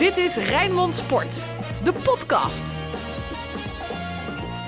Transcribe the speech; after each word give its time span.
Dit 0.00 0.16
is 0.16 0.36
Rijnmond 0.36 0.94
Sport, 0.94 1.46
de 1.84 1.92
podcast. 1.92 2.74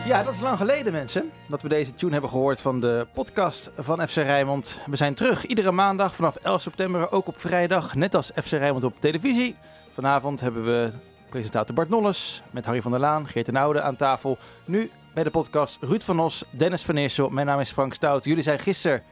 Ja, 0.07 0.23
dat 0.23 0.35
is 0.35 0.41
lang 0.41 0.57
geleden, 0.57 0.93
mensen, 0.93 1.31
dat 1.49 1.63
we 1.63 1.69
deze 1.69 1.95
tune 1.95 2.13
hebben 2.13 2.31
gehoord 2.31 2.61
van 2.61 2.81
de 2.81 3.07
podcast 3.13 3.71
van 3.77 4.09
FC 4.09 4.15
Rijnmond. 4.15 4.81
We 4.87 4.97
zijn 4.97 5.15
terug 5.15 5.47
iedere 5.47 5.73
maandag 5.73 6.15
vanaf 6.15 6.37
11 6.37 6.63
september, 6.63 7.13
ook 7.13 7.27
op 7.27 7.41
vrijdag, 7.41 7.95
net 7.95 8.15
als 8.15 8.31
FC 8.43 8.51
Rijnmond 8.51 8.85
op 8.85 8.95
televisie. 9.01 9.57
Vanavond 9.93 10.41
hebben 10.41 10.65
we 10.65 10.91
presentator 11.29 11.75
Bart 11.75 11.89
Nolles 11.89 12.43
met 12.51 12.65
Harry 12.65 12.83
van 12.83 12.91
der 12.91 13.01
Laan, 13.01 13.29
Geert 13.29 13.47
de 13.47 13.59
Oude 13.59 13.83
aan 13.83 13.97
tafel. 13.97 14.39
Nu 14.65 14.91
bij 15.15 15.25
de 15.25 15.31
podcast 15.31 15.79
Ruud 15.81 16.03
van 16.03 16.21
Os, 16.21 16.45
Dennis 16.51 16.83
van 16.83 16.97
Eersel. 16.97 17.29
Mijn 17.29 17.47
naam 17.47 17.61
is 17.61 17.71
Frank 17.71 17.95
Stout. 17.95 18.25
Jullie 18.25 18.43
zijn 18.43 18.59
gisteren 18.59 19.03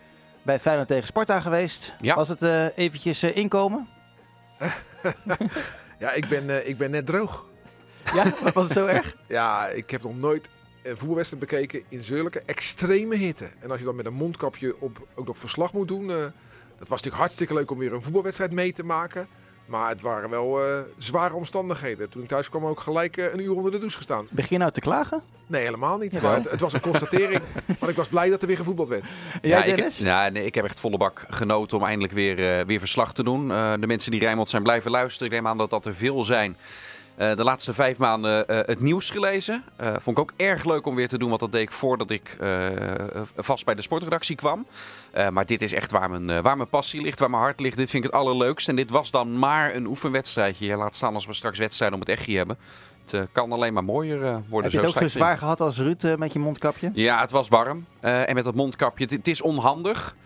bij 0.43 0.61
Feyenoord 0.61 0.89
tegen 0.89 1.07
Sparta 1.07 1.41
geweest. 1.41 1.95
Ja. 2.00 2.14
Was 2.14 2.29
het 2.29 2.43
eh, 2.43 2.79
eventjes 2.79 3.23
eh, 3.23 3.37
inkomen? 3.37 3.89
Ja, 6.00 6.13
ik 6.13 6.29
ben, 6.29 6.50
eh, 6.50 6.68
ik 6.68 6.79
ben 6.79 6.90
net 6.90 7.07
droog. 7.07 7.46
Ja, 8.14 8.32
was 8.54 8.64
het 8.64 8.72
zo 8.72 8.86
erg? 8.86 9.17
Ja, 9.29 9.68
ik 9.68 9.90
heb 9.90 10.03
nog 10.03 10.17
nooit 10.18 10.49
een 10.82 10.96
voetbalwedstrijd 10.96 11.43
bekeken 11.43 11.82
in 11.89 12.03
zulke 12.03 12.40
extreme 12.40 13.17
hitte. 13.17 13.50
En 13.61 13.71
als 13.71 13.79
je 13.79 13.85
dan 13.85 13.96
met 13.96 14.07
een 14.07 14.13
mondkapje 14.14 14.81
op 14.81 15.07
ook 15.14 15.26
nog 15.26 15.39
verslag 15.39 15.73
moet 15.73 15.89
doen. 15.89 16.11
eh, 16.11 16.17
dat 16.79 16.89
was 16.89 17.03
natuurlijk 17.03 17.17
hartstikke 17.17 17.54
leuk 17.54 17.71
om 17.71 17.79
weer 17.79 17.93
een 17.93 18.03
voetbalwedstrijd 18.03 18.53
mee 18.53 18.73
te 18.73 18.85
maken. 18.85 19.29
Maar 19.71 19.89
het 19.89 20.01
waren 20.01 20.31
wel 20.31 20.65
eh, 20.65 20.79
zware 20.99 21.35
omstandigheden. 21.35 22.09
Toen 22.09 22.23
ik 22.23 22.29
thuis 22.29 22.49
kwam 22.49 22.67
ook 22.67 22.81
gelijk 22.81 23.17
eh, 23.17 23.33
een 23.33 23.41
uur 23.41 23.55
onder 23.55 23.73
de 23.73 23.79
douche 23.79 23.96
gestaan. 23.96 24.27
Begin 24.31 24.49
je 24.51 24.59
nou 24.59 24.73
te 24.73 24.81
klagen? 24.81 25.23
Nee, 25.51 25.65
helemaal 25.65 25.99
niet. 25.99 26.23
Maar 26.23 26.35
het, 26.35 26.51
het 26.51 26.61
was 26.61 26.73
een 26.73 26.81
constatering. 26.81 27.43
want 27.79 27.91
ik 27.91 27.96
was 27.96 28.09
blij 28.09 28.31
dat 28.31 28.41
er 28.41 28.46
weer 28.49 28.57
gevoetbald 28.57 28.89
werd. 28.89 29.05
Jij, 29.43 29.69
ik, 29.69 29.77
Dennis? 29.77 29.99
ja, 29.99 30.29
nee, 30.29 30.45
ik 30.45 30.55
heb 30.55 30.65
echt 30.65 30.81
volle 30.81 30.96
bak 30.96 31.27
genoten 31.29 31.77
om 31.77 31.85
eindelijk 31.85 32.12
weer, 32.12 32.59
eh, 32.59 32.67
weer 32.67 32.79
verslag 32.79 33.12
te 33.12 33.23
doen. 33.23 33.53
Eh, 33.53 33.73
de 33.81 33.87
mensen 33.87 34.11
die 34.11 34.20
Rijnmond 34.20 34.51
zijn 34.51 34.62
blijven 34.62 34.91
luisteren, 34.91 35.29
ik 35.29 35.33
neem 35.33 35.47
aan 35.47 35.59
dat 35.59 35.71
dat 35.71 35.87
er 35.87 35.95
veel 35.95 36.25
zijn. 36.25 36.57
Eh, 37.21 37.37
de 37.37 37.45
laatste 37.45 37.73
vijf 37.73 37.99
maanden 37.99 38.49
eh, 38.49 38.57
het 38.67 38.81
nieuws 38.81 39.11
gelezen. 39.11 39.65
Eh, 39.77 39.93
vond 40.01 40.19
ik 40.19 40.23
ook 40.23 40.33
erg 40.37 40.65
leuk 40.65 40.87
om 40.87 40.95
weer 40.95 41.09
te 41.09 41.19
doen, 41.19 41.29
want 41.29 41.41
dat 41.41 41.53
deed 41.53 41.62
ik 41.62 41.71
voordat 41.71 42.11
ik 42.11 42.37
vast 43.37 43.65
bij 43.65 43.75
de 43.75 43.83
sportredactie 43.83 44.37
kwam. 44.37 44.67
Maar 45.31 45.47
dit 45.47 45.62
is 45.62 45.73
echt 45.73 45.91
waar 45.91 46.11
mijn, 46.11 46.43
waar 46.43 46.57
mijn 46.57 46.69
passie 46.69 47.03
ligt, 47.03 47.19
waar 47.19 47.31
mijn 47.31 47.43
hart 47.43 47.61
ligt. 47.61 47.77
Dit 47.77 47.91
vind 47.91 48.05
ik 48.05 48.11
het 48.11 48.21
allerleukst. 48.21 48.69
En 48.69 48.77
dit 48.77 48.91
was 48.91 49.11
dan 49.11 49.39
maar 49.39 49.75
een 49.75 49.87
oefenwedstrijdje. 49.87 50.67
Je 50.67 50.77
laat 50.77 50.97
staan 50.97 51.15
als 51.15 51.27
we 51.27 51.33
straks 51.33 51.59
wedstrijden 51.59 51.99
om 51.99 52.05
het 52.07 52.19
echt 52.19 52.27
hebben. 52.27 52.59
Het 53.11 53.29
kan 53.33 53.53
alleen 53.53 53.73
maar 53.73 53.84
mooier 53.84 54.21
worden. 54.21 54.71
Heb 54.71 54.81
je 54.81 54.87
het 54.87 54.97
ook 54.97 55.03
zo 55.03 55.19
zwaar 55.19 55.39
gehad 55.39 55.61
als 55.61 55.79
Ruud 55.79 56.17
met 56.19 56.33
je 56.33 56.39
mondkapje? 56.39 56.91
ja, 56.95 57.21
het 57.21 57.31
was 57.31 57.49
warm. 57.49 57.87
En 58.01 58.34
met 58.34 58.45
dat 58.45 58.55
mondkapje, 58.55 59.05
het, 59.05 59.12
het 59.12 59.29
is 59.29 59.43
onhandig. 59.43 60.17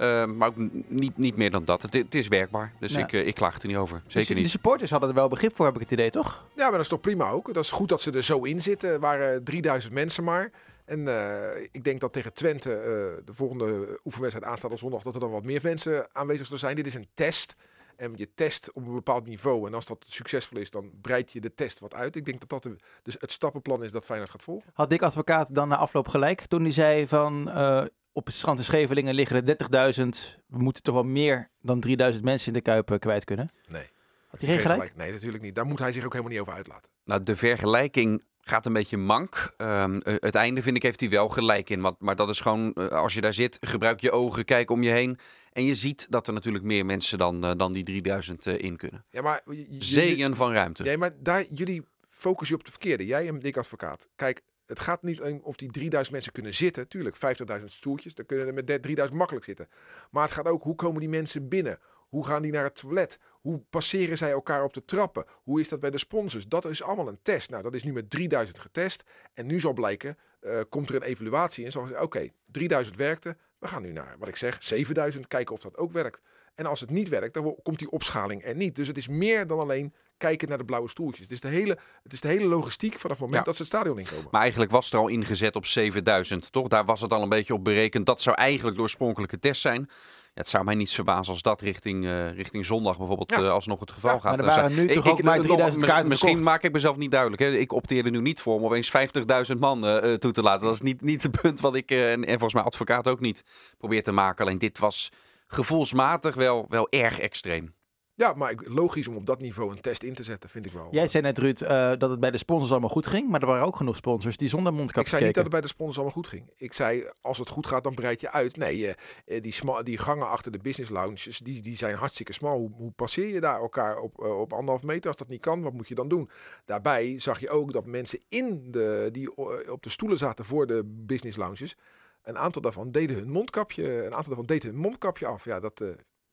Eh, 0.00 0.26
maar 0.26 0.48
ook 0.48 0.54
niet, 0.88 1.16
niet 1.18 1.36
meer 1.36 1.50
dan 1.50 1.64
dat. 1.64 1.82
Het, 1.82 1.92
het 1.94 2.14
is 2.14 2.28
werkbaar. 2.28 2.72
Dus 2.78 2.92
Ja. 2.92 2.98
ik, 2.98 3.12
eh, 3.12 3.26
ik 3.26 3.34
klaag 3.34 3.58
er 3.60 3.66
niet 3.68 3.76
over. 3.76 4.00
Dus 4.04 4.12
Zeker 4.12 4.34
De 4.34 4.40
niet. 4.40 4.50
supporters 4.50 4.90
hadden 4.90 5.08
er 5.08 5.14
wel 5.14 5.28
begrip 5.28 5.56
voor, 5.56 5.66
heb 5.66 5.74
ik 5.74 5.80
het 5.80 5.90
idee, 5.90 6.10
toch? 6.10 6.44
Ja, 6.56 6.62
maar 6.62 6.72
dat 6.72 6.80
is 6.80 6.88
toch 6.88 7.00
prima 7.00 7.30
ook. 7.30 7.54
Dat 7.54 7.64
is 7.64 7.70
goed 7.70 7.88
dat 7.88 8.00
ze 8.00 8.10
er 8.12 8.22
zo 8.24 8.42
in 8.42 8.60
zitten. 8.62 8.90
Er 8.90 9.00
waren 9.00 9.44
3000 9.44 9.92
mensen 9.94 10.24
maar. 10.24 10.50
En 10.84 11.08
eh, 11.08 11.62
ik 11.72 11.84
denk 11.84 12.00
dat 12.00 12.12
tegen 12.12 12.32
Twente, 12.32 12.72
eh, 12.74 12.82
de 13.24 13.32
volgende 13.34 13.98
oefenwedstrijd 14.04 14.50
aanstaat 14.52 14.70
op 14.72 14.78
zondag, 14.78 15.02
dat 15.02 15.14
er 15.14 15.20
dan 15.20 15.30
wat 15.30 15.44
meer 15.44 15.60
mensen 15.62 16.08
aanwezig 16.12 16.44
zullen 16.44 16.60
zijn. 16.60 16.76
Dit 16.76 16.86
is 16.86 16.94
een 16.94 17.08
test. 17.14 17.54
En 17.96 18.12
je 18.16 18.34
test 18.34 18.72
op 18.72 18.86
een 18.86 18.94
bepaald 18.94 19.26
niveau. 19.26 19.66
En 19.66 19.74
als 19.74 19.86
dat 19.86 20.04
succesvol 20.08 20.58
is, 20.58 20.70
dan 20.70 20.90
breid 21.00 21.32
je 21.32 21.40
de 21.40 21.54
test 21.54 21.78
wat 21.78 21.94
uit. 21.94 22.16
Ik 22.16 22.24
denk 22.24 22.40
dat 22.40 22.48
dat 22.48 22.62
de- 22.62 22.76
dus 23.02 23.16
het 23.18 23.32
stappenplan 23.32 23.84
is 23.84 23.92
dat 23.92 24.04
Feyenoord 24.04 24.30
gaat 24.30 24.42
volgen. 24.42 24.70
Had 24.74 24.90
Dick 24.90 25.02
Advocaat 25.02 25.54
dan 25.54 25.68
na 25.68 25.76
afloop 25.76 26.08
gelijk 26.08 26.40
toen 26.46 26.62
hij 26.62 26.70
zei 26.70 27.06
van 27.06 27.50
eh, 27.50 27.84
op 28.20 28.26
het 28.26 28.34
strand 28.34 28.58
in 28.58 28.64
Schevelingen 28.64 29.14
liggen 29.14 29.46
er 29.46 29.94
30.000. 29.94 30.08
We 30.46 30.58
moeten 30.58 30.82
toch 30.82 30.94
wel 30.94 31.04
meer 31.04 31.50
dan 31.60 31.80
3000 31.80 32.24
mensen 32.24 32.46
in 32.46 32.52
de 32.52 32.60
Kuip 32.60 32.90
eh, 32.90 32.98
kwijt 32.98 33.24
kunnen. 33.24 33.50
Nee. 33.68 33.88
Had 34.28 34.40
hij 34.40 34.50
geen 34.50 34.58
gelijk? 34.58 34.96
Nee, 34.96 35.12
natuurlijk 35.12 35.42
niet. 35.42 35.54
Daar 35.54 35.66
moet 35.66 35.78
hij 35.78 35.92
zich 35.92 36.04
ook 36.04 36.12
helemaal 36.12 36.32
niet 36.32 36.40
over 36.40 36.52
uitlaten. 36.52 36.90
Nou, 37.04 37.22
de 37.22 37.36
vergelijking 37.36 38.22
gaat 38.40 38.66
een 38.66 38.72
beetje 38.72 38.96
mank. 38.96 39.54
Ehm, 39.56 39.98
eh, 39.98 40.14
het 40.18 40.34
einde 40.34 40.62
vind 40.62 40.76
ik 40.76 40.82
heeft 40.82 41.00
hij 41.00 41.08
wel 41.10 41.28
gelijk 41.28 41.70
in. 41.70 41.80
Want, 41.80 42.00
maar 42.00 42.16
dat 42.16 42.28
is 42.28 42.40
gewoon, 42.40 42.72
eh, 42.72 42.88
als 42.88 43.14
je 43.14 43.20
daar 43.20 43.34
zit, 43.34 43.58
gebruik 43.60 44.00
je 44.00 44.10
ogen, 44.10 44.44
kijk 44.44 44.70
om 44.70 44.82
je 44.82 44.90
heen. 44.90 45.18
En 45.52 45.64
je 45.64 45.74
ziet 45.74 46.06
dat 46.10 46.26
er 46.26 46.32
natuurlijk 46.32 46.64
meer 46.64 46.86
mensen 46.86 47.18
dan, 47.18 47.40
dan 47.40 47.72
die 47.72 47.84
3000 47.84 48.46
eh, 48.46 48.58
in 48.58 48.76
kunnen. 48.76 49.04
Ja, 49.10 49.22
maar 49.22 49.42
Zeeën 49.78 50.34
van 50.34 50.52
ruimte. 50.52 50.82
Nee, 50.82 50.98
maar 50.98 51.10
daar, 51.18 51.44
jullie 51.50 51.82
focussen 52.08 52.56
je 52.56 52.62
op 52.62 52.66
de 52.66 52.72
verkeerde. 52.72 53.06
Jij 53.06 53.28
en 53.28 53.38
Dick 53.38 53.56
Advocaat. 53.56 54.08
Kijk, 54.16 54.42
het 54.70 54.80
gaat 54.80 55.02
niet 55.02 55.20
alleen 55.20 55.42
of 55.42 55.56
die 55.56 55.70
3000 55.70 56.12
mensen 56.12 56.32
kunnen 56.32 56.54
zitten. 56.54 56.88
Tuurlijk, 56.88 57.16
50.000 57.58 57.64
stoeltjes. 57.64 58.14
Dan 58.14 58.26
kunnen 58.26 58.46
er 58.46 58.54
met 58.54 58.66
3000 58.66 59.18
makkelijk 59.18 59.44
zitten. 59.44 59.68
Maar 60.10 60.22
het 60.22 60.32
gaat 60.32 60.46
ook, 60.46 60.62
hoe 60.62 60.74
komen 60.74 61.00
die 61.00 61.08
mensen 61.08 61.48
binnen? 61.48 61.78
Hoe 62.08 62.26
gaan 62.26 62.42
die 62.42 62.52
naar 62.52 62.64
het 62.64 62.74
toilet? 62.74 63.18
Hoe 63.40 63.58
passeren 63.70 64.18
zij 64.18 64.30
elkaar 64.30 64.64
op 64.64 64.74
de 64.74 64.84
trappen? 64.84 65.24
Hoe 65.42 65.60
is 65.60 65.68
dat 65.68 65.80
bij 65.80 65.90
de 65.90 65.98
sponsors? 65.98 66.48
Dat 66.48 66.64
is 66.64 66.82
allemaal 66.82 67.08
een 67.08 67.22
test. 67.22 67.50
Nou, 67.50 67.62
dat 67.62 67.74
is 67.74 67.82
nu 67.82 67.92
met 67.92 68.10
3000 68.10 68.58
getest. 68.58 69.04
En 69.32 69.46
nu 69.46 69.60
zal 69.60 69.72
blijken, 69.72 70.18
eh, 70.40 70.60
komt 70.68 70.88
er 70.88 70.94
een 70.94 71.02
evaluatie 71.02 71.64
en 71.64 71.72
zal 71.72 71.86
zeggen, 71.86 72.04
oké, 72.04 72.28
3000 72.46 72.96
werkte. 72.96 73.36
We 73.58 73.68
gaan 73.68 73.82
nu 73.82 73.92
naar, 73.92 74.16
wat 74.18 74.28
ik 74.28 74.36
zeg, 74.36 74.62
7000. 74.62 75.26
Kijken 75.26 75.54
of 75.54 75.60
dat 75.60 75.76
ook 75.76 75.92
werkt. 75.92 76.20
En 76.54 76.66
als 76.66 76.80
het 76.80 76.90
niet 76.90 77.08
werkt, 77.08 77.34
dan 77.34 77.56
komt 77.62 77.78
die 77.78 77.90
opschaling 77.90 78.44
er 78.44 78.56
niet. 78.56 78.76
Dus 78.76 78.88
het 78.88 78.96
is 78.96 79.08
meer 79.08 79.46
dan 79.46 79.58
alleen 79.58 79.94
kijken 80.20 80.48
naar 80.48 80.58
de 80.58 80.64
blauwe 80.64 80.88
stoeltjes. 80.88 81.22
Het 81.22 81.32
is 81.32 81.40
de 81.40 81.48
hele, 81.48 81.78
het 82.02 82.12
is 82.12 82.20
de 82.20 82.28
hele 82.28 82.44
logistiek 82.46 82.92
vanaf 82.92 83.18
het 83.18 83.26
moment 83.26 83.38
Ja. 83.38 83.44
dat 83.44 83.56
ze 83.56 83.62
het 83.62 83.70
stadion 83.72 83.98
inkomen. 83.98 84.28
Maar 84.30 84.40
eigenlijk 84.40 84.70
was 84.70 84.84
het 84.84 84.94
er 84.94 85.00
al 85.00 85.08
ingezet 85.08 85.56
op 85.56 85.66
7000, 85.66 86.52
toch? 86.52 86.68
Daar 86.68 86.84
was 86.84 87.00
het 87.00 87.12
al 87.12 87.22
een 87.22 87.28
beetje 87.28 87.54
op 87.54 87.64
berekend. 87.64 88.06
Dat 88.06 88.22
zou 88.22 88.36
eigenlijk 88.36 88.76
de 88.76 88.82
oorspronkelijke 88.82 89.38
test 89.38 89.60
zijn. 89.60 89.86
Ja, 90.34 90.40
het 90.40 90.48
zou 90.48 90.64
mij 90.64 90.74
niets 90.74 90.94
verbazen 90.94 91.32
als 91.32 91.42
dat 91.42 91.60
richting, 91.60 92.04
eh, 92.04 92.32
richting 92.34 92.66
zondag 92.66 92.98
bijvoorbeeld 92.98 93.30
Ja. 93.30 93.36
eh, 93.36 93.50
alsnog 93.50 93.80
het 93.80 93.92
geval 93.92 94.10
Ja, 94.14 94.18
gaat. 94.20 94.36
maar 94.36 94.46
er 94.48 94.54
waren 94.54 94.70
Eh, 94.70 94.76
nu 94.76 94.82
ik- 94.82 94.94
toch 94.94 95.04
ik- 95.04 95.10
ook 95.12 95.22
maar 95.22 95.36
nog- 95.36 95.44
3000 95.44 95.80
mis- 95.80 95.88
kaarten 95.90 96.08
Misschien 96.08 96.30
verkocht. 96.32 96.50
maak 96.54 96.62
ik 96.64 96.72
mezelf 96.72 96.96
niet 96.96 97.10
duidelijk. 97.10 97.42
Hè. 97.42 97.48
Ik 97.48 97.72
opteerde 97.72 98.10
nu 98.10 98.20
niet 98.20 98.40
voor 98.40 98.54
om 98.54 98.64
opeens 98.64 98.90
50.000 98.90 99.60
man 99.60 99.84
eh, 99.84 100.12
eh, 100.12 100.18
toe 100.18 100.32
te 100.32 100.42
laten. 100.42 100.64
Dat 100.64 100.74
is 100.74 100.80
niet, 100.80 101.00
niet 101.00 101.22
het 101.22 101.40
punt 101.40 101.60
wat 101.60 101.74
ik, 101.76 101.90
eh, 101.90 102.12
en, 102.12 102.20
en 102.24 102.30
volgens 102.32 102.54
mij 102.54 102.62
advocaat 102.62 103.08
ook 103.08 103.20
niet, 103.20 103.44
probeer 103.78 104.02
te 104.02 104.12
maken. 104.12 104.44
Alleen 104.44 104.58
dit 104.58 104.78
was 104.78 105.10
gevoelsmatig 105.46 106.34
wel, 106.34 106.64
wel 106.68 106.86
erg 106.90 107.18
extreem. 107.20 107.74
Ja, 108.20 108.32
maar 108.36 108.50
ik- 108.50 108.68
logisch 108.68 109.08
om 109.08 109.16
op 109.16 109.26
dat 109.26 109.40
niveau 109.40 109.70
een 109.70 109.80
test 109.80 110.02
in 110.02 110.14
te 110.14 110.22
zetten, 110.22 110.48
vind 110.50 110.66
ik 110.66 110.72
wel. 110.72 110.88
Jij 110.90 111.08
zei 111.08 111.22
net, 111.22 111.38
Ruud, 111.38 111.60
eh, 111.60 111.92
dat 111.98 112.10
het 112.10 112.20
bij 112.20 112.30
de 112.30 112.36
sponsors 112.38 112.70
allemaal 112.70 112.88
goed 112.88 113.06
ging. 113.06 113.28
Maar 113.28 113.40
er 113.40 113.46
waren 113.46 113.66
ook 113.66 113.76
genoeg 113.76 113.96
sponsors 113.96 114.36
die 114.36 114.48
zonder 114.48 114.72
ik 114.72 114.78
mondkapje 114.78 115.08
zei 115.10 115.24
niet 115.24 115.34
dat 115.34 115.42
het 115.42 115.52
bij 115.52 115.60
de 115.60 115.68
sponsors 115.68 115.96
allemaal 115.96 116.14
goed 116.14 116.26
ging. 116.26 116.50
Ik 116.56 116.72
zei, 116.72 117.10
als 117.20 117.38
het 117.38 117.48
goed 117.48 117.66
gaat, 117.66 117.84
dan 117.84 117.94
breid 117.94 118.20
je 118.20 118.30
uit. 118.30 118.56
Nee, 118.56 118.86
eh, 118.86 119.36
eh, 119.36 119.42
die, 119.42 119.82
die 119.82 119.98
gangen 119.98 120.28
achter 120.28 120.52
de 120.52 120.58
business 120.58 120.90
lounges, 120.92 121.38
die, 121.38 121.62
die 121.62 121.76
zijn 121.76 121.94
hartstikke 121.96 122.32
smal. 122.32 122.58
Hoe, 122.58 122.70
hoe 122.72 122.90
passeer 122.90 123.28
je 123.28 123.40
daar 123.40 123.60
elkaar 123.60 123.98
op, 123.98 124.22
eh, 124.22 124.40
op 124.40 124.52
anderhalf 124.52 124.82
meter? 124.82 125.08
Als 125.08 125.16
dat 125.18 125.28
niet 125.28 125.40
kan, 125.40 125.62
wat 125.62 125.72
moet 125.72 125.88
je 125.88 125.94
dan 125.94 126.08
doen? 126.08 126.30
Daarbij 126.64 127.18
zag 127.18 127.40
je 127.40 127.50
ook 127.50 127.72
dat 127.72 127.86
mensen 127.86 128.20
in 128.28 128.70
de, 128.70 129.08
die 129.12 129.34
eh, 129.34 129.72
op 129.72 129.82
de 129.82 129.88
stoelen 129.90 130.18
zaten 130.18 130.44
voor 130.44 130.66
de 130.66 130.82
business 130.84 131.36
lounges, 131.36 131.76
een 132.22 132.38
aantal 132.38 132.62
daarvan 132.62 132.90
deden 132.90 133.16
hun 133.16 133.30
mondkapje, 133.30 133.96
een 133.96 134.04
aantal 134.14 134.26
daarvan 134.28 134.46
deden 134.46 134.70
hun 134.70 134.78
mondkapje 134.80 135.26
af. 135.26 135.44
Ja, 135.44 135.60
dat, 135.60 135.80
eh, 135.80 135.88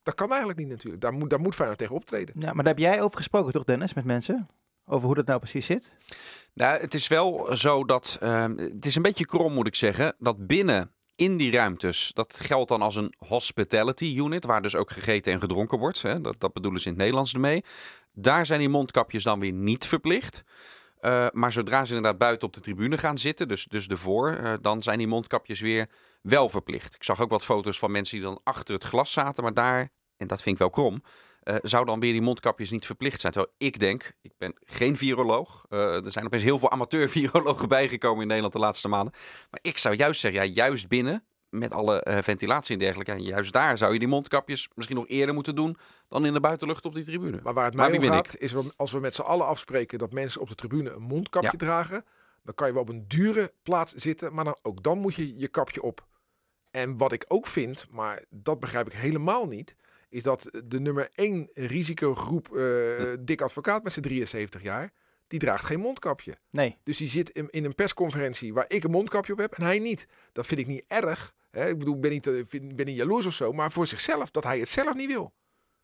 dat 0.08 0.16
kan 0.16 0.28
eigenlijk 0.28 0.58
niet 0.58 0.68
natuurlijk. 0.68 1.02
Daar 1.02 1.12
moet, 1.12 1.30
daar 1.30 1.40
moet 1.40 1.54
Feyenoord 1.54 1.78
tegen 1.78 1.94
optreden. 1.94 2.34
Ja, 2.38 2.46
maar 2.46 2.64
daar 2.64 2.74
heb 2.74 2.78
jij 2.78 3.02
over 3.02 3.16
gesproken, 3.16 3.52
toch, 3.52 3.64
Dennis, 3.64 3.94
met 3.94 4.04
mensen? 4.04 4.48
Over 4.84 5.06
hoe 5.06 5.14
dat 5.14 5.26
nou 5.26 5.38
precies 5.38 5.66
zit? 5.66 5.94
Nou, 6.54 6.80
het 6.80 6.94
is 6.94 7.08
wel 7.08 7.56
zo 7.56 7.84
dat. 7.84 8.16
ehm, 8.20 8.56
het 8.56 8.86
is 8.86 8.96
een 8.96 9.02
beetje 9.02 9.26
krom, 9.26 9.52
moet 9.52 9.66
ik 9.66 9.74
zeggen. 9.74 10.14
Dat 10.18 10.46
binnen 10.46 10.92
in 11.14 11.36
die 11.36 11.52
ruimtes. 11.52 12.10
Dat 12.14 12.40
geldt 12.40 12.68
dan 12.68 12.82
als 12.82 12.96
een 12.96 13.14
hospitality 13.18 14.14
unit. 14.16 14.44
Waar 14.44 14.62
dus 14.62 14.74
ook 14.74 14.90
gegeten 14.90 15.32
en 15.32 15.40
gedronken 15.40 15.78
wordt. 15.78 16.02
Hè, 16.02 16.20
dat, 16.20 16.34
dat 16.38 16.52
bedoelen 16.52 16.80
ze 16.80 16.86
in 16.86 16.92
het 16.92 17.02
Nederlands 17.02 17.34
ermee. 17.34 17.64
Daar 18.12 18.46
zijn 18.46 18.58
die 18.58 18.68
mondkapjes 18.68 19.24
dan 19.24 19.40
weer 19.40 19.52
niet 19.52 19.86
verplicht. 19.86 20.44
Eh, 21.00 21.26
maar 21.32 21.52
zodra 21.52 21.84
ze 21.84 21.94
inderdaad 21.94 22.18
buiten 22.18 22.46
op 22.46 22.54
de 22.54 22.60
tribune 22.60 22.98
gaan 22.98 23.18
zitten, 23.18 23.48
dus, 23.48 23.64
dus 23.64 23.86
ervoor, 23.86 24.32
eh, 24.32 24.54
dan 24.60 24.82
zijn 24.82 24.98
die 24.98 25.06
mondkapjes 25.06 25.60
weer 25.60 25.88
wel 26.22 26.48
verplicht. 26.48 26.94
Ik 26.94 27.04
zag 27.04 27.20
ook 27.20 27.30
wat 27.30 27.44
foto's 27.44 27.78
van 27.78 27.90
mensen 27.90 28.16
die 28.16 28.26
dan 28.26 28.40
achter 28.42 28.74
het 28.74 28.84
glas 28.84 29.12
zaten, 29.12 29.42
maar 29.42 29.54
daar, 29.54 29.88
en 30.18 30.26
dat 30.26 30.42
vind 30.42 30.54
ik 30.54 30.60
wel 30.60 30.70
krom, 30.70 31.02
eh, 31.42 31.56
zou 31.62 31.84
dan 31.84 32.00
weer 32.00 32.12
die 32.12 32.22
mondkapjes 32.22 32.70
niet 32.70 32.86
verplicht 32.86 33.20
zijn. 33.20 33.32
Terwijl 33.32 33.54
ik 33.58 33.78
denk, 33.78 34.12
ik 34.22 34.32
ben 34.38 34.54
geen 34.64 34.96
viroloog, 34.96 35.64
eh, 35.68 36.04
er 36.04 36.12
zijn 36.12 36.24
opeens 36.24 36.42
heel 36.42 36.58
veel 36.58 36.70
amateur-virologen 36.70 37.68
bijgekomen 37.78 38.20
in 38.20 38.26
Nederland 38.26 38.52
de 38.52 38.58
laatste 38.58 38.88
maanden. 38.88 39.12
Maar 39.50 39.60
ik 39.62 39.78
zou 39.78 39.94
juist 39.94 40.20
zeggen, 40.20 40.44
ja, 40.44 40.52
juist 40.52 40.88
binnen, 40.88 41.24
met 41.48 41.72
alle 41.72 42.00
eh, 42.02 42.22
ventilatie 42.22 42.72
en 42.72 42.78
dergelijke, 42.78 43.12
en 43.12 43.22
juist 43.22 43.52
daar 43.52 43.78
zou 43.78 43.92
je 43.92 43.98
die 43.98 44.08
mondkapjes 44.08 44.68
misschien 44.74 44.96
nog 44.96 45.08
eerder 45.08 45.34
moeten 45.34 45.54
doen 45.54 45.76
dan 46.08 46.26
in 46.26 46.32
de 46.32 46.40
buitenlucht 46.40 46.84
op 46.84 46.94
die 46.94 47.04
tribune. 47.04 47.40
Maar 47.42 47.54
waar 47.54 47.64
het 47.64 47.74
mij 47.74 47.96
om 47.96 48.02
gaat, 48.02 48.38
is 48.38 48.54
als 48.76 48.92
we 48.92 49.00
met 49.00 49.14
z'n 49.14 49.20
allen 49.22 49.46
afspreken 49.46 49.98
dat 49.98 50.12
mensen 50.12 50.40
op 50.40 50.48
de 50.48 50.54
tribune 50.54 50.90
een 50.90 51.02
mondkapje 51.02 51.50
Ja. 51.52 51.58
dragen, 51.58 52.04
dan 52.42 52.54
kan 52.54 52.66
je 52.66 52.72
wel 52.72 52.82
op 52.82 52.88
een 52.88 53.04
dure 53.08 53.52
plaats 53.62 53.94
zitten, 53.94 54.34
maar 54.34 54.44
dan, 54.44 54.58
ook 54.62 54.82
dan 54.82 54.98
moet 54.98 55.14
je 55.14 55.38
je 55.38 55.48
kapje 55.48 55.82
op. 55.82 56.06
En 56.70 56.96
wat 56.96 57.12
ik 57.12 57.24
ook 57.28 57.46
vind, 57.46 57.86
maar 57.90 58.24
dat 58.30 58.60
begrijp 58.60 58.86
ik 58.86 58.92
helemaal 58.92 59.46
niet, 59.46 59.76
is 60.08 60.22
dat 60.22 60.50
de 60.64 60.80
nummer 60.80 61.08
1 61.14 61.48
risicogroep, 61.52 62.56
eh 62.56 62.64
Dick 63.20 63.40
Advocaat 63.40 63.82
met 63.82 63.92
zijn 63.92 64.04
73 64.04 64.62
jaar, 64.62 64.92
die 65.26 65.38
draagt 65.38 65.64
geen 65.64 65.80
mondkapje. 65.80 66.34
Nee. 66.50 66.78
Dus 66.82 66.96
die 66.96 67.08
zit 67.08 67.30
in, 67.30 67.48
in 67.50 67.64
een 67.64 67.74
persconferentie 67.74 68.54
waar 68.54 68.64
ik 68.68 68.84
een 68.84 68.90
mondkapje 68.90 69.32
op 69.32 69.38
heb 69.38 69.52
en 69.52 69.62
hij 69.62 69.78
niet. 69.78 70.06
Dat 70.32 70.46
vind 70.46 70.60
ik 70.60 70.66
niet 70.66 70.84
erg. 70.86 71.34
Hè? 71.50 71.68
Ik 71.68 71.78
bedoel, 71.78 71.94
ik 71.94 72.00
ben 72.00 72.10
niet, 72.10 72.26
eh, 72.26 72.60
ben 72.74 72.86
niet 72.86 72.96
jaloers 72.96 73.26
of 73.26 73.34
zo, 73.34 73.52
maar 73.52 73.72
voor 73.72 73.86
zichzelf, 73.86 74.30
dat 74.30 74.44
hij 74.44 74.58
het 74.58 74.68
zelf 74.68 74.94
niet 74.94 75.06
wil. 75.06 75.32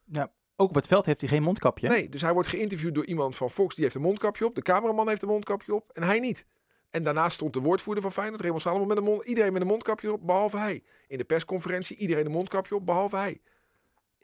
Ja. 0.05 0.33
Ook 0.57 0.69
op 0.69 0.75
het 0.75 0.87
veld 0.87 1.07
heeft 1.07 1.21
hij 1.21 1.31
geen 1.31 1.43
mondkapje. 1.43 1.89
Nee, 1.89 2.09
dus 2.09 2.21
hij 2.21 2.33
wordt 2.33 2.49
geïnterviewd 2.49 2.95
door 2.95 3.07
iemand 3.07 3.37
van 3.37 3.51
Fox, 3.51 3.75
die 3.75 3.85
heeft 3.85 3.97
een 3.97 4.03
mondkapje 4.03 4.47
op. 4.47 4.55
De 4.55 4.63
cameraman 4.63 5.09
heeft 5.09 5.23
een 5.23 5.29
mondkapje 5.29 5.75
op 5.75 5.91
en 5.93 6.03
hij 6.03 6.19
niet. 6.19 6.47
En 6.91 7.03
daarnaast 7.03 7.35
stond 7.35 7.53
de 7.53 7.61
woordvoerder 7.61 8.03
van 8.03 8.13
Feyenoord, 8.13 8.41
Raymond 8.41 8.63
Salomon, 8.63 8.89
met 8.89 8.97
een 8.97 9.05
mond, 9.05 9.25
iedereen 9.25 9.53
met 9.53 9.63
een 9.63 9.69
mondkapje 9.69 10.13
op, 10.13 10.27
behalve 10.27 10.57
hij. 10.57 10.83
In 11.09 11.19
de 11.19 11.25
persconferentie, 11.25 11.97
iedereen 11.97 12.27
een 12.27 12.33
mondkapje 12.33 12.75
op, 12.75 12.87
behalve 12.87 13.17
hij. 13.17 13.41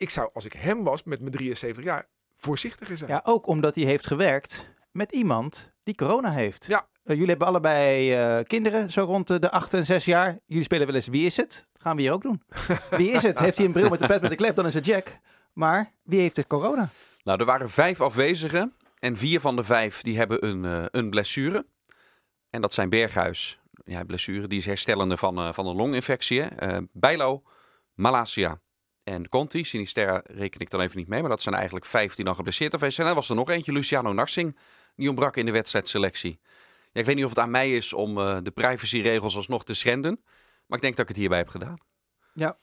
Ik 0.01 0.09
zou, 0.09 0.29
als 0.33 0.45
ik 0.45 0.53
hem 0.53 0.83
was, 0.83 1.03
met 1.03 1.19
mijn 1.19 1.31
73 1.31 1.83
jaar, 1.83 2.07
voorzichtiger 2.37 2.97
zijn. 2.97 3.09
Ja, 3.09 3.21
ook 3.23 3.47
omdat 3.47 3.75
hij 3.75 3.83
heeft 3.83 4.07
gewerkt 4.07 4.67
met 4.91 5.11
iemand 5.11 5.71
die 5.83 5.95
corona 5.95 6.31
heeft. 6.31 6.65
Ja. 6.65 6.87
Eh, 7.03 7.13
jullie 7.15 7.29
hebben 7.29 7.47
allebei 7.47 8.13
eh, 8.13 8.43
kinderen, 8.43 8.91
zo 8.91 9.03
rond 9.03 9.27
de- 9.27 9.39
de 9.39 9.51
8 9.51 9.73
en 9.73 9.85
6 9.85 10.05
jaar. 10.05 10.39
Jullie 10.45 10.63
spelen 10.63 10.85
wel 10.87 10.95
eens 10.95 11.07
Wie 11.07 11.25
is 11.25 11.37
het? 11.37 11.63
Dat 11.73 11.81
gaan 11.81 11.95
we 11.95 12.01
hier 12.01 12.11
ook 12.11 12.21
doen. 12.21 12.43
Wie 12.97 13.11
is 13.11 13.23
het? 13.23 13.39
Heeft 13.39 13.57
hij 13.57 13.65
een 13.65 13.71
bril 13.71 13.89
met 13.89 14.01
een 14.01 14.07
pet 14.07 14.21
met 14.21 14.31
een 14.31 14.37
klep, 14.37 14.55
dan 14.55 14.65
is 14.65 14.73
het 14.73 14.85
Jack. 14.85 15.17
Maar 15.53 15.91
wie 16.03 16.19
heeft 16.19 16.35
de 16.35 16.47
corona? 16.47 16.89
Nou, 17.23 17.39
er 17.39 17.45
waren 17.45 17.69
vijf 17.69 18.01
afwezigen. 18.01 18.75
En 18.99 19.17
vier 19.17 19.39
van 19.39 19.55
de 19.55 19.63
vijf 19.63 20.01
die 20.01 20.17
hebben 20.17 20.45
een, 20.47 20.65
eh, 20.65 20.85
een 20.91 21.09
blessure. 21.09 21.65
En 22.49 22.61
dat 22.61 22.73
zijn 22.73 22.89
Berghuis. 22.89 23.59
Ja, 23.85 24.03
blessure. 24.03 24.47
Die 24.47 24.59
is 24.59 24.65
herstellende 24.65 25.17
van, 25.17 25.37
eh, 25.37 25.53
van 25.53 25.67
een 25.67 25.75
longinfectie. 25.75 26.41
Eh, 26.41 26.77
Bijlo, 26.91 27.43
Malasia 27.93 28.59
en 29.03 29.27
Conti. 29.29 29.63
Sinisterra 29.63 30.21
reken 30.25 30.59
ik 30.59 30.69
dan 30.69 30.81
even 30.81 30.97
niet 30.97 31.07
mee. 31.07 31.21
Maar 31.21 31.29
dat 31.29 31.41
zijn 31.41 31.55
eigenlijk 31.55 31.85
vijf 31.85 32.15
die 32.15 32.25
dan 32.25 32.35
geblesseerd 32.35 32.73
geweest 32.73 32.95
zijn. 32.95 33.07
En 33.07 33.13
dan 33.13 33.21
was 33.21 33.31
er 33.31 33.35
nog 33.37 33.49
eentje, 33.49 33.71
Luciano 33.71 34.13
Narsing. 34.13 34.57
Die 34.95 35.09
ontbrak 35.09 35.37
in 35.37 35.45
de 35.45 35.51
wedstrijdselectie. 35.51 36.39
Ja, 36.91 36.99
ik 36.99 37.05
weet 37.05 37.15
niet 37.15 37.23
of 37.23 37.29
het 37.29 37.39
aan 37.39 37.51
mij 37.51 37.75
is 37.75 37.93
om 37.93 38.17
eh, 38.17 38.37
de 38.43 38.51
privacyregels 38.51 39.35
alsnog 39.35 39.63
te 39.63 39.73
schenden. 39.73 40.19
Maar 40.67 40.77
ik 40.77 40.83
denk 40.83 40.95
dat 40.95 41.03
ik 41.03 41.07
het 41.07 41.17
hierbij 41.17 41.37
heb 41.37 41.47
gedaan. 41.47 41.77
Ja. 42.33 42.57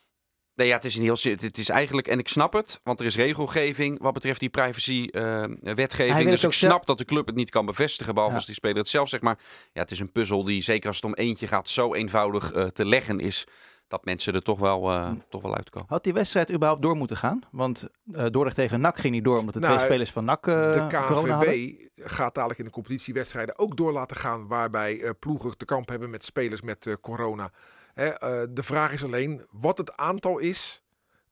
Nee, 0.54 0.66
ja, 0.66 0.74
het 0.74 0.84
is 0.84 0.96
een 0.96 1.02
heel. 1.02 1.16
Het 1.22 1.58
is 1.58 1.68
eigenlijk, 1.68 2.06
en 2.06 2.18
ik 2.18 2.28
snap 2.28 2.52
het, 2.52 2.80
want 2.82 3.00
er 3.00 3.06
is 3.06 3.16
regelgeving 3.16 4.00
wat 4.02 4.12
betreft 4.12 4.40
die 4.40 4.48
privacy-wetgeving. 4.48 6.16
wil 6.22 6.30
dus 6.30 6.44
ik 6.44 6.52
snap 6.52 6.86
dat 6.86 6.98
de 6.98 7.04
club 7.04 7.26
het 7.26 7.34
niet 7.34 7.50
kan 7.50 7.66
bevestigen, 7.66 8.14
behalve 8.14 8.32
Ja. 8.32 8.38
als 8.38 8.46
die 8.48 8.56
speler 8.58 8.76
het 8.76 8.88
zelf 8.88 9.08
zegt. 9.08 9.22
Maar 9.22 9.38
ja, 9.72 9.80
het 9.80 9.90
is 9.90 9.98
een 10.00 10.12
puzzel 10.12 10.44
die, 10.44 10.62
zeker 10.62 10.86
als 10.86 10.96
het 10.96 11.04
om 11.04 11.14
eentje 11.14 11.46
gaat, 11.46 11.68
zo 11.68 11.94
eenvoudig 11.94 12.52
eh, 12.52 12.66
te 12.66 12.84
leggen 12.84 13.20
is. 13.20 13.46
Dat 13.88 14.04
mensen 14.04 14.34
er 14.34 14.42
toch 14.42 14.58
wel, 14.58 14.90
eh, 14.90 15.06
Hm. 15.08 15.14
toch 15.28 15.42
wel 15.42 15.56
uitkomen. 15.56 15.88
Had 15.88 16.04
die 16.04 16.12
wedstrijd 16.12 16.52
überhaupt 16.52 16.82
door 16.82 16.96
moeten 16.96 17.16
gaan? 17.16 17.40
Want 17.50 17.88
eh 18.12 18.26
Dordrecht 18.26 18.56
tegen 18.56 18.80
NAC 18.80 18.98
ging 18.98 19.14
niet 19.14 19.24
door, 19.24 19.38
omdat 19.38 19.54
de 19.54 19.60
Nou, 19.60 19.74
twee 19.74 19.86
spelers 19.86 20.12
van 20.12 20.24
NAC 20.24 20.46
eh, 20.46 20.72
de. 20.72 20.86
KNVB 20.88 21.78
gaat 21.94 22.34
dadelijk 22.34 22.58
in 22.58 22.64
de 22.64 22.70
competitiewedstrijden 22.70 23.58
ook 23.58 23.76
door 23.76 23.92
laten 23.92 24.16
gaan 24.16 24.46
waarbij 24.46 25.00
eh, 25.02 25.10
ploegen 25.18 25.56
te 25.56 25.64
kamp 25.64 25.88
hebben 25.88 26.10
met 26.10 26.24
spelers 26.24 26.60
met 26.62 26.86
eh, 26.86 26.94
corona. 27.00 27.50
Hè, 27.94 28.04
eh, 28.06 28.46
de 28.50 28.62
vraag 28.62 28.92
is 28.92 29.04
alleen 29.04 29.46
wat 29.50 29.78
het 29.78 29.96
aantal 29.96 30.38
is 30.38 30.82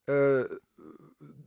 eh, 0.05 0.41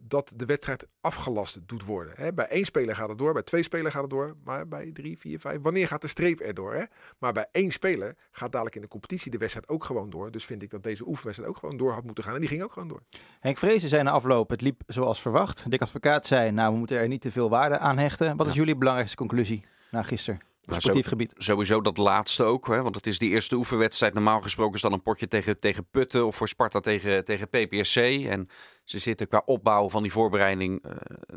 dat 0.10 0.34
de 0.36 0.46
wedstrijd 0.46 0.88
afgelast 1.02 1.60
doet 1.66 1.86
worden. 1.86 2.14
Hè, 2.16 2.34
bij 2.34 2.48
één 2.48 2.66
speler 2.66 2.96
gaat 2.96 3.10
het 3.10 3.18
door, 3.18 3.34
bij 3.34 3.44
twee 3.44 3.64
spelers 3.64 3.94
gaat 3.94 4.02
het 4.02 4.12
door, 4.12 4.36
maar 4.44 4.68
bij 4.68 4.92
drie, 4.94 5.18
vier, 5.18 5.40
vijf, 5.40 5.62
wanneer 5.62 5.88
gaat 5.88 6.02
de 6.02 6.08
streep 6.08 6.40
erdoor? 6.40 6.74
Hè? 6.74 6.84
Maar 7.18 7.34
bij 7.34 7.48
één 7.52 7.72
speler 7.72 8.16
gaat 8.32 8.52
dadelijk 8.52 8.76
in 8.76 8.82
de 8.82 8.88
competitie 8.88 9.32
de 9.32 9.38
wedstrijd 9.38 9.70
ook 9.70 9.84
gewoon 9.84 10.10
door. 10.10 10.32
Dus 10.32 10.46
vind 10.46 10.62
ik 10.64 10.70
dat 10.70 10.84
deze 10.84 11.08
oefenwedstrijd 11.08 11.52
ook 11.52 11.58
gewoon 11.58 11.78
door 11.78 11.92
had 11.92 12.04
moeten 12.04 12.24
gaan 12.24 12.34
en 12.34 12.40
die 12.40 12.50
ging 12.50 12.64
ook 12.64 12.74
gewoon 12.74 12.88
door. 12.88 13.02
Henk 13.40 13.58
Vrezen 13.58 13.90
zei 13.90 14.04
na 14.04 14.12
afloop, 14.12 14.50
het 14.50 14.62
liep 14.62 14.82
zoals 14.88 15.22
verwacht. 15.22 15.72
Dick 15.72 15.82
Advocaat 15.82 16.28
zei, 16.28 16.52
nou, 16.52 16.72
we 16.72 16.78
moeten 16.78 16.98
er 16.98 17.08
niet 17.08 17.22
te 17.22 17.32
veel 17.32 17.50
waarde 17.50 17.78
aan 17.78 17.98
hechten. 17.98 18.38
Wat 18.38 18.48
is 18.48 18.54
jullie 18.54 18.76
belangrijkste 18.76 19.18
conclusie 19.18 19.64
na 19.92 20.04
gisteren? 20.04 20.40
Nou, 20.70 20.82
sportief 20.82 21.08
gebied. 21.08 21.34
Sowieso 21.38 21.82
dat 21.82 21.98
laatste 21.98 22.44
ook, 22.44 22.68
hè, 22.68 22.82
want 22.82 22.96
het 22.96 23.08
is 23.08 23.20
die 23.20 23.30
eerste 23.30 23.56
oefenwedstrijd. 23.56 24.14
Normaal 24.14 24.42
gesproken 24.42 24.76
is 24.76 24.82
dan 24.82 24.94
een 24.94 25.02
potje 25.02 25.28
tegen, 25.28 25.60
tegen 25.60 25.86
Putten 25.92 26.26
of 26.26 26.36
voor 26.36 26.48
Sparta 26.48 26.80
tegen, 26.80 27.24
tegen 27.24 27.48
PPSC. 27.50 27.98
En 27.98 28.50
ze 28.90 29.00
zitten 29.00 29.28
qua 29.28 29.42
opbouw 29.46 29.90
van 29.90 30.04
die 30.04 30.12
voorbereiding 30.12 30.84
eh, 30.84 30.92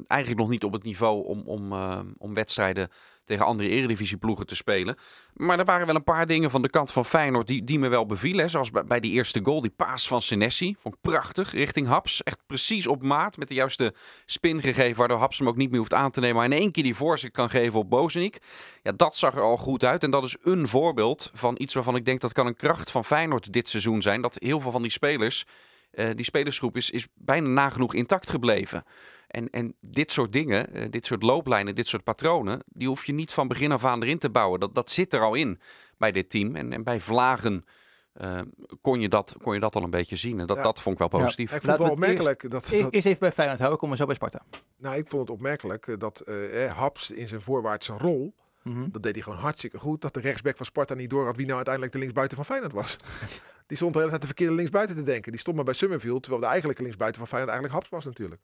eigenlijk 0.06 0.40
nog 0.40 0.50
niet 0.50 0.64
op 0.64 0.72
het 0.72 0.82
niveau 0.82 1.26
om, 1.26 1.42
om, 1.44 1.72
eh, 1.72 2.00
om 2.18 2.34
wedstrijden 2.34 2.88
tegen 3.24 3.46
andere 3.46 3.68
eredivisieploegen 3.68 4.46
te 4.46 4.56
spelen. 4.56 4.96
Maar 5.34 5.58
er 5.58 5.64
waren 5.64 5.86
wel 5.86 5.94
een 5.94 6.04
paar 6.04 6.26
dingen 6.26 6.50
van 6.50 6.62
de 6.62 6.70
kant 6.70 6.90
van 6.90 7.04
Feyenoord 7.04 7.46
die, 7.46 7.64
die 7.64 7.78
me 7.78 7.88
wel 7.88 8.06
bevielen. 8.06 8.50
Zoals 8.50 8.70
bij, 8.70 8.84
bij 8.84 9.00
die 9.00 9.12
eerste 9.12 9.40
goal, 9.42 9.60
die 9.60 9.70
paas 9.70 10.08
van 10.08 10.22
Senesi. 10.22 10.76
Vond 10.78 10.94
ik 10.94 11.00
prachtig, 11.00 11.52
richting 11.52 11.86
Haps. 11.86 12.22
Echt 12.22 12.40
precies 12.46 12.86
op 12.86 13.02
maat, 13.02 13.36
met 13.36 13.48
de 13.48 13.54
juiste 13.54 13.94
spin 14.26 14.60
gegeven... 14.60 14.96
waardoor 14.96 15.18
Haps 15.18 15.38
hem 15.38 15.48
ook 15.48 15.56
niet 15.56 15.70
meer 15.70 15.78
hoeft 15.78 15.94
aan 15.94 16.10
te 16.10 16.20
nemen... 16.20 16.36
maar 16.36 16.44
in 16.44 16.52
één 16.52 16.72
keer 16.72 16.82
die 16.82 16.94
voorzet 16.94 17.30
kan 17.30 17.50
geven 17.50 17.78
op 17.78 17.90
Bozenik. 17.90 18.38
Ja, 18.82 18.92
dat 18.92 19.16
zag 19.16 19.34
er 19.34 19.42
al 19.42 19.56
goed 19.56 19.84
uit. 19.84 20.02
En 20.02 20.10
dat 20.10 20.24
is 20.24 20.36
een 20.42 20.68
voorbeeld 20.68 21.30
van 21.34 21.54
iets 21.58 21.74
waarvan 21.74 21.96
ik 21.96 22.04
denk... 22.04 22.20
dat 22.20 22.32
kan 22.32 22.46
een 22.46 22.56
kracht 22.56 22.90
van 22.90 23.04
Feyenoord 23.04 23.52
dit 23.52 23.68
seizoen 23.68 24.02
zijn. 24.02 24.20
Dat 24.20 24.36
heel 24.38 24.60
veel 24.60 24.70
van 24.70 24.82
die 24.82 24.90
spelers... 24.90 25.44
eh, 25.92 26.10
die 26.14 26.24
spelersgroep 26.24 26.76
is, 26.76 26.90
is 26.90 27.06
bijna 27.14 27.48
nagenoeg 27.48 27.94
intact 27.94 28.30
gebleven. 28.30 28.84
En, 29.26 29.50
en 29.50 29.74
dit 29.80 30.12
soort 30.12 30.32
dingen, 30.32 30.74
eh, 30.74 30.86
dit 30.90 31.06
soort 31.06 31.22
looplijnen, 31.22 31.74
dit 31.74 31.88
soort 31.88 32.04
patronen, 32.04 32.62
die 32.66 32.88
hoef 32.88 33.04
je 33.04 33.12
niet 33.12 33.32
van 33.32 33.48
begin 33.48 33.72
af 33.72 33.84
aan 33.84 34.02
erin 34.02 34.18
te 34.18 34.30
bouwen. 34.30 34.60
Dat, 34.60 34.74
dat 34.74 34.90
zit 34.90 35.12
er 35.14 35.20
al 35.20 35.34
in 35.34 35.60
bij 35.98 36.12
dit 36.12 36.30
team. 36.30 36.56
En, 36.56 36.72
en 36.72 36.82
bij 36.84 37.00
Vlagen 37.00 37.64
eh, 38.12 38.40
kon, 38.80 39.00
je 39.00 39.08
dat, 39.08 39.36
kon 39.42 39.54
je 39.54 39.60
dat 39.60 39.74
al 39.76 39.82
een 39.82 39.90
beetje 39.90 40.16
zien. 40.16 40.40
En 40.40 40.46
dat, 40.46 40.56
Ja. 40.56 40.62
dat 40.62 40.80
vond 40.80 41.00
ik 41.00 41.08
wel 41.08 41.18
Ja. 41.20 41.24
positief. 41.24 41.52
Ik 41.52 41.62
vond 41.62 41.72
het 41.72 41.82
wel 41.82 41.90
opmerkelijk 41.90 42.50
dat, 42.50 42.72
E- 42.72 42.82
dat, 42.82 42.92
Eerst 42.92 43.06
even 43.06 43.18
bij 43.20 43.32
Feyenoord 43.32 43.58
houden, 43.58 43.78
komen 43.80 43.96
we 43.96 44.00
zo 44.02 44.06
bij 44.06 44.16
Sparta. 44.16 44.42
nou, 44.76 44.96
ik 44.96 45.08
vond 45.08 45.22
het 45.22 45.30
opmerkelijk 45.30 45.94
dat 46.00 46.24
Haps 46.74 47.10
in 47.10 47.28
zijn 47.28 47.42
voorwaartse 47.42 47.92
rol 47.98 48.34
Mhm. 48.62 48.90
Dat 48.90 49.02
deed 49.02 49.14
hij 49.14 49.22
gewoon 49.22 49.38
hartstikke 49.38 49.78
goed. 49.78 50.00
Dat 50.00 50.14
de 50.14 50.20
rechtsback 50.20 50.56
van 50.56 50.66
Sparta 50.66 50.94
niet 50.94 51.10
door 51.10 51.24
had 51.24 51.36
wie 51.36 51.44
nou 51.44 51.56
uiteindelijk 51.56 51.94
de 51.94 52.00
linksbuiten 52.00 52.36
van 52.36 52.46
Feyenoord 52.46 52.72
was. 52.72 52.96
Die 53.66 53.76
stond 53.76 53.92
de 53.92 53.98
hele 53.98 54.10
tijd 54.10 54.20
de 54.20 54.26
verkeerde 54.26 54.54
linksbuiten 54.54 54.96
te 54.96 55.02
denken. 55.02 55.32
Die 55.32 55.40
stond 55.40 55.56
maar 55.56 55.64
bij 55.64 55.74
Summerfield, 55.74 56.20
terwijl 56.20 56.42
de 56.42 56.48
eigenlijke 56.48 56.82
linksbuiten 56.82 57.20
van 57.20 57.28
Feyenoord 57.28 57.52
eigenlijk 57.52 57.82
Haps 57.82 57.96
was 57.96 58.14
natuurlijk. 58.14 58.40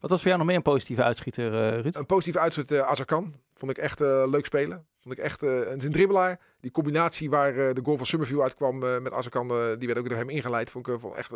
Wat 0.00 0.10
was 0.10 0.20
voor 0.20 0.28
jou 0.28 0.38
nog 0.38 0.46
meer 0.46 0.56
een 0.56 0.72
positieve 0.72 1.02
uitschieter, 1.02 1.54
eh 1.54 1.80
Ruud? 1.80 1.94
Een 1.94 2.06
positieve 2.06 2.38
uitzet 2.38 2.72
uh, 2.72 2.80
Azarkan. 2.80 3.34
Vond 3.58 3.70
ik 3.70 3.78
echt 3.78 4.00
eh, 4.00 4.22
leuk 4.26 4.44
spelen. 4.44 4.86
Vond 5.00 5.18
ik 5.18 5.24
echt 5.24 5.42
uh, 5.42 5.70
een, 5.70 5.92
dribbelaar. 5.92 6.40
Die 6.60 6.70
combinatie 6.70 7.30
waar 7.30 7.54
uh, 7.54 7.74
de 7.74 7.80
goal 7.84 7.96
van 7.96 8.06
Summerfield 8.06 8.42
uitkwam 8.42 8.78
met 8.78 9.12
Azarkan, 9.12 9.48
die 9.78 9.86
werd 9.86 9.98
ook 9.98 10.08
door 10.08 10.18
hem 10.18 10.30
ingeleid. 10.30 10.70
Vond 10.70 10.88
ik, 10.88 11.00
vond 11.00 11.14
echt 11.14 11.30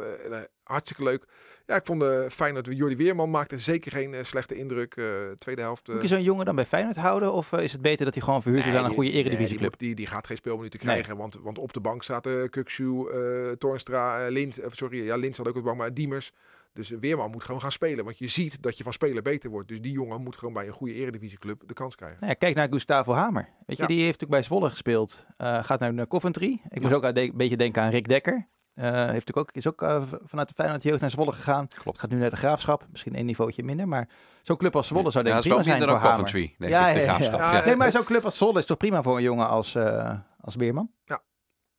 hartstikke 0.63 1.03
leuk. 1.03 1.25
Ja, 1.67 1.77
ik 1.77 1.87
vond 1.87 2.03
uh, 2.03 2.29
fijn 2.29 2.55
dat 2.55 2.67
Jordi 2.71 2.97
Weerman 2.97 3.31
maakte 3.31 3.59
zeker 3.59 3.93
geen 3.93 4.27
slechte 4.27 4.55
indruk. 4.55 5.01
Tweede 5.39 5.61
helft. 5.61 5.89
Moet 5.89 6.03
je 6.03 6.09
zo'n 6.09 6.23
jongen 6.23 6.45
dan 6.45 6.55
bij 6.55 6.65
Feyenoord 6.65 6.97
houden? 6.97 7.33
Of 7.33 7.53
is 7.53 7.73
het 7.73 7.81
beter 7.81 8.05
dat 8.05 8.15
hij 8.15 8.23
gewoon 8.23 8.43
verhuurd 8.43 8.65
nee, 8.65 8.73
is 8.73 8.79
aan 8.79 8.85
een 8.85 8.91
goede 8.91 9.11
eredivisieclub? 9.11 9.71
Nee, 9.71 9.79
die, 9.79 9.89
die, 9.89 9.97
die, 9.97 10.07
gaat 10.07 10.27
geen 10.27 10.37
speelminuten 10.37 10.81
krijgen. 10.81 11.09
Nee. 11.09 11.19
Want, 11.19 11.39
want 11.43 11.59
op 11.59 11.73
de 11.73 11.81
bank 11.81 12.03
zaten 12.03 12.51
Kukshu, 12.51 12.85
uh, 12.85 13.51
Toornstra, 13.51 14.29
Lind, 14.29 14.59
sorry, 14.71 15.05
ja, 15.05 15.17
Lind 15.17 15.35
zat 15.35 15.49
ook 15.49 15.55
op 15.55 15.61
de 15.61 15.67
bank, 15.67 15.79
maar 15.79 15.95
Diemers. 15.95 16.33
Dus 16.73 16.89
Weerman 16.89 17.31
moet 17.31 17.45
gewoon 17.45 17.61
gaan 17.61 17.73
spelen. 17.73 18.05
Want 18.05 18.19
je 18.19 18.29
ziet 18.29 18.63
dat 18.63 18.77
je 18.77 18.85
van 18.85 18.93
spelen 18.93 19.23
beter 19.23 19.51
wordt. 19.51 19.69
Dus 19.69 19.81
die 19.81 19.93
jongen 19.93 20.23
moet 20.23 20.37
gewoon 20.37 20.55
bij 20.55 20.67
een 20.67 20.73
goede 20.73 20.95
eredivisieclub 20.95 21.63
de 21.67 21.75
kans 21.75 21.95
krijgen. 21.95 22.19
Nou 22.21 22.33
ja, 22.33 22.39
kijk 22.39 22.55
naar 22.55 22.69
Gustavo 22.71 23.13
Hamer. 23.13 23.49
Weet 23.67 23.77
je, 23.77 23.83
ja. 23.83 23.89
die 23.89 23.97
heeft 23.97 24.21
natuurlijk 24.21 24.31
bij 24.31 24.43
Zwolle 24.43 24.71
gespeeld. 24.71 25.25
Uh, 25.39 25.65
gaat 25.65 25.81
nu 25.81 25.93
naar 25.93 26.07
Coventry. 26.07 26.53
Ik 26.53 26.61
ja. 26.75 26.81
moest 26.81 26.95
ook 26.95 27.17
een 27.17 27.33
beetje 27.35 27.57
denken 27.57 27.83
aan 27.83 27.91
Rick 27.91 28.09
Dekker. 28.09 28.49
Uh, 28.75 28.87
heeft 28.87 29.07
natuurlijk 29.07 29.37
ook, 29.37 29.51
is 29.53 29.67
ook 29.67 29.83
uh, 29.83 30.03
vanuit 30.25 30.49
de 30.49 30.55
Feyenoord 30.55 30.83
jeugd 30.83 31.01
naar 31.01 31.11
Zwolle 31.11 31.33
gegaan. 31.33 31.67
Klopt. 31.67 31.99
Gaat 31.99 32.11
nu 32.11 32.17
naar 32.17 32.31
de 32.31 32.37
Graafschap. 32.37 32.87
Misschien 32.91 33.19
een 33.19 33.27
niveautje 33.27 33.63
minder. 33.63 33.89
Maar 33.89 34.09
zo'n 34.43 34.57
club 34.57 34.77
als 34.77 34.87
Zwolle 34.87 35.11
zou 35.11 35.25
denk 35.25 35.37
ik 35.37 35.43
ja, 35.43 35.49
prima 35.49 35.65
zijn 35.65 35.79
voor 35.79 35.87
dan 35.87 36.01
Coventry, 36.01 36.55
denk 36.59 36.73
ja, 36.73 36.89
ik, 36.89 36.95
de 36.95 37.01
ja, 37.01 37.07
Graafschap. 37.07 37.41
Ja, 37.41 37.65
Nee, 37.65 37.77
maar 37.77 37.91
zo'n 37.91 38.05
club 38.05 38.25
als 38.25 38.37
Zwolle 38.37 38.59
is 38.59 38.67
toch 38.67 38.77
prima 38.77 39.03
voor 39.03 39.17
een 39.17 39.23
jongen 39.23 39.49
als, 39.49 39.75
uh, 39.75 40.13
als 40.41 40.57
Beerman? 40.57 40.91
Ja. 41.05 41.23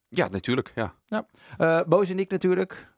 Ja, 0.10 0.27
natuurlijk. 0.27 0.71
Ja. 0.75 0.93
ja. 1.05 1.25
Uh, 1.57 1.81
Bozeniek 1.88 2.31
natuurlijk. 2.31 2.90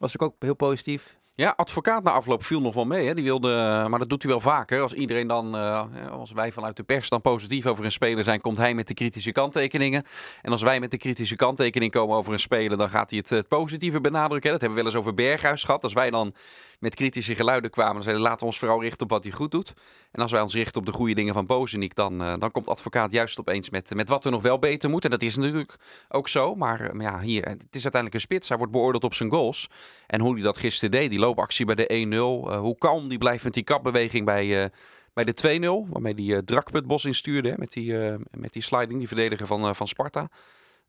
Was 0.00 0.18
ook 0.18 0.34
heel 0.38 0.54
positief. 0.54 1.19
Ja, 1.40 1.52
advocaat 1.56 2.02
na 2.02 2.10
afloop 2.10 2.44
viel 2.44 2.60
nog 2.60 2.74
wel 2.74 2.84
mee. 2.84 3.06
Hè. 3.06 3.14
Die 3.14 3.24
wilde, 3.24 3.48
maar 3.88 3.98
dat 3.98 4.08
doet 4.08 4.22
hij 4.22 4.30
wel 4.30 4.40
vaker. 4.40 4.82
Als 4.82 4.92
iedereen 4.92 5.26
dan, 5.26 5.56
uh, 5.56 5.84
als 6.10 6.32
wij 6.32 6.52
vanuit 6.52 6.76
de 6.76 6.82
pers 6.82 7.08
dan 7.08 7.20
positief 7.20 7.66
over 7.66 7.84
een 7.84 7.92
speler 7.92 8.24
zijn, 8.24 8.40
komt 8.40 8.58
hij 8.58 8.74
met 8.74 8.88
de 8.88 8.94
kritische 8.94 9.32
kanttekeningen. 9.32 10.04
En 10.42 10.50
als 10.50 10.62
wij 10.62 10.80
met 10.80 10.90
de 10.90 10.96
kritische 10.96 11.36
kanttekening 11.36 11.92
komen 11.92 12.16
over 12.16 12.32
een 12.32 12.40
speler, 12.40 12.76
dan 12.76 12.90
gaat 12.90 13.10
hij 13.10 13.18
het, 13.18 13.28
het 13.30 13.48
positieve 13.48 14.00
benadrukken. 14.00 14.50
Dat 14.50 14.60
hebben 14.60 14.78
we 14.78 14.84
wel 14.84 14.92
eens 14.92 15.00
over 15.00 15.14
Berghuis 15.14 15.64
gehad. 15.64 15.82
Als 15.82 15.92
wij 15.92 16.10
dan 16.10 16.32
met 16.78 16.94
kritische 16.94 17.34
geluiden 17.34 17.70
kwamen, 17.70 17.94
dan 17.94 18.02
zeiden 18.02 18.22
laten 18.22 18.38
we 18.38 18.46
ons 18.46 18.58
vooral 18.58 18.82
richten 18.82 19.02
op 19.02 19.10
wat 19.10 19.24
hij 19.24 19.32
goed 19.32 19.50
doet. 19.50 19.74
En 20.12 20.22
als 20.22 20.32
wij 20.32 20.40
ons 20.40 20.54
richten 20.54 20.80
op 20.80 20.86
de 20.86 20.92
goede 20.92 21.14
dingen 21.14 21.34
van 21.34 21.46
Bozeniek, 21.46 21.94
dan, 21.94 22.22
uh, 22.22 22.34
dan 22.38 22.50
komt 22.50 22.68
advocaat 22.68 23.10
juist 23.10 23.40
opeens 23.40 23.70
met, 23.70 23.94
met 23.94 24.08
wat 24.08 24.24
er 24.24 24.30
nog 24.30 24.42
wel 24.42 24.58
beter 24.58 24.90
moet. 24.90 25.04
En 25.04 25.10
dat 25.10 25.22
is 25.22 25.36
natuurlijk 25.36 25.76
ook 26.08 26.28
zo. 26.28 26.54
Maar, 26.54 26.96
maar 26.96 27.06
ja, 27.06 27.20
hier, 27.20 27.44
het 27.44 27.66
is 27.70 27.82
uiteindelijk 27.82 28.14
een 28.14 28.20
spits. 28.20 28.48
Hij 28.48 28.56
wordt 28.56 28.72
beoordeeld 28.72 29.04
op 29.04 29.14
zijn 29.14 29.30
goals. 29.30 29.68
En 30.06 30.20
hoe 30.20 30.34
hij 30.34 30.42
dat 30.42 30.58
gisteren 30.58 30.90
deed, 30.90 31.10
die 31.10 31.18
loopactie 31.30 31.66
bij 31.66 31.74
de 31.74 32.06
1-0. 32.08 32.50
Uh, 32.50 32.58
hoe 32.58 32.78
kalm 32.78 33.08
die 33.08 33.18
blijft 33.18 33.44
met 33.44 33.54
die 33.54 33.64
kapbeweging 33.64 34.24
bij, 34.24 34.62
uh, 34.62 34.68
bij 35.12 35.24
de 35.24 35.86
2-0. 35.86 35.90
Waarmee 35.92 36.14
die 36.14 36.32
uh, 36.32 36.38
Drakput 36.38 36.86
bos 36.86 37.04
instuurde 37.04 37.48
hè, 37.48 37.54
met, 37.58 37.72
die, 37.72 37.94
met 38.30 38.52
die 38.52 38.62
sliding, 38.62 38.98
die 38.98 39.08
verdediger 39.08 39.46
van, 39.46 39.74
van 39.74 39.88
Sparta. 39.88 40.28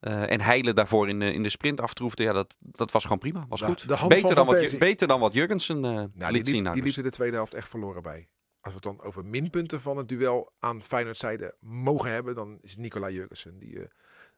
Uh, 0.01 0.31
en 0.31 0.41
Heilen 0.41 0.75
daarvoor 0.75 1.10
in, 1.10 1.21
uh, 1.21 1.33
in 1.33 1.43
de 1.43 1.50
sprint 1.50 1.81
aftroefde. 1.81 2.24
Ja, 2.24 2.33
dat, 2.33 2.55
dat 2.60 2.91
was 2.91 3.03
gewoon 3.03 3.17
prima. 3.17 3.45
Was 3.50 3.60
ja, 3.60 3.65
goed. 3.65 3.86
Beter, 4.07 4.36
dan 4.36 4.45
wat, 4.45 4.77
beter 4.79 5.07
dan 5.07 5.19
wat 5.19 5.33
Jurgensen 5.33 5.77
uh, 5.77 5.83
nou, 5.83 6.31
liet 6.31 6.45
die, 6.45 6.53
zien. 6.53 6.63
Die, 6.63 6.74
die 6.74 6.83
liep 6.83 6.95
er 6.95 7.03
de 7.03 7.10
tweede 7.10 7.36
helft 7.36 7.53
echt 7.53 7.69
verloren 7.69 8.01
bij. 8.01 8.27
Als 8.62 8.74
we 8.74 8.79
het 8.79 8.98
dan 8.98 9.05
over 9.05 9.25
minpunten 9.25 9.81
van 9.81 9.98
het 9.98 10.07
duel 10.07 10.51
aan 10.60 10.81
Feyenoord 10.81 11.17
zijde 11.17 11.55
mogen 11.60 12.12
hebben, 12.12 12.36
dan 12.36 12.60
is 12.62 12.71
het 12.71 12.79
Nicola 12.79 13.10
Jurgensen. 13.10 13.60
Die, 13.60 13.88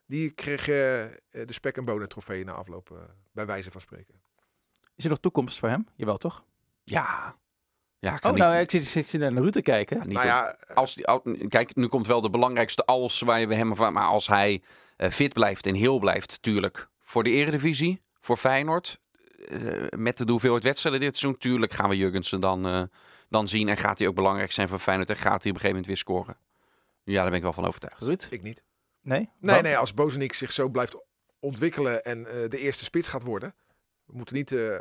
die 0.06 0.32
kreeg 0.32 0.66
de 0.66 1.46
spek 1.48 1.78
en 1.78 1.86
bonen 1.86 2.10
trofee 2.10 2.44
na 2.44 2.52
afloop, 2.52 3.16
bij 3.32 3.46
wijze 3.46 3.72
van 3.72 3.82
spreken. 3.82 4.22
Is 4.96 5.04
er 5.04 5.10
nog 5.10 5.20
toekomst 5.20 5.60
voor 5.60 5.70
hem? 5.70 5.88
Jawel, 5.96 6.18
toch? 6.18 6.44
Ja, 6.84 7.36
Ja, 8.00 8.18
kan 8.18 8.32
Oh, 8.32 8.36
niet- 8.38 8.46
nou, 8.46 8.56
ik 8.60 8.72
zit, 8.72 8.96
ik 8.96 9.10
zit 9.10 9.22
naar 9.22 9.32
Ruud 9.32 9.52
te 9.52 9.62
kijken. 9.62 9.98
ja, 9.98 10.04
niet 10.06 10.14
Nou 10.14 10.28
op- 10.28 10.34
ja, 10.68 10.74
als 10.76 10.96
die, 10.96 11.08
al- 11.08 11.24
kijk, 11.48 11.76
nu 11.76 11.88
komt 11.88 12.08
wel 12.08 12.22
de 12.22 12.30
belangrijkste 12.30 12.86
als 12.86 13.20
waar 13.22 13.48
we 13.48 13.56
hem 13.56 13.76
van. 13.76 13.94
Maar 13.94 14.08
als 14.08 14.28
hij 14.28 14.64
eh, 14.98 15.10
fit 15.10 15.34
blijft 15.34 15.66
en 15.66 15.76
heel 15.76 16.00
blijft, 16.00 16.42
tuurlijk. 16.42 16.88
Voor 17.02 17.24
de 17.24 17.30
Eredivisie, 17.30 18.02
voor 18.22 18.38
Feyenoord. 18.38 19.02
eh, 19.50 19.88
met 19.90 20.18
de 20.18 20.32
hoeveelheid 20.32 20.64
wedstrijden 20.64 21.02
dit 21.02 21.18
seizoen, 21.18 21.40
tuurlijk 21.40 21.74
gaan 21.74 21.90
we 21.90 21.98
Jurgensen 21.98 22.40
dan, 22.42 22.66
eh, 22.68 22.82
dan 23.30 23.48
zien. 23.48 23.70
En 23.70 23.78
gaat 23.78 24.00
hij 24.00 24.08
ook 24.08 24.16
belangrijk 24.16 24.52
zijn 24.52 24.68
voor 24.68 24.80
Feyenoord 24.80 25.10
en 25.10 25.16
gaat 25.16 25.24
hij 25.26 25.34
op 25.36 25.44
een 25.44 25.46
gegeven 25.62 25.70
moment 25.70 25.86
weer 25.88 25.98
scoren. 25.98 26.38
Ja, 27.04 27.16
daar 27.22 27.26
ben 27.30 27.36
ik 27.36 27.42
wel 27.42 27.54
van 27.54 27.66
overtuigd. 27.66 28.00
Ruud? 28.02 28.28
ik 28.30 28.42
niet. 28.42 28.64
Nee? 29.02 29.30
Nee, 29.40 29.56
Wat? 29.56 29.64
nee, 29.64 29.78
als 29.78 29.94
Bozenik 29.94 30.34
zich 30.34 30.52
zo 30.52 30.70
blijft 30.70 30.96
ontwikkelen 31.40 32.04
en 32.04 32.26
eh, 32.26 32.50
de 32.50 32.58
eerste 32.58 32.84
spits 32.84 33.08
gaat 33.08 33.24
worden. 33.24 33.56
We 34.06 34.14
moeten 34.18 34.36
niet 34.36 34.52
eh, 34.52 34.76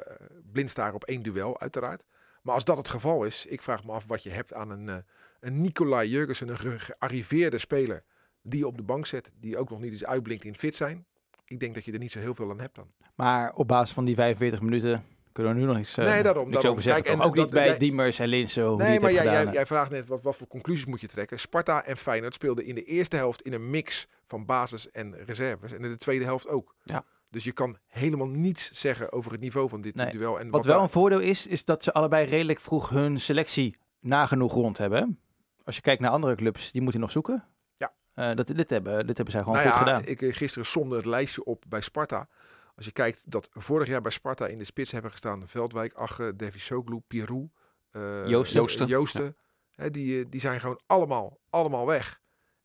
blind 0.52 0.70
staren 0.70 0.94
op 0.94 1.04
één 1.04 1.22
duel, 1.22 1.60
uiteraard. 1.60 2.02
Maar 2.42 2.54
als 2.54 2.64
dat 2.64 2.76
het 2.76 2.88
geval 2.88 3.24
is, 3.24 3.46
ik 3.46 3.62
vraag 3.62 3.84
me 3.84 3.92
af 3.92 4.04
wat 4.06 4.22
je 4.22 4.30
hebt 4.30 4.52
aan 4.52 4.70
een, 4.70 4.88
eh 4.88 4.96
een 5.40 5.60
Nicolai 5.60 6.08
Jurgensen, 6.08 6.48
een 6.48 6.58
ge- 6.58 6.78
gearriveerde 6.78 7.58
speler. 7.58 8.02
Die 8.42 8.58
je 8.58 8.66
op 8.66 8.76
de 8.76 8.82
bank 8.82 9.06
zet, 9.06 9.30
die 9.40 9.56
ook 9.56 9.70
nog 9.70 9.80
niet 9.80 9.92
eens 9.92 10.04
uitblinkt 10.04 10.44
in 10.44 10.58
fit 10.58 10.76
zijn. 10.76 11.06
Ik 11.44 11.60
denk 11.60 11.74
dat 11.74 11.84
je 11.84 11.92
er 11.92 11.98
niet 11.98 12.12
zo 12.12 12.18
heel 12.18 12.34
veel 12.34 12.50
aan 12.50 12.60
hebt 12.60 12.74
dan. 12.74 12.90
Maar 13.14 13.52
op 13.54 13.68
basis 13.68 13.94
van 13.94 14.04
die 14.04 14.14
45 14.14 14.60
minuten 14.60 15.04
kunnen 15.32 15.54
we 15.54 15.60
nu 15.60 15.66
nog 15.66 15.76
eens 15.76 15.98
uh, 15.98 16.04
Nee, 16.04 16.22
daarom, 16.22 16.54
over 16.56 16.82
zeggen. 16.82 17.02
Kijk, 17.02 17.14
en 17.16 17.22
ook 17.24 17.36
niet 17.36 17.50
bij 17.50 17.66
jij- 17.66 17.78
Diemers 17.78 18.18
en 18.18 18.28
Linsen, 18.28 18.64
hoe 18.64 18.76
Nee, 18.76 19.00
maar 19.00 19.12
jij, 19.12 19.24
jij, 19.24 19.52
jij 19.52 19.66
vraagt 19.66 19.90
net 19.90 20.08
wat, 20.08 20.22
wat 20.22 20.36
voor 20.36 20.46
conclusies 20.46 20.84
moet 20.86 21.00
je 21.00 21.06
trekken. 21.06 21.40
Sparta 21.40 21.84
en 21.84 21.96
Feyenoord 21.96 22.34
speelden 22.34 22.64
in 22.64 22.74
de 22.74 22.84
eerste 22.84 23.16
helft 23.16 23.42
in 23.42 23.52
een 23.52 23.70
mix 23.70 24.08
van 24.26 24.44
basis 24.46 24.90
en 24.90 25.16
reserves. 25.24 25.72
En 25.72 25.84
in 25.84 25.90
de 25.90 25.96
tweede 25.98 26.24
helft 26.24 26.48
ook. 26.48 26.74
Ja. 26.84 27.04
Dus 27.32 27.44
je 27.44 27.52
kan 27.52 27.76
helemaal 27.86 28.26
niets 28.28 28.72
zeggen 28.72 29.12
over 29.12 29.32
het 29.32 29.40
niveau 29.40 29.68
van 29.68 29.80
dit 29.80 29.94
Nee. 29.94 30.10
duel. 30.10 30.40
En 30.40 30.50
Wat 30.50 30.64
wel 30.64 30.74
daar- 30.74 30.82
een 30.82 30.88
voordeel 30.90 31.18
is, 31.20 31.46
is 31.46 31.64
dat 31.64 31.84
ze 31.84 31.92
allebei 31.92 32.26
redelijk 32.26 32.60
vroeg 32.60 32.88
hun 32.88 33.20
selectie 33.20 33.76
nagenoeg 34.00 34.52
rond 34.52 34.78
hebben. 34.78 35.20
Als 35.64 35.76
je 35.76 35.82
kijkt 35.82 36.00
naar 36.00 36.10
andere 36.10 36.34
clubs, 36.34 36.72
die 36.72 36.82
moeten 36.82 37.00
nog 37.00 37.10
zoeken. 37.10 37.44
Ja. 37.74 37.92
Eh, 38.14 38.36
dat, 38.36 38.46
dit, 38.46 38.70
hebben, 38.70 39.06
dit 39.06 39.16
hebben 39.16 39.34
zij 39.34 39.42
gewoon 39.42 39.56
nou 39.58 39.68
goed 39.68 39.78
ja, 39.78 39.84
gedaan. 39.84 40.04
ik 40.04 40.22
eh, 40.22 40.34
gisteren 40.34 40.66
somde 40.66 40.96
het 40.96 41.04
lijstje 41.04 41.44
op 41.44 41.64
bij 41.68 41.80
Sparta. 41.80 42.28
Als 42.76 42.84
je 42.86 42.92
kijkt 42.92 43.30
dat 43.30 43.48
vorig 43.52 43.88
jaar 43.88 44.00
bij 44.00 44.12
Sparta 44.12 44.46
in 44.46 44.58
de 44.58 44.64
spits 44.64 44.90
hebben 44.90 45.10
gestaan 45.10 45.48
Veldwijk, 45.48 45.94
Agge, 45.94 46.36
Davy 46.36 46.58
Soglu, 46.58 47.00
Pirou, 47.06 47.48
eh, 47.90 48.26
Joosten. 48.26 48.60
Joosten. 48.60 48.86
Joosten. 48.86 49.36
Hè, 49.74 49.90
die, 49.90 50.28
die 50.28 50.40
zijn 50.40 50.60
gewoon 50.60 50.80
allemaal, 50.86 51.38
allemaal 51.50 51.86
weg. 51.86 52.20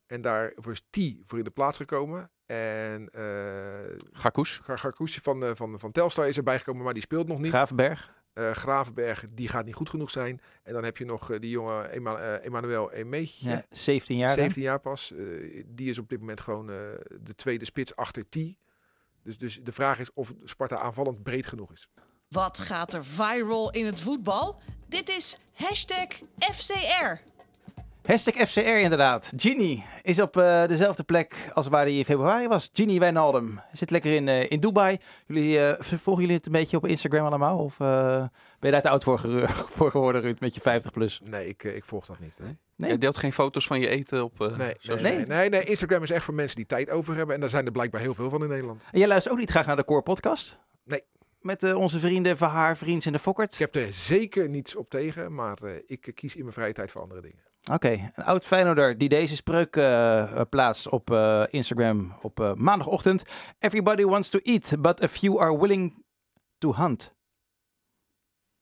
En 0.06 0.20
daarvoor 0.20 0.72
is 0.72 0.82
T 0.90 0.98
voor 1.26 1.38
in 1.38 1.44
de 1.44 1.50
plaats 1.50 1.76
gekomen. 1.76 2.30
En 2.48 3.08
eh 3.10 3.96
Gakoes. 4.12 4.60
Gar- 4.62 4.78
Garkoesje 4.78 5.20
van, 5.20 5.44
eh, 5.44 5.50
van, 5.54 5.78
van 5.78 5.92
Telstar 5.92 6.28
is 6.28 6.36
erbij 6.36 6.58
gekomen, 6.58 6.84
maar 6.84 6.92
die 6.94 7.02
speelt 7.02 7.28
nog 7.28 7.38
niet. 7.38 7.52
Gravenberg. 7.52 8.16
Eh, 8.32 8.50
Gravenberg, 8.50 9.24
die 9.34 9.48
gaat 9.48 9.64
niet 9.64 9.74
goed 9.74 9.88
genoeg 9.88 10.10
zijn. 10.10 10.40
En 10.62 10.72
dan 10.72 10.84
heb 10.84 10.96
je 10.96 11.04
nog 11.04 11.30
eh, 11.30 11.40
die 11.40 11.50
jonge 11.50 11.90
Ema 11.90 12.16
eh, 12.16 12.44
Emmanuel 12.46 12.92
Emeetje. 12.92 13.50
Ja, 13.50 13.64
17 13.70 14.16
jaar. 14.16 14.28
hè? 14.28 14.34
17 14.34 14.62
jaar 14.62 14.80
pas. 14.80 15.12
Eh, 15.12 15.62
die 15.66 15.90
is 15.90 15.98
op 15.98 16.08
dit 16.08 16.20
moment 16.20 16.40
gewoon 16.40 16.70
eh, 16.70 16.76
de 17.20 17.34
tweede 17.34 17.64
spits 17.64 17.96
achter 17.96 18.28
T. 18.28 18.36
Dus, 19.22 19.38
dus 19.38 19.60
de 19.62 19.72
vraag 19.72 19.98
is 19.98 20.12
of 20.14 20.32
Sparta 20.44 20.76
aanvallend 20.76 21.22
breed 21.22 21.46
genoeg 21.46 21.72
is. 21.72 21.88
Wat 22.28 22.58
gaat 22.58 22.94
er 22.94 23.04
viral 23.04 23.70
in 23.72 23.86
het 23.86 24.00
voetbal? 24.00 24.60
Dit 24.88 25.08
is 25.08 25.38
hashtag 25.54 26.06
FCR. 26.38 27.12
Hashtag 28.08 28.48
FCR 28.48 28.60
inderdaad. 28.60 29.32
Ginny 29.36 29.84
is 30.02 30.20
op 30.20 30.36
eh, 30.36 30.66
dezelfde 30.66 31.02
plek 31.02 31.50
als 31.54 31.66
waar 31.66 31.82
hij 31.84 31.96
in 31.98 32.04
februari 32.04 32.48
was. 32.48 32.70
Ginny 32.72 32.98
Wijnaldum 32.98 33.60
zit 33.72 33.90
lekker 33.90 34.14
in, 34.14 34.28
eh, 34.28 34.50
in 34.50 34.60
Dubai. 34.60 34.98
Jullie, 35.26 35.58
eh, 35.66 35.82
volgen 35.98 36.22
jullie 36.22 36.36
het 36.36 36.46
een 36.46 36.52
beetje 36.52 36.76
op 36.76 36.86
Instagram 36.86 37.26
allemaal? 37.26 37.58
Of 37.58 37.80
eh, 37.80 38.16
ben 38.18 38.30
je 38.60 38.70
daar 38.70 38.82
te 38.82 38.88
oud 38.88 39.02
voor, 39.04 39.18
voor 39.76 39.90
geworden, 39.90 40.20
Ruud, 40.22 40.40
met 40.40 40.54
je 40.54 40.60
50 40.60 40.90
plus? 40.92 41.20
Nee, 41.24 41.48
ik, 41.48 41.62
ik 41.64 41.84
volg 41.84 42.06
dat 42.06 42.18
niet. 42.18 42.32
Nee. 42.38 42.56
Nee? 42.76 42.90
Je 42.90 42.98
deelt 42.98 43.16
geen 43.16 43.32
foto's 43.32 43.66
van 43.66 43.80
je 43.80 43.88
eten 43.88 44.24
op. 44.24 44.40
eh, 44.40 44.56
Nee, 44.56 44.74
nee, 44.82 44.96
nee, 44.96 45.12
Nee? 45.16 45.26
nee, 45.26 45.48
nee, 45.48 45.60
Instagram 45.64 46.02
is 46.02 46.10
echt 46.10 46.24
voor 46.24 46.34
mensen 46.34 46.56
die 46.56 46.66
tijd 46.66 46.90
over 46.90 47.14
hebben. 47.16 47.34
En 47.34 47.40
daar 47.40 47.50
zijn 47.50 47.66
er 47.66 47.72
blijkbaar 47.72 48.00
heel 48.00 48.14
veel 48.14 48.30
van 48.30 48.42
in 48.42 48.48
Nederland. 48.48 48.82
En 48.92 48.98
jij 48.98 49.08
luistert 49.08 49.34
ook 49.34 49.40
niet 49.40 49.50
graag 49.50 49.66
naar 49.66 49.76
de 49.76 49.84
Core 49.84 50.02
Podcast? 50.02 50.58
Nee. 50.84 51.02
Met 51.40 51.62
eh, 51.62 51.76
onze 51.76 52.00
vrienden 52.00 52.36
Verhaar, 52.36 52.76
Vriends 52.76 53.06
en 53.06 53.12
de 53.12 53.18
Fokkert? 53.18 53.52
Ik 53.52 53.58
heb 53.58 53.74
er 53.74 53.92
zeker 53.92 54.48
niets 54.48 54.76
op 54.76 54.90
tegen, 54.90 55.34
maar 55.34 55.58
eh, 55.62 55.72
ik 55.86 56.12
kies 56.14 56.34
in 56.36 56.42
mijn 56.42 56.54
vrije 56.54 56.72
tijd 56.72 56.90
voor 56.90 57.00
andere 57.02 57.20
dingen. 57.20 57.46
Oké, 57.72 58.10
een 58.14 58.24
oud 58.24 58.44
Feyenoorder 58.44 58.98
die 58.98 59.08
deze 59.08 59.36
spreuk 59.36 59.76
eh, 59.76 60.22
eh, 60.22 60.40
plaatst 60.50 60.88
op 60.88 61.10
eh, 61.10 61.42
Instagram 61.50 62.16
op 62.22 62.40
eh, 62.40 62.52
maandagochtend. 62.54 63.24
Everybody 63.58 64.02
wants 64.04 64.28
to 64.28 64.38
eat, 64.42 64.74
but 64.78 65.02
a 65.02 65.08
few 65.08 65.40
are 65.40 65.58
willing 65.58 66.04
to 66.58 66.74
hunt. 66.74 67.14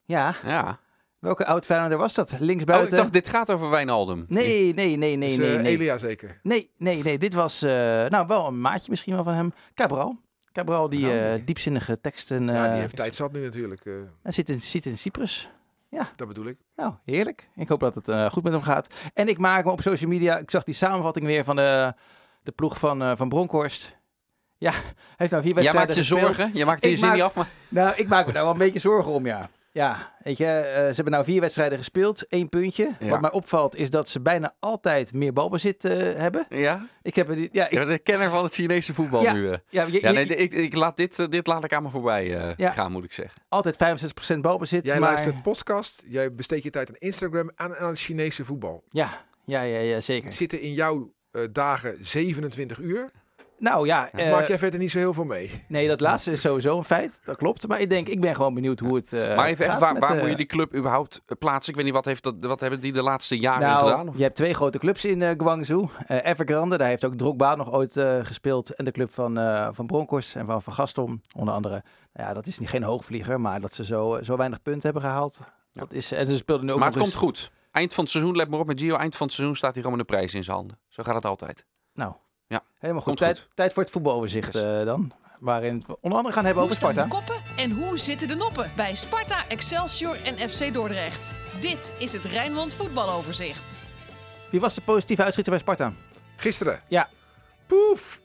Ja, 0.04 0.34
Ja. 0.44 0.80
welke 1.18 1.46
oud 1.46 1.64
Feyenoorder 1.64 1.98
was 1.98 2.14
dat? 2.14 2.28
Oh, 2.32 2.34
ik 2.38 2.44
Linksbuiten? 2.44 2.96
dacht, 2.96 3.12
dit 3.12 3.28
gaat 3.28 3.50
over 3.50 3.70
Wijnaldum. 3.70 4.25
Nee, 4.28 4.75
nee, 4.75 4.96
nee, 4.96 5.16
nee, 5.16 5.28
Is, 5.30 5.36
nee, 5.36 5.58
nee. 5.58 5.72
Elia 5.76 5.98
zeker. 5.98 6.40
Nee, 6.42 6.70
nee, 6.78 7.02
nee. 7.02 7.18
Dit 7.18 7.34
was 7.34 7.62
eh, 7.62 7.70
nou 8.06 8.26
wel 8.26 8.46
een 8.46 8.60
maatje 8.60 8.90
misschien 8.90 9.14
wel 9.14 9.25
van 9.25 9.34
hem. 9.34 9.52
Cabral. 9.75 10.20
Cabral 10.52 10.88
die 10.88 11.06
Oh, 11.06 11.12
eh, 11.14 11.20
nee. 11.20 11.44
diepzinnige 11.44 12.00
teksten... 12.00 12.46
ja, 12.46 12.68
die 12.68 12.80
heeft 12.80 12.96
tijd 12.96 13.14
zat 13.14 13.32
nu 13.32 13.42
natuurlijk. 13.42 13.84
eh, 13.86 13.92
Hij 14.22 14.32
zit 14.32 14.48
in, 14.48 14.60
zit 14.60 14.86
in 14.86 14.98
Cyprus. 14.98 15.50
Dat 16.16 16.28
bedoel 16.28 16.47
ik. 16.47 16.57
Nou, 16.76 16.95
heerlijk. 17.05 17.49
Ik 17.55 17.69
hoop 17.69 17.81
dat 17.81 17.95
het 17.95 18.09
eh, 18.09 18.31
goed 18.31 18.43
met 18.43 18.52
hem 18.52 18.62
gaat. 18.62 18.95
En 19.14 19.28
ik 19.28 19.38
maak 19.38 19.64
me 19.64 19.71
op 19.71 19.81
social 19.81 20.11
media... 20.11 20.38
Ik 20.38 20.50
zag 20.50 20.64
die 20.64 20.75
samenvatting 20.75 21.26
weer 21.26 21.45
van 21.45 21.57
de, 21.57 21.95
de 22.43 22.52
ploeg 22.52 22.78
van, 22.78 23.02
eh, 23.02 23.12
van 23.16 23.28
Bronkhorst. 23.28 23.97
Ja, 24.59 24.71
hij 24.71 24.83
heeft 25.16 25.31
nou 25.31 25.43
vier 25.43 25.55
Jij 25.55 25.62
wedstrijden 25.62 25.75
maakt 25.75 25.95
je 25.95 26.14
gespeeld. 26.14 26.35
zorgen. 26.35 26.59
Je 26.59 26.64
maakt 26.64 26.85
je 26.85 26.97
zin 26.97 27.00
maak- 27.07 27.14
niet 27.14 27.23
af. 27.23 27.35
Maar... 27.35 27.49
Nou, 27.69 27.93
ik 27.97 28.09
maak 28.09 28.26
me 28.26 28.33
daar 28.33 28.43
wel 28.43 28.52
een 28.52 28.59
beetje 28.59 28.78
zorgen 28.78 29.12
om, 29.12 29.26
ja. 29.26 29.50
Ja, 29.76 30.14
weet 30.23 30.37
je, 30.37 30.45
eh, 30.47 30.75
ze 30.88 30.95
hebben 30.95 31.12
nou 31.12 31.25
vier 31.25 31.40
wedstrijden 31.40 31.78
gespeeld. 31.78 32.26
één 32.28 32.49
puntje. 32.49 32.95
Ja. 32.99 33.09
Wat 33.09 33.21
mij 33.21 33.30
opvalt 33.33 33.76
is 33.76 33.90
dat 33.90 34.09
ze 34.09 34.21
bijna 34.21 34.54
altijd 34.61 35.12
meer 35.12 35.33
balbezit 35.33 35.85
eh, 35.85 35.92
hebben. 35.99 36.47
Ja? 36.49 36.87
Ik 37.02 37.14
heb 37.14 37.28
Ja, 37.52 37.66
ik, 37.66 37.73
Ja, 37.73 37.85
de 37.85 37.99
kenner 37.99 38.30
van 38.30 38.45
het 38.45 38.54
Chinese 38.54 38.95
voetbal 38.95 39.23
Ja. 39.23 39.33
nu. 39.33 39.50
eh. 39.50 39.59
ja, 39.68 39.83
je- 39.85 39.92
Ja, 40.00 40.09
je- 40.11 40.14
nee, 40.14 40.26
ik, 40.26 40.52
ik 40.52 40.75
laat 40.75 40.97
dit, 40.97 41.30
dit 41.30 41.47
laat 41.47 41.64
ik 41.64 41.73
aan 41.73 41.83
me 41.83 41.90
voorbij 41.90 42.37
eh, 42.38 42.52
Ja. 42.56 42.71
gaan, 42.71 42.92
moet 42.92 43.04
ik 43.04 43.12
zeggen. 43.12 43.42
altijd 43.49 43.76
65% 43.76 44.40
balbezit. 44.40 44.87
Jij 44.87 44.99
maar... 45.00 45.11
luistert 45.11 45.42
podcast, 45.42 46.02
jij 46.06 46.35
besteedt 46.35 46.62
je 46.62 46.71
tijd 46.71 46.88
aan 46.88 46.97
Instagram 46.99 47.50
en 47.56 47.78
aan 47.78 47.88
het 47.88 47.99
Chinese 47.99 48.45
voetbal. 48.45 48.85
Ja, 48.88 49.25
ja, 49.45 49.62
ja, 49.62 49.78
ja, 49.78 50.00
zeker. 50.00 50.33
Zitten 50.33 50.61
in 50.61 50.73
jouw 50.73 51.12
eh, 51.30 51.42
dagen 51.52 51.97
27 52.00 52.78
uur. 52.78 53.11
Nou 53.58 53.86
ja, 53.86 54.10
eh, 54.10 54.30
Maak 54.30 54.46
jij 54.46 54.58
verder 54.58 54.80
niet 54.80 54.90
zo 54.90 54.98
heel 54.98 55.12
veel 55.14 55.25
mee. 55.25 55.50
nee, 55.68 55.88
dat 55.88 56.00
laatste 56.00 56.30
is 56.30 56.40
sowieso 56.40 56.76
een 56.76 56.84
feit. 56.84 57.20
Dat 57.25 57.36
klopt. 57.36 57.68
Maar 57.68 57.80
ik 57.80 57.90
denk, 57.90 58.08
ik 58.08 58.20
ben 58.20 58.34
gewoon 58.34 58.54
benieuwd 58.54 58.80
hoe 58.80 58.94
het 58.96 59.12
eh, 59.12 59.36
maar 59.36 59.46
even, 59.46 59.66
echt, 59.66 59.78
waar, 59.78 59.92
met, 59.92 60.02
waar 60.02 60.14
eh, 60.14 60.20
moet 60.20 60.30
je 60.30 60.36
die 60.36 60.46
club 60.46 60.75
überhaupt 60.75 61.22
eh, 61.26 61.36
plaatsen? 61.38 61.70
Ik 61.70 61.76
weet 61.76 61.84
niet, 61.84 61.94
wat, 61.94 62.04
heeft 62.04 62.22
dat, 62.22 62.34
wat 62.40 62.60
hebben 62.60 62.80
die 62.80 62.92
de 62.92 63.02
laatste 63.02 63.38
jaren 63.38 63.66
nou, 63.68 63.88
gedaan? 63.88 64.08
Of- 64.08 64.16
je 64.16 64.22
hebt 64.22 64.36
twee 64.36 64.54
grote 64.54 64.78
clubs 64.78 65.04
in 65.04 65.22
eh, 65.22 65.30
Guangzhou. 65.36 65.88
Eh 66.06 66.25
Evergrande, 66.25 66.78
daar 66.78 66.88
heeft 66.88 67.04
ook 67.04 67.14
Drogba 67.14 67.54
nog 67.54 67.72
ooit 67.72 67.96
eh, 67.96 68.18
gespeeld. 68.22 68.75
En 68.75 68.84
de 68.84 68.90
club 68.92 69.12
van, 69.12 69.38
eh 69.38 69.68
van 69.72 69.86
Bronkhorst 69.86 70.36
en 70.36 70.46
van 70.46 70.62
Van 70.62 70.72
Gaston, 70.72 71.22
onder 71.36 71.54
andere. 71.54 71.82
Nou 72.12 72.28
ja, 72.28 72.34
dat 72.34 72.46
is 72.46 72.58
niet, 72.58 72.68
geen 72.68 72.82
hoogvlieger, 72.82 73.40
maar 73.40 73.60
dat 73.60 73.75
ze 73.75 73.84
zo, 73.84 74.18
zo 74.22 74.36
weinig 74.36 74.62
punten 74.62 74.82
hebben 74.82 75.02
gehaald. 75.02 75.40
Dat 75.72 75.92
is, 75.92 76.12
en 76.12 76.26
ze 76.26 76.36
speelden 76.36 76.66
nu 76.66 76.72
ook 76.72 76.78
Maar 76.78 76.88
het 76.88 76.98
komt 76.98 77.14
goed. 77.14 77.50
Eind 77.70 77.94
van 77.94 78.02
het 78.04 78.12
seizoen, 78.12 78.36
let 78.36 78.50
maar 78.50 78.60
op 78.60 78.66
met 78.66 78.80
Gio. 78.80 78.96
Eind 78.96 79.16
van 79.16 79.26
het 79.26 79.34
seizoen 79.34 79.56
staat 79.56 79.72
hij 79.72 79.82
gewoon 79.82 79.98
met 79.98 80.10
een 80.10 80.16
prijs 80.16 80.34
in 80.34 80.44
zijn 80.44 80.56
handen. 80.56 80.78
Zo 80.88 81.02
gaat 81.02 81.14
het 81.14 81.25
altijd. 81.25 81.66
Nou, 81.94 82.12
Ja, 82.46 82.62
helemaal 82.78 83.02
goed. 83.02 83.16
Tijd, 83.16 83.38
goed. 83.40 83.48
tijd 83.56 83.72
voor 83.72 83.82
het 83.82 83.92
voetbaloverzicht 83.92 84.52
Yes. 84.52 84.62
eh, 84.62 84.84
dan. 84.84 85.12
Waarin 85.38 85.84
we 85.86 85.96
onder 86.00 86.18
andere 86.18 86.34
gaan 86.34 86.44
hebben 86.44 86.62
Hoe 86.62 86.72
over 86.72 86.82
staan 86.88 86.92
Sparta. 87.08 87.16
de 87.24 87.26
koppen 87.26 87.56
en 87.56 87.70
hoe 87.70 87.98
zitten 87.98 88.28
de 88.28 88.34
noppen 88.34 88.70
bij 88.76 88.94
Sparta, 88.94 89.48
Excelsior 89.48 90.22
en 90.22 90.48
FC 90.50 90.74
Dordrecht? 90.74 91.34
Dit 91.60 91.92
is 91.98 92.12
het 92.12 92.24
Rijnmond 92.24 92.74
voetbaloverzicht. 92.74 93.76
Wie 94.50 94.60
was 94.60 94.74
de 94.74 94.80
positieve 94.80 95.22
uitschieter 95.22 95.52
bij 95.52 95.60
Sparta? 95.62 95.92
Gisteren. 96.36 96.80
Ja. 96.88 97.08
Poef. 97.66 98.20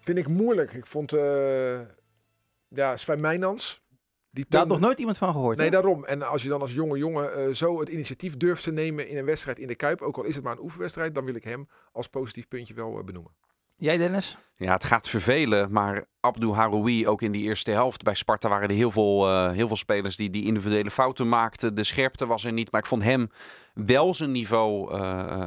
Vind 0.00 0.18
ik 0.18 0.28
moeilijk. 0.28 0.72
Ik 0.72 0.86
vond, 0.86 1.12
eh 1.12 1.80
ja, 2.68 2.96
Sven 2.96 3.20
Mijnans. 3.20 3.80
Die 4.30 4.44
Daar 4.48 4.60
had 4.60 4.68
nog 4.68 4.80
nooit 4.80 4.98
iemand 4.98 5.18
van 5.18 5.32
gehoord. 5.32 5.56
Nee, 5.56 5.66
hè? 5.66 5.72
daarom. 5.72 6.04
En 6.04 6.22
als 6.22 6.42
je 6.42 6.48
dan 6.48 6.60
als 6.60 6.72
jonge 6.72 6.98
jongen 6.98 7.34
eh, 7.34 7.54
zo 7.54 7.80
het 7.80 7.88
initiatief 7.88 8.36
durft 8.36 8.62
te 8.62 8.72
nemen 8.72 9.08
in 9.08 9.16
een 9.16 9.24
wedstrijd 9.24 9.58
in 9.58 9.66
de 9.66 9.76
Kuip, 9.76 10.02
ook 10.02 10.16
al 10.16 10.24
is 10.24 10.34
het 10.34 10.44
maar 10.44 10.52
een 10.52 10.62
oefenwedstrijd, 10.62 11.14
dan 11.14 11.24
wil 11.24 11.34
ik 11.34 11.44
hem 11.44 11.68
als 11.92 12.08
positief 12.08 12.48
puntje 12.48 12.74
wel 12.74 12.98
eh, 12.98 13.04
benoemen. 13.04 13.32
Jij 13.76 13.96
Dennis? 13.96 14.36
Ja, 14.56 14.72
het 14.72 14.84
gaat 14.84 15.08
vervelen, 15.08 15.72
maar 15.72 16.04
Abdou 16.20 16.54
Haroui, 16.54 17.08
ook 17.08 17.22
in 17.22 17.32
die 17.32 17.42
eerste 17.42 17.70
helft 17.70 18.02
bij 18.02 18.14
Sparta 18.14 18.48
waren 18.48 18.68
er 18.68 18.74
heel 18.74 18.90
veel, 18.90 19.26
eh, 19.26 19.50
heel 19.50 19.66
veel 19.66 19.76
spelers 19.76 20.16
die, 20.16 20.30
die 20.30 20.44
individuele 20.44 20.90
fouten 20.90 21.28
maakten. 21.28 21.74
De 21.74 21.84
scherpte 21.84 22.26
was 22.26 22.44
er 22.44 22.52
niet, 22.52 22.72
maar 22.72 22.80
ik 22.80 22.86
vond 22.86 23.02
hem 23.02 23.30
wel 23.74 24.14
zijn 24.14 24.30
niveau 24.30 24.92
eh, 24.92 25.00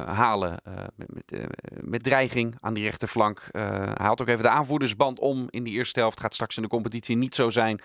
halen 0.06 0.58
eh, 0.64 0.74
met, 0.96 1.08
met, 1.14 1.46
met 1.84 2.02
dreiging 2.02 2.56
aan 2.60 2.74
die 2.74 2.84
rechterflank. 2.84 3.48
Eh, 3.50 3.62
hij 3.94 4.06
had 4.06 4.20
ook 4.20 4.28
even 4.28 4.42
de 4.42 4.48
aanvoerdersband 4.48 5.18
om 5.18 5.46
in 5.50 5.64
die 5.64 5.74
eerste 5.74 6.00
helft. 6.00 6.20
Gaat 6.20 6.34
straks 6.34 6.56
in 6.56 6.62
de 6.62 6.68
competitie 6.68 7.16
niet 7.16 7.34
zo 7.34 7.50
zijn. 7.50 7.80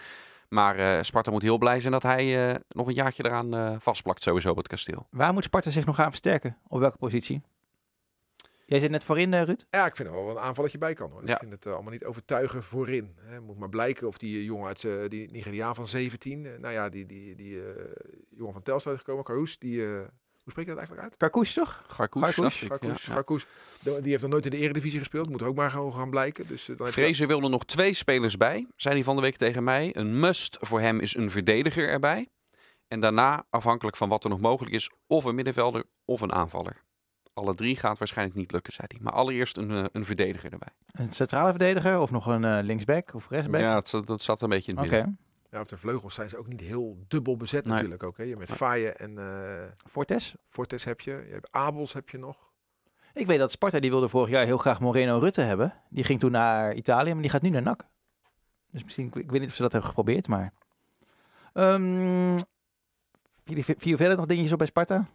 Maar 0.49 0.75
eh, 0.75 1.03
Sparta 1.03 1.31
moet 1.31 1.41
heel 1.41 1.57
blij 1.57 1.79
zijn 1.79 1.93
dat 1.93 2.03
hij 2.03 2.49
eh, 2.49 2.55
nog 2.69 2.87
een 2.87 2.93
jaartje 2.93 3.25
eraan 3.25 3.55
eh, 3.55 3.75
vastplakt 3.79 4.23
sowieso 4.23 4.49
op 4.49 4.57
het 4.57 4.67
kasteel. 4.67 5.07
Waar 5.09 5.33
moet 5.33 5.43
Sparta 5.43 5.69
zich 5.69 5.85
nog 5.85 5.95
gaan 5.95 6.09
versterken? 6.09 6.57
Op 6.67 6.79
welke 6.79 6.97
positie? 6.97 7.41
Jij 8.69 8.79
zit 8.79 8.91
net 8.91 9.03
voorin, 9.03 9.43
Ruud? 9.43 9.65
Ja, 9.69 9.85
ik 9.85 9.95
vind 9.95 10.07
er 10.09 10.13
wel 10.13 10.29
een 10.29 10.39
aanvalletje 10.39 10.77
bij 10.77 10.93
kan. 10.93 11.11
Hoor. 11.11 11.25
Ja. 11.25 11.33
Ik 11.33 11.39
vind 11.39 11.51
het 11.51 11.67
allemaal 11.67 11.91
niet 11.91 12.05
overtuigen 12.05 12.63
voorin. 12.63 13.15
Hè. 13.21 13.41
Moet 13.41 13.57
maar 13.57 13.69
blijken 13.69 14.07
of 14.07 14.17
die 14.17 14.43
jongen 14.43 14.67
uit 14.67 14.83
eh, 14.83 15.07
die 15.07 15.31
Nigeriaan 15.31 15.75
van 15.75 15.87
17, 15.87 16.45
eh, 16.45 16.57
nou 16.59 16.73
ja, 16.73 16.89
die, 16.89 17.05
die, 17.05 17.35
die 17.35 17.63
eh, 17.63 17.83
jongen 18.29 18.53
van 18.53 18.61
Telstar 18.61 18.93
is 18.93 18.99
gekomen, 18.99 19.23
Karous, 19.23 19.59
die, 19.59 19.85
eh, 19.85 20.01
hoe 20.43 20.51
spreek 20.51 20.65
je 20.65 20.71
dat 20.71 20.79
eigenlijk 20.79 21.07
uit? 21.07 21.17
Karkoes, 21.17 21.53
toch? 21.53 21.83
Garkoes, 21.87 23.45
ja. 23.81 23.99
Die 23.99 24.09
heeft 24.11 24.21
nog 24.21 24.31
nooit 24.31 24.45
in 24.45 24.51
de 24.51 24.57
eredivisie 24.57 24.99
gespeeld, 24.99 25.29
moet 25.29 25.41
er 25.41 25.47
ook 25.47 25.55
maar 25.55 25.71
gewoon 25.71 25.93
gaan 25.93 26.09
blijken. 26.09 26.47
Dus, 26.47 26.69
eh, 26.69 26.77
dan 26.77 27.27
wilde 27.27 27.49
nog 27.49 27.65
twee 27.65 27.93
spelers 27.93 28.37
bij, 28.37 28.67
zei 28.75 28.95
hij 28.95 29.03
van 29.03 29.15
de 29.15 29.21
week 29.21 29.35
tegen 29.35 29.63
mij. 29.63 29.95
Een 29.95 30.19
must 30.19 30.57
voor 30.61 30.79
hem 30.79 30.99
is 30.99 31.15
een 31.15 31.31
verdediger 31.31 31.89
erbij. 31.89 32.27
En 32.87 32.99
daarna, 32.99 33.45
afhankelijk 33.49 33.97
van 33.97 34.09
wat 34.09 34.23
er 34.23 34.29
nog 34.29 34.39
mogelijk 34.39 34.75
is, 34.75 34.89
of 35.07 35.23
een 35.23 35.35
middenvelder 35.35 35.83
of 36.05 36.21
een 36.21 36.33
aanvaller. 36.33 36.83
Alle 37.33 37.55
drie 37.55 37.75
gaat 37.77 37.97
waarschijnlijk 37.97 38.37
niet 38.37 38.51
lukken, 38.51 38.73
zei 38.73 38.87
hij. 38.91 38.99
Maar 39.01 39.13
allereerst 39.13 39.57
een, 39.57 39.71
eh, 39.71 39.83
een 39.91 40.05
verdediger 40.05 40.51
erbij. 40.51 40.69
Een 40.91 41.11
centrale 41.13 41.49
verdediger 41.49 41.99
of 41.99 42.11
nog 42.11 42.25
een 42.25 42.43
eh, 42.43 42.59
linksback 42.63 43.13
of 43.13 43.29
rechtsback? 43.29 43.59
Ja, 43.59 43.73
dat, 43.73 43.87
zat- 43.87 44.07
dat 44.07 44.21
zat 44.21 44.41
een 44.41 44.49
beetje 44.49 44.71
in 44.71 44.77
het 44.77 44.85
Oké. 44.87 44.95
midden. 44.95 45.19
Ja, 45.51 45.59
op 45.59 45.69
de 45.69 45.77
vleugels 45.77 46.13
zijn 46.13 46.29
ze 46.29 46.37
ook 46.37 46.47
niet 46.47 46.61
heel 46.61 46.97
dubbel 47.07 47.37
bezet 47.37 47.63
Nee. 47.65 47.73
natuurlijk 47.73 48.03
ook. 48.03 48.17
Hè. 48.17 48.23
Je 48.23 48.29
hebt 48.35 48.49
met 48.49 48.57
Faye 48.57 48.91
en 48.91 49.17
eh 49.17 49.63
Fortes? 49.89 50.35
Fortes 50.49 50.83
heb 50.83 51.01
je. 51.01 51.11
Je 51.11 51.33
hebt 51.33 51.47
Abels 51.51 51.93
heb 51.93 52.09
je 52.09 52.17
nog. 52.17 52.37
Ik 53.13 53.25
weet 53.25 53.39
dat 53.39 53.51
Sparta, 53.51 53.79
die 53.79 53.89
wilde 53.89 54.09
vorig 54.09 54.29
jaar 54.29 54.45
heel 54.45 54.57
graag 54.57 54.79
Moreno 54.79 55.17
Rutte 55.17 55.41
hebben. 55.41 55.73
Die 55.89 56.03
ging 56.03 56.19
toen 56.19 56.31
naar 56.31 56.73
Italië, 56.73 57.13
maar 57.13 57.21
die 57.21 57.31
gaat 57.31 57.41
nu 57.41 57.49
naar 57.49 57.61
NAC. 57.61 57.85
Dus 58.71 58.83
misschien, 58.83 59.07
ik, 59.07 59.15
ik 59.15 59.31
weet 59.31 59.39
niet 59.39 59.49
of 59.49 59.55
ze 59.55 59.61
dat 59.61 59.71
hebben 59.71 59.89
geprobeerd, 59.89 60.27
maar... 60.27 60.53
Ehm 61.53 62.37
vier, 63.43 63.75
vier 63.77 63.97
verder 63.97 64.17
nog 64.17 64.25
dingetjes 64.25 64.51
op 64.51 64.57
bij 64.57 64.67
Sparta? 64.67 65.07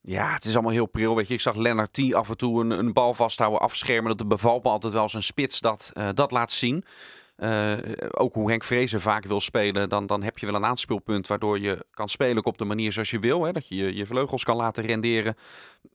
Ja, 0.00 0.32
het 0.32 0.44
is 0.44 0.52
allemaal 0.54 0.72
heel 0.72 0.86
pril. 0.86 1.16
Weet 1.16 1.28
je, 1.28 1.34
ik 1.34 1.40
zag 1.40 1.56
Lennart 1.56 1.92
T 1.92 2.14
af 2.14 2.28
en 2.28 2.36
toe 2.36 2.60
een, 2.60 2.70
een 2.70 2.92
bal 2.92 3.14
vasthouden, 3.14 3.60
afschermen. 3.60 4.16
Dat 4.16 4.28
bevalt 4.28 4.62
me 4.62 4.68
altijd 4.70 4.92
wel 4.92 5.08
zijn 5.08 5.22
spits 5.22 5.60
dat, 5.60 5.90
eh, 5.94 6.08
dat 6.14 6.30
laat 6.30 6.52
zien. 6.52 6.84
Eh, 7.42 7.78
ook 8.10 8.34
hoe 8.34 8.50
Henk 8.50 8.64
Vrezen 8.64 9.00
vaak 9.00 9.24
wil 9.24 9.40
spelen, 9.40 9.88
dan, 9.88 10.06
dan 10.06 10.22
heb 10.22 10.38
je 10.38 10.46
wel 10.46 10.54
een 10.54 10.64
aanspeelpunt 10.64 11.26
waardoor 11.26 11.58
je 11.58 11.86
kan 11.90 12.08
spelen 12.08 12.44
op 12.44 12.58
de 12.58 12.64
manier 12.64 12.92
zoals 12.92 13.10
je 13.10 13.18
wil. 13.18 13.44
Hè? 13.44 13.52
Dat 13.52 13.68
je, 13.68 13.76
je 13.76 13.94
je 13.94 14.06
vleugels 14.06 14.44
kan 14.44 14.56
laten 14.56 14.84
renderen. 14.84 15.34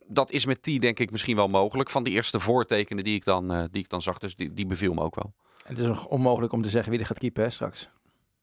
Dat 0.07 0.31
is 0.31 0.45
met 0.45 0.61
T 0.61 0.81
denk 0.81 0.99
ik 0.99 1.11
misschien 1.11 1.35
wel 1.35 1.47
mogelijk. 1.47 1.89
Van 1.89 2.03
die 2.03 2.13
eerste 2.13 2.39
voortekenen 2.39 3.03
die 3.03 3.15
ik 3.15 3.25
dan, 3.25 3.51
eh, 3.51 3.63
die 3.71 3.81
ik 3.83 3.89
dan 3.89 4.01
zag, 4.01 4.17
dus 4.17 4.35
die, 4.35 4.53
die 4.53 4.65
beviel 4.65 4.93
me 4.93 5.01
ook 5.01 5.15
wel. 5.15 5.33
En 5.65 5.73
het 5.73 5.79
is 5.79 5.87
nog 5.87 6.07
onmogelijk 6.07 6.53
om 6.53 6.61
te 6.61 6.69
zeggen 6.69 6.91
wie 6.91 6.99
er 6.99 7.05
gaat 7.05 7.19
keepen 7.19 7.43
hè, 7.43 7.49
straks. 7.49 7.89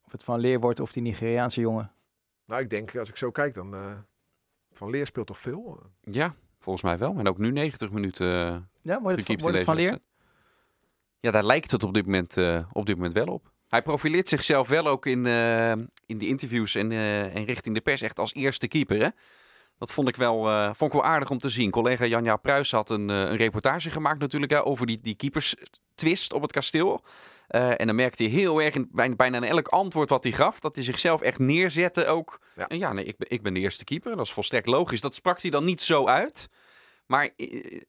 Of 0.06 0.12
het 0.12 0.22
Van 0.22 0.40
Leer 0.40 0.60
wordt 0.60 0.80
of 0.80 0.92
die 0.92 1.02
Nigeriaanse 1.02 1.60
jongen. 1.60 1.92
Nou, 2.46 2.62
ik 2.62 2.70
denk, 2.70 2.96
als 2.96 3.08
ik 3.08 3.16
zo 3.16 3.30
kijk, 3.30 3.54
dan... 3.54 3.74
eh, 3.74 3.92
van 4.72 4.90
Leer 4.90 5.06
speelt 5.06 5.26
toch 5.26 5.38
veel? 5.38 5.80
Ja, 6.00 6.34
volgens 6.58 6.84
mij 6.84 6.98
wel. 6.98 7.14
En 7.16 7.28
ook 7.28 7.38
nu 7.38 7.50
90 7.50 7.90
minuten 7.90 8.26
Ja, 8.82 9.00
wordt 9.00 9.28
het, 9.28 9.40
wordt 9.40 9.64
Van 9.64 9.76
Leer? 9.76 9.98
Ja, 11.24 11.30
daar 11.30 11.44
lijkt 11.44 11.70
het 11.70 11.82
op 11.82 11.94
dit 11.94 12.04
moment, 12.04 12.36
eh, 12.36 12.58
op 12.72 12.86
dit 12.86 12.96
moment 12.96 13.14
wel 13.14 13.26
op. 13.26 13.52
Hij 13.68 13.82
profileert 13.82 14.28
zichzelf 14.28 14.68
wel 14.68 14.86
ook 14.86 15.06
in, 15.06 15.26
eh, 15.26 15.70
in 16.06 16.18
die 16.18 16.28
interviews 16.28 16.74
en, 16.74 16.92
eh, 16.92 17.36
en 17.36 17.44
richting 17.44 17.74
de 17.74 17.80
pers 17.80 18.02
echt 18.02 18.18
als 18.18 18.34
eerste 18.34 18.68
keeper. 18.68 19.00
Hè? 19.00 19.08
Dat 19.78 19.92
vond 19.92 20.08
ik, 20.08 20.16
wel, 20.16 20.44
vond 20.74 20.94
ik 20.94 21.00
wel 21.00 21.10
aardig 21.10 21.30
om 21.30 21.38
te 21.38 21.48
zien. 21.48 21.70
Collega 21.70 22.04
Janja 22.04 22.36
Pruis 22.36 22.70
had 22.70 22.90
een, 22.90 23.08
een 23.08 23.36
reportage 23.36 23.90
gemaakt 23.90 24.18
natuurlijk 24.18 24.66
over 24.66 24.86
die, 24.86 25.00
die 25.00 25.14
keepers 25.14 25.54
twist 25.94 26.32
op 26.32 26.42
het 26.42 26.52
kasteel. 26.52 27.04
En 27.48 27.86
dan 27.86 27.94
merkte 27.94 28.22
hij 28.22 28.32
heel 28.32 28.62
erg, 28.62 28.74
in, 28.74 28.88
bijna, 28.92 29.14
bijna 29.14 29.36
in 29.36 29.44
elk 29.44 29.68
antwoord 29.68 30.08
wat 30.08 30.22
hij 30.22 30.32
gaf, 30.32 30.60
dat 30.60 30.74
hij 30.74 30.84
zichzelf 30.84 31.20
echt 31.20 31.38
neerzette 31.38 32.06
ook. 32.06 32.40
Ja. 32.56 32.68
En 32.68 32.78
ja, 32.78 32.92
nee, 32.92 33.04
ik, 33.04 33.14
ik 33.18 33.42
ben 33.42 33.54
de 33.54 33.60
eerste 33.60 33.84
keeper. 33.84 34.16
Dat 34.16 34.26
is 34.26 34.32
volstrekt 34.32 34.66
logisch. 34.66 35.00
Dat 35.00 35.14
sprak 35.14 35.40
hij 35.42 35.50
dan 35.50 35.64
niet 35.64 35.82
zo 35.82 36.06
uit. 36.06 36.48
Maar 37.06 37.30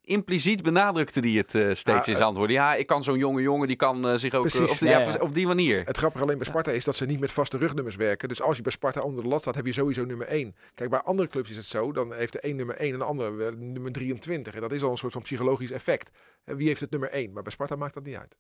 impliciet 0.01 0.63
benadrukte 0.63 1.19
hij 1.19 1.29
het 1.29 1.55
eh, 1.55 1.73
steeds 1.73 1.87
in 1.87 1.95
eh, 1.95 2.03
zijn 2.03 2.21
antwoorden. 2.21 2.55
Ja, 2.55 2.75
ik 2.75 2.87
kan 2.87 3.03
zo'n 3.03 3.17
jonge 3.17 3.41
jongen, 3.41 3.67
die 3.67 3.75
kan 3.75 4.07
eh, 4.07 4.15
zich 4.15 4.33
ook... 4.33 4.41
Precies. 4.41 4.71
op, 4.71 4.79
die, 4.79 4.89
Ja, 4.89 4.99
ja, 4.99 5.11
ja. 5.11 5.19
op 5.19 5.33
die 5.33 5.47
manier. 5.47 5.83
Het 5.85 5.97
grappige 5.97 6.23
alleen 6.23 6.37
bij 6.37 6.47
Sparta 6.47 6.71
is 6.71 6.83
dat 6.83 6.95
ze 6.95 7.05
niet 7.05 7.19
met 7.19 7.31
vaste 7.31 7.57
rugnummers 7.57 7.95
werken. 7.95 8.29
Dus 8.29 8.41
als 8.41 8.57
je 8.57 8.63
bij 8.63 8.71
Sparta 8.71 9.01
onder 9.01 9.23
de 9.23 9.29
lat 9.29 9.41
staat, 9.41 9.55
heb 9.55 9.65
je 9.65 9.73
sowieso 9.73 10.05
nummer 10.05 10.27
1. 10.27 10.55
Kijk, 10.73 10.89
bij 10.89 10.99
andere 10.99 11.29
clubs 11.29 11.49
is 11.49 11.55
het 11.55 11.65
zo. 11.65 11.91
Dan 11.91 12.13
heeft 12.13 12.33
de 12.33 12.47
een 12.47 12.55
nummer 12.55 12.75
1 12.75 12.93
en 12.93 12.99
de 12.99 13.05
andere 13.05 13.55
nummer 13.55 13.91
23. 13.91 14.53
En 14.53 14.61
dat 14.61 14.71
is 14.71 14.83
al 14.83 14.91
een 14.91 14.97
soort 14.97 15.13
van 15.13 15.21
psychologisch 15.21 15.71
effect. 15.71 16.09
En 16.43 16.55
wie 16.55 16.67
heeft 16.67 16.81
het 16.81 16.91
nummer 16.91 17.09
1? 17.09 17.33
Maar 17.33 17.43
bij 17.43 17.51
Sparta 17.51 17.75
maakt 17.75 17.93
dat 17.93 18.03
niet 18.03 18.15
uit. 18.15 18.37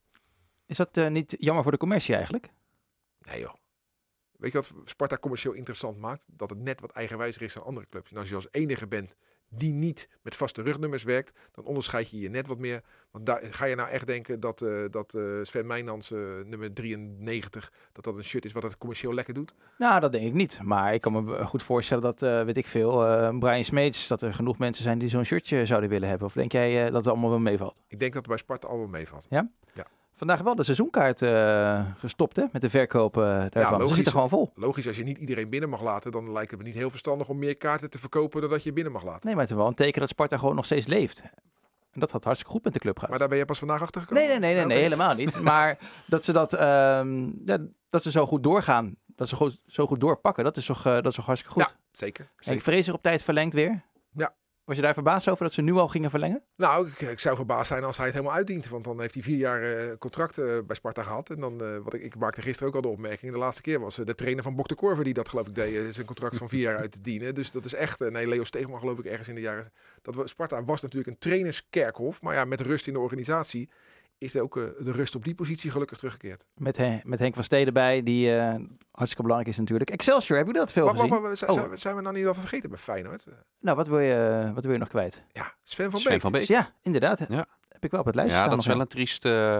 Is 0.65 0.77
dat 0.77 0.97
eh, 0.97 1.07
niet 1.07 1.35
jammer 1.39 1.63
voor 1.63 1.71
de 1.71 1.77
commercie 1.77 2.13
eigenlijk? 2.13 2.49
Nee 3.19 3.39
joh. 3.39 3.53
Weet 4.37 4.51
je 4.51 4.57
wat 4.57 4.73
Sparta 4.85 5.17
commercieel 5.17 5.53
interessant 5.53 5.97
maakt? 5.97 6.25
Dat 6.27 6.49
het 6.49 6.59
net 6.59 6.81
wat 6.81 6.91
eigenwijzer 6.91 7.41
is 7.41 7.53
dan 7.53 7.63
andere 7.63 7.87
clubs. 7.89 8.11
En 8.11 8.17
als 8.17 8.29
je 8.29 8.35
als 8.35 8.47
enige 8.51 8.87
bent 8.87 9.15
die 9.49 9.73
niet 9.73 10.09
met 10.21 10.35
vaste 10.35 10.61
rugnummers 10.61 11.03
werkt, 11.03 11.37
dan 11.51 11.65
onderscheid 11.65 12.09
je 12.09 12.19
je 12.19 12.29
net 12.29 12.47
wat 12.47 12.59
meer. 12.59 12.81
Want 13.11 13.25
daar 13.25 13.39
ga 13.41 13.65
je 13.65 13.75
nou 13.75 13.89
echt 13.89 14.07
denken 14.07 14.39
dat, 14.39 14.61
eh, 14.61 14.83
dat 14.91 15.13
eh, 15.13 15.23
Sven 15.41 15.67
Meijnans 15.67 16.11
eh, 16.11 16.19
nummer 16.45 16.73
93, 16.73 17.71
dat 17.91 18.03
dat 18.03 18.15
een 18.15 18.23
shirt 18.23 18.45
is 18.45 18.51
wat 18.51 18.63
het 18.63 18.77
commercieel 18.77 19.13
lekker 19.13 19.33
doet? 19.33 19.53
Nou, 19.77 19.99
dat 19.99 20.11
denk 20.11 20.25
ik 20.25 20.33
niet. 20.33 20.59
Maar 20.63 20.93
ik 20.93 21.01
kan 21.01 21.23
me 21.23 21.45
goed 21.45 21.63
voorstellen 21.63 22.03
dat, 22.03 22.19
weet 22.45 22.57
ik 22.57 22.67
veel, 22.67 22.97
Brian 23.39 23.63
Smeets, 23.63 24.07
dat 24.07 24.21
er 24.21 24.33
genoeg 24.33 24.57
mensen 24.57 24.83
zijn 24.83 24.99
die 24.99 25.09
zo'n 25.09 25.23
shirtje 25.23 25.65
zouden 25.65 25.89
willen 25.89 26.09
hebben. 26.09 26.27
Of 26.27 26.33
denk 26.33 26.51
jij 26.51 26.85
dat 26.85 26.93
het 26.93 27.07
allemaal 27.07 27.29
wel 27.29 27.39
meevalt? 27.39 27.81
Ik 27.87 27.99
denk 27.99 28.13
dat 28.13 28.21
het 28.21 28.31
bij 28.31 28.37
Sparta 28.37 28.67
allemaal 28.67 28.87
meevalt. 28.87 29.27
Vandaag 30.15 30.41
wel 30.41 30.55
de 30.55 30.63
seizoenkaart 30.63 31.21
eh, 31.21 31.85
gestopt 31.97 32.35
hè, 32.35 32.43
met 32.51 32.61
de 32.61 32.69
verkoop 32.69 33.17
eh, 33.17 33.23
daarvan. 33.23 33.63
Ze 33.63 33.77
logisch. 33.79 33.95
zitten 33.95 34.13
gewoon 34.13 34.29
vol. 34.29 34.51
Logisch, 34.55 34.87
als 34.87 34.97
je 34.97 35.03
niet 35.03 35.17
iedereen 35.17 35.49
binnen 35.49 35.69
mag 35.69 35.83
laten, 35.83 36.11
dan 36.11 36.31
lijkt 36.31 36.51
het 36.51 36.59
me 36.59 36.65
niet 36.65 36.75
heel 36.75 36.89
verstandig 36.89 37.29
om 37.29 37.37
meer 37.37 37.57
kaarten 37.57 37.89
te 37.89 37.97
verkopen 37.97 38.41
dan 38.41 38.49
dat 38.49 38.63
je 38.63 38.73
binnen 38.73 38.93
mag 38.93 39.03
laten. 39.03 39.25
Nee, 39.25 39.33
maar 39.33 39.43
het 39.43 39.51
is 39.51 39.57
wel 39.57 39.67
een 39.67 39.73
teken 39.73 39.99
dat 39.99 40.09
Sparta 40.09 40.37
gewoon 40.37 40.55
nog 40.55 40.65
steeds 40.65 40.85
leeft. 40.85 41.21
En 41.91 41.99
dat 41.99 42.11
gaat 42.11 42.23
hartstikke 42.23 42.53
goed 42.53 42.63
met 42.63 42.73
de 42.73 42.79
club 42.79 42.99
gaat. 42.99 43.09
Maar 43.09 43.19
daar 43.19 43.27
ben 43.27 43.37
je 43.37 43.45
pas 43.45 43.59
vandaag 43.59 43.81
achter 43.81 44.01
gekomen? 44.01 44.23
Nee, 44.23 44.39
nee, 44.39 44.39
nee, 44.39 44.49
nee, 44.53 44.65
Nou, 44.65 44.73
nee, 44.73 44.83
helemaal 44.83 45.13
niet. 45.15 45.39
Maar 45.51 45.77
dat 46.07 46.25
ze 46.25 46.31
dat, 46.33 46.53
ehm, 46.53 47.29
ja, 47.45 47.57
dat 47.89 48.03
ze 48.03 48.11
zo 48.11 48.25
goed 48.25 48.43
doorgaan, 48.43 48.95
dat 49.05 49.29
ze 49.29 49.35
goed, 49.35 49.59
zo 49.67 49.87
goed 49.87 49.99
doorpakken, 49.99 50.43
dat 50.43 50.57
is 50.57 50.65
toch, 50.65 50.85
eh, 50.85 50.93
dat 50.93 51.05
is 51.05 51.15
toch 51.15 51.25
hartstikke 51.25 51.59
goed. 51.59 51.69
Ja, 51.69 51.79
zeker. 51.91 52.31
Zeker. 52.37 52.61
Vrezer 52.61 52.93
op 52.93 53.01
tijd 53.01 53.23
verlengd 53.23 53.53
weer. 53.53 53.83
Ja. 54.11 54.35
Was 54.65 54.75
je 54.75 54.81
daar 54.81 54.93
verbaasd 54.93 55.29
over 55.29 55.43
dat 55.43 55.53
ze 55.53 55.61
nu 55.61 55.73
al 55.73 55.87
gingen 55.87 56.09
verlengen? 56.09 56.43
Nou, 56.55 56.87
ik, 56.87 57.01
ik 57.01 57.19
zou 57.19 57.35
verbaasd 57.35 57.67
zijn 57.67 57.83
als 57.83 57.97
hij 57.97 58.05
het 58.05 58.15
helemaal 58.15 58.35
uitdient. 58.35 58.67
Want 58.67 58.83
dan 58.83 58.99
heeft 58.99 59.13
hij 59.13 59.23
vier 59.23 59.37
jaar 59.37 59.61
eh, 59.61 59.97
contract 59.97 60.37
eh, 60.37 60.45
bij 60.67 60.75
Sparta 60.75 61.03
gehad. 61.03 61.29
En 61.29 61.39
dan, 61.39 61.63
eh, 61.63 61.77
wat 61.83 61.93
ik, 61.93 62.01
ik 62.01 62.15
maakte 62.15 62.41
gisteren 62.41 62.67
ook 62.67 62.75
al 62.75 62.81
de 62.81 62.87
opmerking. 62.87 63.31
De 63.31 63.37
laatste 63.37 63.61
keer 63.61 63.79
was 63.79 63.95
de 63.95 64.15
trainer 64.15 64.43
van 64.43 64.55
Bok 64.55 64.67
de 64.67 64.75
Korver 64.75 65.03
die 65.03 65.13
dat 65.13 65.29
geloof 65.29 65.47
ik 65.47 65.55
deed. 65.55 65.93
zijn 65.93 66.05
contract 66.05 66.35
van 66.35 66.49
vier 66.49 66.61
jaar 66.61 66.77
uit 66.77 66.91
te 66.91 67.01
dienen. 67.01 67.35
Dus 67.35 67.51
dat 67.51 67.65
is 67.65 67.73
echt, 67.73 67.99
nee, 67.99 68.27
Leo 68.27 68.43
Steegman 68.43 68.79
geloof 68.79 68.99
ik 68.99 69.05
ergens 69.05 69.27
in 69.27 69.35
de 69.35 69.41
jaren... 69.41 69.71
Dat 70.01 70.29
Sparta 70.29 70.63
was 70.63 70.81
natuurlijk 70.81 71.11
een 71.11 71.19
trainerskerkhof. 71.19 72.21
Maar 72.21 72.35
ja, 72.35 72.45
met 72.45 72.61
rust 72.61 72.87
in 72.87 72.93
de 72.93 72.99
organisatie 72.99 73.69
is 74.17 74.35
er 74.35 74.41
ook 74.41 74.57
eh, 74.57 74.63
de 74.79 74.91
rust 74.91 75.15
op 75.15 75.23
die 75.25 75.35
positie 75.35 75.71
gelukkig 75.71 75.97
teruggekeerd. 75.97 76.45
Met, 76.55 76.77
Hen- 76.77 77.01
met 77.03 77.19
Henk 77.19 77.33
van 77.35 77.43
Steden 77.43 77.73
bij, 77.73 78.03
die 78.03 78.35
eh, 78.35 78.55
hartstikke 78.91 79.21
belangrijk 79.23 79.47
is 79.53 79.57
natuurlijk. 79.57 79.89
Excelsior, 79.89 80.37
heb 80.37 80.47
je 80.47 80.53
dat 80.53 80.71
veel 80.71 80.85
Wacht, 80.85 80.97
wacht, 80.97 81.09
gezien? 81.09 81.23
wacht, 81.23 81.37
zijn, 81.37 81.51
Oh. 81.51 81.71
zijn 81.75 81.95
we- 81.95 82.01
nou 82.01 82.15
niet 82.15 82.25
al 82.25 82.33
vergeten 82.33 82.69
bij 82.69 82.79
Feyenoord? 82.79 83.25
Eh, 83.25 83.33
Nou, 83.59 83.75
wat 83.77 83.87
wil, 83.87 83.99
je, 83.99 84.51
wat 84.53 84.63
wil 84.63 84.73
je 84.73 84.79
nog 84.79 84.87
kwijt? 84.89 85.23
Ja, 85.31 85.53
Sven 85.63 85.91
van 85.91 85.99
Sven 85.99 86.11
Beek. 86.11 86.21
van 86.21 86.31
Beek. 86.31 86.47
Dus 86.47 86.57
ja, 86.57 86.73
inderdaad. 86.81 87.25
Ja. 87.29 87.45
Heb 87.69 87.83
ik 87.83 87.91
wel 87.91 87.99
op 87.99 88.05
het 88.05 88.15
lijstje 88.15 88.37
Ja, 88.37 88.43
staan 88.43 88.55
dat 88.57 88.65
is, 88.65 88.71
wel 88.73 88.81
een 88.81 88.87
triest, 88.87 89.25
eh, 89.25 89.57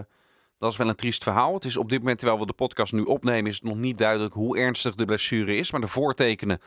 dat 0.58 0.72
is 0.72 0.78
wel 0.78 0.90
een 0.90 0.96
triest 0.96 1.24
verhaal. 1.24 1.54
Het 1.54 1.66
is 1.66 1.78
op 1.78 1.90
dit 1.90 2.00
moment, 2.00 2.18
terwijl 2.18 2.40
we 2.40 2.46
de 2.46 2.54
podcast 2.54 2.94
nu 2.94 3.02
opnemen, 3.02 3.50
is 3.50 3.56
het 3.56 3.64
nog 3.64 3.78
niet 3.78 3.98
duidelijk 3.98 4.34
hoe 4.34 4.58
ernstig 4.58 4.96
de 4.96 5.06
blessure 5.06 5.56
is. 5.56 5.72
Maar 5.72 5.82
de 5.82 5.88
voortekenen 5.88 6.60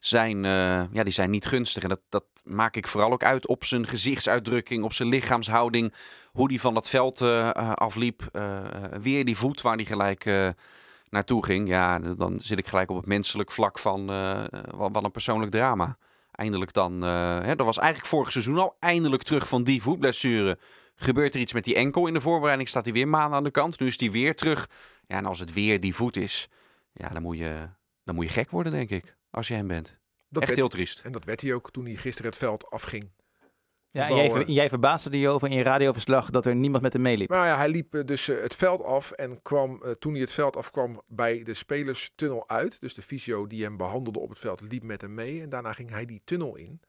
zijn, 0.00 0.44
eh, 0.44 0.82
ja, 0.92 1.02
die 1.02 1.12
zijn 1.12 1.30
niet 1.30 1.46
gunstig. 1.46 1.82
En 1.82 1.88
dat, 1.88 2.00
dat 2.08 2.24
maak 2.44 2.76
ik 2.76 2.88
vooral 2.88 3.12
ook 3.12 3.24
uit 3.24 3.46
op 3.46 3.64
zijn 3.64 3.88
gezichtsuitdrukking, 3.88 4.84
op 4.84 4.92
zijn 4.92 5.08
lichaamshouding. 5.08 5.94
Hoe 6.32 6.48
die 6.48 6.60
van 6.60 6.74
dat 6.74 6.88
veld 6.88 7.20
eh, 7.20 7.48
eh, 7.48 7.72
afliep. 7.72 8.28
Eh, 8.32 8.58
weer 9.00 9.24
die 9.24 9.36
voet 9.36 9.60
waar 9.60 9.76
hij 9.76 9.84
gelijk 9.84 10.54
naartoe 11.08 11.44
ging. 11.44 11.68
Ja, 11.68 11.98
dan 11.98 12.40
zit 12.42 12.58
ik 12.58 12.66
gelijk 12.66 12.90
op 12.90 12.96
het 12.96 13.06
menselijk 13.06 13.50
vlak 13.50 13.78
van 13.78 14.06
wat, 14.74 15.04
een 15.04 15.10
persoonlijk 15.10 15.50
drama. 15.50 15.96
Eindelijk 16.32 16.72
dan, 16.72 17.00
hè, 17.02 17.56
dat 17.56 17.66
was 17.66 17.78
eigenlijk 17.78 18.08
vorig 18.08 18.32
seizoen 18.32 18.58
al, 18.58 18.76
eindelijk 18.80 19.22
terug 19.22 19.48
van 19.48 19.64
die 19.64 19.82
voetblessure 19.82 20.58
gebeurt 21.00 21.34
er 21.34 21.40
iets 21.40 21.52
met 21.52 21.64
die 21.64 21.74
enkel 21.74 22.06
in 22.06 22.14
de 22.14 22.20
voorbereiding, 22.20 22.68
staat 22.68 22.84
hij 22.84 22.92
weer 22.92 23.08
maanden 23.08 23.36
aan 23.36 23.44
de 23.44 23.50
kant. 23.50 23.80
Nu 23.80 23.86
is 23.86 24.00
hij 24.00 24.10
weer 24.10 24.34
terug. 24.34 24.68
Ja, 25.06 25.16
en 25.16 25.26
als 25.26 25.38
het 25.38 25.52
weer 25.52 25.80
die 25.80 25.94
voet 25.94 26.16
is, 26.16 26.48
ja, 26.92 27.08
dan 27.08 27.22
moet 27.22 27.38
je, 27.38 27.68
dan 28.04 28.14
moet 28.14 28.24
je 28.24 28.30
gek 28.30 28.50
worden, 28.50 28.72
denk 28.72 28.90
ik. 28.90 29.16
Als 29.30 29.48
je 29.48 29.54
hem 29.54 29.66
bent. 29.66 29.98
Dat 30.28 30.42
Echt 30.42 30.46
werd, 30.46 30.58
heel 30.58 30.68
triest. 30.68 31.00
En 31.00 31.12
dat 31.12 31.24
werd 31.24 31.40
hij 31.40 31.54
ook 31.54 31.70
toen 31.70 31.84
hij 31.84 31.94
gisteren 31.94 32.30
het 32.30 32.38
veld 32.38 32.70
afging. 32.70 33.10
Ja, 33.92 34.08
en 34.08 34.16
jij, 34.16 34.30
ver- 34.30 34.40
eh, 34.40 34.54
jij 34.54 34.68
verbaasde 34.68 35.10
er 35.10 35.16
je 35.16 35.28
over 35.28 35.48
in 35.48 35.56
je 35.56 35.62
radioverslag 35.62 36.30
dat 36.30 36.46
er 36.46 36.54
niemand 36.54 36.82
met 36.82 36.92
hem 36.92 37.02
meeliep. 37.02 37.28
Maar 37.28 37.46
ja, 37.46 37.56
hij 37.56 37.68
liep 37.68 37.94
eh, 37.94 38.04
dus 38.04 38.28
eh, 38.28 38.40
het 38.40 38.54
veld 38.54 38.82
af 38.82 39.10
en 39.10 39.42
kwam, 39.42 39.82
toen 39.98 40.12
hij 40.12 40.20
het 40.20 40.32
veld 40.32 40.56
afkwam, 40.56 41.02
bij 41.06 41.42
de 41.42 41.54
spelerstunnel 41.54 42.48
uit. 42.48 42.80
Dus 42.80 42.94
de 42.94 43.02
fysio 43.02 43.46
die 43.46 43.62
hem 43.62 43.76
behandelde 43.76 44.18
op 44.18 44.28
het 44.28 44.38
veld 44.38 44.60
liep 44.60 44.82
met 44.82 45.00
hem 45.00 45.14
mee. 45.14 45.42
En 45.42 45.48
daarna 45.48 45.72
ging 45.72 45.90
hij 45.90 46.04
die 46.04 46.20
tunnel 46.24 46.56
in. 46.56 46.80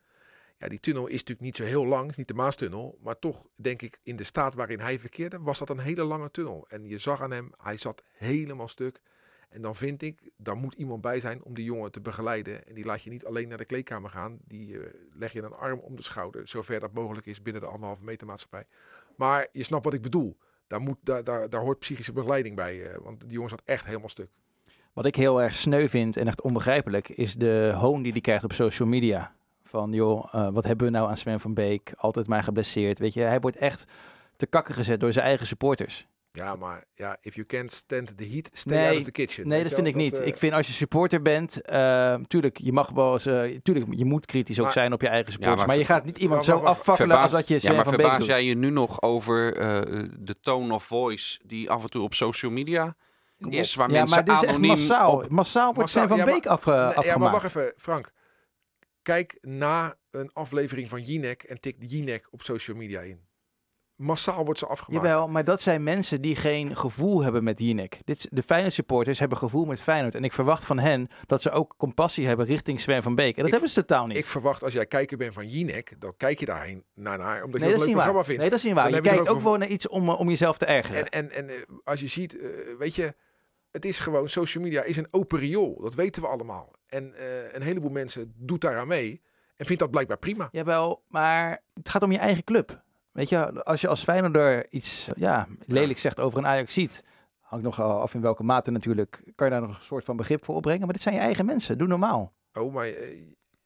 Ja, 0.61 0.67
die 0.67 0.79
tunnel 0.79 1.07
is 1.07 1.11
natuurlijk 1.11 1.41
niet 1.41 1.55
zo 1.55 1.63
heel 1.63 1.85
lang, 1.85 2.09
is 2.09 2.15
niet 2.15 2.27
de 2.27 2.33
Maastunnel. 2.33 2.97
Maar 3.03 3.19
toch, 3.19 3.47
denk 3.55 3.81
ik, 3.81 3.99
in 4.03 4.15
de 4.15 4.23
staat 4.23 4.53
waarin 4.53 4.79
hij 4.79 4.99
verkeerde, 4.99 5.39
was 5.39 5.59
dat 5.59 5.69
een 5.69 5.79
hele 5.79 6.03
lange 6.03 6.31
tunnel. 6.31 6.65
En 6.69 6.85
je 6.85 6.97
zag 6.97 7.21
aan 7.21 7.31
hem, 7.31 7.51
hij 7.57 7.77
zat 7.77 8.03
helemaal 8.11 8.67
stuk. 8.67 9.01
En 9.49 9.61
dan 9.61 9.75
vind 9.75 10.01
ik, 10.01 10.31
daar 10.37 10.55
moet 10.55 10.73
iemand 10.73 11.01
bij 11.01 11.19
zijn 11.19 11.43
om 11.43 11.53
die 11.53 11.63
jongen 11.63 11.91
te 11.91 12.01
begeleiden. 12.01 12.67
En 12.67 12.75
die 12.75 12.85
laat 12.85 13.01
je 13.01 13.09
niet 13.09 13.25
alleen 13.25 13.47
naar 13.47 13.57
de 13.57 13.65
kleedkamer 13.65 14.09
gaan. 14.09 14.39
Die 14.47 14.79
eh, 14.79 14.93
leg 15.13 15.33
je 15.33 15.41
een 15.41 15.53
arm 15.53 15.79
om 15.79 15.95
de 15.95 16.03
schouder, 16.03 16.47
zover 16.47 16.79
dat 16.79 16.93
mogelijk 16.93 17.25
is 17.25 17.41
binnen 17.41 17.61
de 17.61 17.67
anderhalve 17.67 18.03
meter 18.03 18.27
maatschappij. 18.27 18.65
Maar 19.15 19.47
je 19.51 19.63
snapt 19.63 19.83
wat 19.85 19.93
ik 19.93 20.01
bedoel. 20.01 20.37
Daar, 20.67 20.81
moet, 20.81 20.97
daar, 21.01 21.23
daar, 21.23 21.49
daar 21.49 21.61
hoort 21.61 21.79
psychische 21.79 22.13
begeleiding 22.13 22.55
bij. 22.55 22.91
eh, 22.91 22.97
want 23.03 23.19
die 23.19 23.31
jongen 23.31 23.49
zat 23.49 23.61
echt 23.65 23.85
helemaal 23.85 24.09
stuk. 24.09 24.29
Wat 24.93 25.05
ik 25.05 25.15
heel 25.15 25.41
erg 25.41 25.55
sneu 25.55 25.87
vind 25.87 26.17
en 26.17 26.27
echt 26.27 26.41
onbegrijpelijk 26.41 27.09
is 27.09 27.35
de 27.35 27.73
hoon 27.75 28.01
die 28.01 28.11
hij 28.11 28.21
krijgt 28.21 28.43
op 28.43 28.53
social 28.53 28.87
media. 28.87 29.35
Van 29.71 29.91
joh, 29.91 30.27
eh, 30.31 30.47
wat 30.51 30.63
hebben 30.63 30.85
we 30.85 30.91
nou 30.91 31.09
aan 31.09 31.17
Sven 31.17 31.39
van 31.39 31.53
Beek? 31.53 31.91
Altijd 31.97 32.27
maar 32.27 32.43
geblesseerd. 32.43 32.99
Weet 32.99 33.13
je, 33.13 33.21
hij 33.21 33.39
wordt 33.39 33.57
echt 33.57 33.85
te 34.37 34.45
kakken 34.45 34.75
gezet 34.75 34.99
door 34.99 35.13
zijn 35.13 35.25
eigen 35.25 35.47
supporters. 35.47 36.07
Ja, 36.31 36.55
maar 36.55 36.83
ja, 36.95 37.17
if 37.21 37.35
you 37.35 37.47
can't 37.47 37.71
stand 37.71 38.17
the 38.17 38.23
heat, 38.31 38.49
stay 38.53 38.77
Nee, 38.77 38.87
out 38.87 38.97
of 38.97 39.03
the 39.03 39.11
kitchen. 39.11 39.47
Nee, 39.47 39.63
dat 39.63 39.73
vind 39.73 39.87
ik 39.87 39.95
niet. 39.95 40.19
eh, 40.19 40.27
ik 40.27 40.37
vind 40.37 40.53
als 40.53 40.67
je 40.67 40.73
supporter 40.73 41.21
bent, 41.21 41.61
eh, 41.61 42.15
tuurlijk, 42.27 42.57
je 42.57 42.71
mag 42.73 42.89
wel 42.89 43.13
eens, 43.13 43.23
tuurlijk, 43.63 43.85
je 43.89 44.05
moet 44.05 44.25
kritisch 44.25 44.57
ook 44.59 44.63
Maar- 44.63 44.73
zijn 44.73 44.93
op 44.93 45.01
je 45.01 45.07
eigen 45.07 45.31
supporters. 45.31 45.59
maar 45.59 45.67
maar, 45.69 45.77
je 45.77 45.85
gaat 45.93 46.05
niet 46.05 46.17
iemand 46.17 46.45
zo 46.45 46.57
afvakkelen 46.57 47.17
als 47.17 47.31
dat 47.31 47.47
je 47.47 47.53
Ja, 47.53 47.59
Sven 47.59 47.75
maar 47.75 47.83
van 47.83 47.91
Beek 47.95 48.01
verbaas 48.01 48.19
doet. 48.25 48.35
jij 48.35 48.45
je 48.45 48.55
nu 48.55 48.69
nog 48.69 49.01
over 49.01 49.55
eh, 49.57 50.03
de 50.19 50.35
tone 50.41 50.73
of 50.73 50.83
voice 50.83 51.39
die 51.45 51.69
af 51.69 51.83
en 51.83 51.89
toe 51.89 52.03
op 52.03 52.13
social 52.13 52.51
media 52.51 52.95
is, 53.37 53.75
waar 53.75 53.87
ja, 53.91 53.93
mensen 53.93 54.15
maar 54.15 54.25
dit 54.25 54.43
is 54.43 54.49
echt 54.49 54.57
massaal. 54.57 55.11
op- 55.11 55.29
Massaal 55.29 55.63
wordt 55.73 55.79
Massaal, 55.79 56.03
Sven 56.05 56.07
van 56.07 56.17
ja, 56.17 56.25
maar- 56.25 56.33
Beek 56.33 56.45
afge, 56.45 56.69
Nee, 56.69 56.79
ja, 56.79 56.85
maar 56.85 56.95
afgemaakt. 56.97 57.31
wacht 57.31 57.45
even, 57.55 57.73
Frank. 57.77 58.11
Kijk 59.01 59.37
na 59.41 59.95
een 60.11 60.29
aflevering 60.33 60.89
van 60.89 61.01
Jinek 61.01 61.43
en 61.43 61.59
tik 61.59 61.75
Jinek 61.79 62.27
op 62.31 62.41
social 62.41 62.77
media 62.77 63.01
in. 63.01 63.29
Massaal 63.95 64.45
wordt 64.45 64.59
ze 64.59 64.65
afgemaakt. 64.67 65.05
Jawel, 65.05 65.27
maar 65.27 65.43
dat 65.43 65.61
zijn 65.61 65.83
mensen 65.83 66.21
die 66.21 66.35
geen 66.35 66.75
gevoel 66.75 67.23
hebben 67.23 67.43
met 67.43 67.59
Jinek. 67.59 67.99
Dit, 68.05 68.27
de 68.31 68.43
Feyenoord 68.43 68.73
supporters 68.73 69.19
hebben 69.19 69.37
gevoel 69.37 69.65
met 69.65 69.81
Feyenoord. 69.81 70.15
En 70.15 70.23
ik 70.23 70.33
verwacht 70.33 70.63
van 70.63 70.79
hen 70.79 71.07
dat 71.25 71.41
ze 71.41 71.51
ook 71.51 71.73
compassie 71.77 72.27
hebben 72.27 72.45
richting 72.45 72.79
Sven 72.79 73.03
van 73.03 73.15
Beek. 73.15 73.29
En 73.29 73.35
dat 73.35 73.45
Ik- 73.45 73.51
hebben 73.51 73.69
ze 73.69 73.75
totaal 73.85 74.05
niet. 74.07 74.17
Ik 74.17 74.25
verwacht 74.25 74.63
als 74.63 74.73
jij 74.73 74.85
kijker 74.85 75.17
bent 75.17 75.33
van 75.33 75.49
Jinek, 75.49 75.93
dan 75.99 76.13
kijk 76.17 76.39
je 76.39 76.45
daarheen 76.45 76.83
naar, 76.93 77.17
naar 77.17 77.43
omdat 77.43 77.59
nee, 77.59 77.69
je 77.69 77.75
dat 77.75 77.81
een 77.85 77.87
leuk 77.87 77.87
niet 77.87 77.95
waar. 77.95 77.95
programma 77.95 78.23
vindt. 78.23 78.41
Nee, 78.41 78.49
dat 78.49 78.59
is 78.59 78.65
niet 78.65 78.73
waar. 78.73 78.91
Dan 78.91 78.93
Je 78.95 79.01
kijkt 79.01 79.19
ook 79.21 79.29
ook 79.29 79.35
een- 79.35 79.41
gewoon 79.41 79.59
naar 79.59 79.67
iets 79.67 79.87
om, 79.87 80.09
eh, 80.09 80.19
om 80.19 80.29
jezelf 80.29 80.57
te 80.57 80.65
ergeren. 80.65 81.09
En, 81.09 81.29
en, 81.31 81.47
en 81.47 81.49
eh, 81.49 81.55
als 81.83 81.99
je 81.99 82.07
ziet, 82.07 82.39
eh, 82.39 82.49
weet 82.79 82.95
je, 82.95 83.13
het 83.71 83.85
is 83.85 83.99
gewoon, 83.99 84.29
social 84.29 84.63
media 84.63 84.83
is 84.83 84.97
een 84.97 85.07
open 85.11 85.39
riool. 85.39 85.81
Dat 85.81 85.95
weten 85.95 86.21
we 86.21 86.27
allemaal. 86.27 86.73
En 86.87 87.13
eh, 87.13 87.53
een 87.53 87.61
heleboel 87.61 87.89
mensen 87.89 88.33
doet 88.35 88.61
daaraan 88.61 88.87
mee 88.87 89.21
en 89.55 89.65
vindt 89.65 89.81
dat 89.81 89.91
blijkbaar 89.91 90.17
prima. 90.17 90.49
Jawel, 90.51 91.03
maar 91.07 91.63
het 91.73 91.89
gaat 91.89 92.03
om 92.03 92.11
je 92.11 92.17
eigen 92.17 92.43
club. 92.43 92.83
Weet 93.11 93.29
je, 93.29 93.63
als 93.63 93.81
je 93.81 93.87
als 93.87 94.03
Feyenoorder 94.03 94.71
iets 94.71 95.09
ja, 95.15 95.47
lelijk 95.65 95.99
zegt 95.99 96.19
over 96.19 96.37
een 96.39 96.47
Ajax 96.47 96.73
ziet, 96.73 97.03
hangt 97.39 97.65
nog 97.65 97.81
af 97.81 98.13
in 98.13 98.21
welke 98.21 98.43
mate 98.43 98.71
natuurlijk, 98.71 99.21
kan 99.35 99.47
je 99.47 99.53
daar 99.53 99.61
nog 99.67 99.77
een 99.77 99.83
soort 99.83 100.05
van 100.05 100.17
begrip 100.17 100.45
voor 100.45 100.55
opbrengen. 100.55 100.81
Maar 100.83 100.93
dit 100.93 101.01
zijn 101.01 101.15
je 101.15 101.21
eigen 101.21 101.45
mensen, 101.45 101.77
doe 101.77 101.87
normaal. 101.87 102.33
Oh, 102.53 102.73
maar 102.73 102.85
eh, 102.87 103.19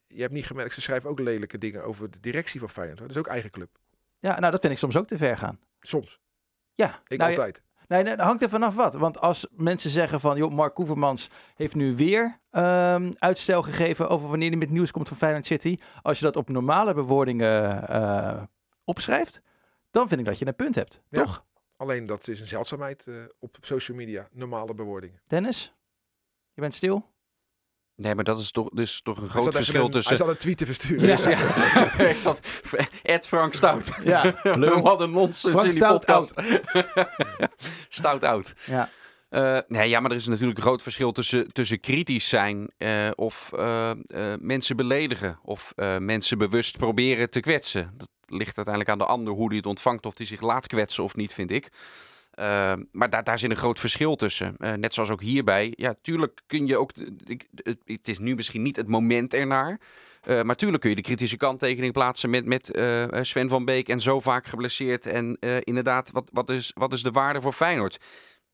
je 0.07 0.21
hebt 0.21 0.33
niet 0.33 0.45
gemerkt, 0.45 0.73
ze 0.73 0.81
schrijven 0.81 1.09
ook 1.09 1.19
lelijke 1.19 1.57
dingen 1.57 1.83
over 1.83 2.11
de 2.11 2.19
directie 2.19 2.59
van 2.59 2.69
Feyenoord. 2.69 2.99
hoor. 2.99 3.07
Dat 3.07 3.15
is 3.15 3.21
ook 3.23 3.31
eigen 3.31 3.51
club. 3.51 3.69
Ja, 4.19 4.39
nou 4.39 4.51
dat 4.51 4.61
vind 4.61 4.73
ik 4.73 4.79
soms 4.79 4.97
ook 4.97 5.07
te 5.07 5.17
ver 5.17 5.37
gaan. 5.37 5.59
Soms. 5.79 6.19
Ja, 6.73 7.01
Ik 7.07 7.17
nou, 7.17 7.31
ja, 7.31 7.37
altijd. 7.37 7.63
Nee, 7.87 8.03
nee, 8.03 8.15
dat 8.15 8.25
hangt 8.25 8.41
er 8.41 8.49
vanaf 8.49 8.75
wat. 8.75 8.93
Want 8.93 9.19
als 9.19 9.47
mensen 9.51 9.89
zeggen 9.89 10.19
van, 10.19 10.37
joh, 10.37 10.51
Mark 10.51 10.73
Koevermans 10.73 11.29
heeft 11.55 11.75
nu 11.75 11.95
weer 11.95 12.39
ehm, 12.51 13.11
uitstel 13.17 13.61
gegeven 13.61 14.09
over 14.09 14.27
wanneer 14.29 14.49
hij 14.49 14.57
met 14.57 14.69
nieuws 14.69 14.91
komt 14.91 15.07
van 15.07 15.17
Feyenoord 15.17 15.45
City. 15.45 15.77
Als 16.01 16.19
je 16.19 16.25
dat 16.25 16.35
op 16.35 16.49
normale 16.49 16.93
bewoordingen 16.93 17.87
eh, 17.87 18.43
opschrijft, 18.83 19.41
dan 19.91 20.07
vind 20.07 20.19
ik 20.19 20.25
dat 20.25 20.39
je 20.39 20.47
een 20.47 20.55
punt 20.55 20.75
hebt. 20.75 21.01
Ja. 21.09 21.23
Toch, 21.23 21.43
Alleen 21.77 22.05
dat 22.05 22.27
is 22.27 22.39
een 22.39 22.47
zeldzaamheid 22.47 23.07
eh, 23.07 23.15
op 23.39 23.57
social 23.61 23.97
media. 23.97 24.27
Normale 24.31 24.73
bewoordingen. 24.73 25.21
Dennis? 25.27 25.73
Je 26.53 26.61
bent 26.61 26.73
stil? 26.73 27.13
Nee, 27.95 28.15
maar 28.15 28.23
dat 28.23 28.39
is 28.39 28.51
toch, 28.51 28.69
dus 28.69 29.01
toch 29.01 29.17
een 29.17 29.21
Hij 29.29 29.41
groot 29.41 29.55
verschil 29.55 29.85
een- 29.85 29.91
tussen... 29.91 30.15
Hij 30.15 30.25
zat 30.25 30.33
een 30.35 30.39
tweet 30.41 30.57
te 30.57 30.65
versturen. 30.65 31.07
Dus, 31.07 31.23
ja, 31.23 31.99
ik 32.11 32.17
zat... 32.17 32.39
Ed 33.03 33.27
Frank 33.27 33.53
Stout. 33.53 33.91
Ja, 34.03 34.33
lul. 34.43 34.81
Wat 34.81 34.99
een 35.01 35.11
nonsens 35.11 35.53
Frank 35.53 35.65
in 35.65 35.71
die 35.71 35.79
Stout 35.79 36.05
podcast. 36.05 36.33
Stout 37.95 38.23
oud. 38.23 38.53
Ja. 38.65 38.89
Eh, 39.29 39.57
nee, 39.67 39.89
ja, 39.89 39.99
maar 39.99 40.11
er 40.11 40.17
is 40.17 40.27
natuurlijk 40.27 40.57
een 40.57 40.63
groot 40.63 40.81
verschil 40.81 41.11
tussen, 41.11 41.53
tussen 41.53 41.79
kritisch 41.79 42.29
zijn 42.29 42.69
eh, 42.77 43.09
of 43.15 43.51
eh, 43.53 43.91
mensen 44.39 44.75
beledigen 44.75 45.39
of 45.43 45.73
mensen 45.99 46.37
bewust 46.37 46.77
proberen 46.77 47.29
te 47.29 47.39
kwetsen. 47.39 47.93
Dat 47.97 48.09
ligt 48.25 48.55
uiteindelijk 48.57 48.89
aan 48.89 49.07
de 49.07 49.13
ander 49.13 49.33
hoe 49.33 49.49
die 49.49 49.57
het 49.57 49.67
ontvangt, 49.67 50.05
of 50.05 50.13
die 50.13 50.25
zich 50.25 50.41
laat 50.41 50.67
kwetsen 50.67 51.03
of 51.03 51.15
niet, 51.15 51.33
vind 51.33 51.51
ik. 51.51 51.69
Eh, 52.35 52.73
maar 52.91 53.09
daar, 53.09 53.23
daar 53.23 53.39
zit 53.39 53.49
een 53.49 53.55
groot 53.55 53.79
verschil 53.79 54.15
tussen. 54.15 54.55
Eh, 54.57 54.73
net 54.73 54.93
zoals 54.93 55.09
ook 55.09 55.21
hierbij. 55.21 55.73
Ja, 55.75 55.95
tuurlijk 56.01 56.41
kun 56.47 56.67
je 56.67 56.77
ook. 56.77 56.91
Ik, 57.25 57.47
het, 57.85 58.07
is 58.07 58.19
nu 58.19 58.35
misschien 58.35 58.61
niet 58.61 58.75
het 58.75 58.87
moment 58.87 59.33
ernaar. 59.33 59.79
Eh, 60.21 60.41
maar 60.41 60.55
tuurlijk 60.55 60.81
kun 60.81 60.89
je 60.89 60.95
de 60.95 61.01
kritische 61.01 61.37
kanttekening 61.37 61.93
plaatsen 61.93 62.29
met, 62.29 62.45
met 62.45 62.71
eh, 62.71 63.05
Sven 63.21 63.49
van 63.49 63.65
Beek 63.65 63.89
en 63.89 63.99
zo 63.99 64.19
vaak 64.19 64.47
geblesseerd. 64.47 65.05
En 65.05 65.37
inderdaad, 65.63 66.11
wat, 66.11 66.29
wat, 66.33 66.49
is, 66.49 66.71
wat 66.73 66.93
is 66.93 67.03
de 67.03 67.11
waarde 67.11 67.41
voor 67.41 67.53
Feyenoord? 67.53 67.95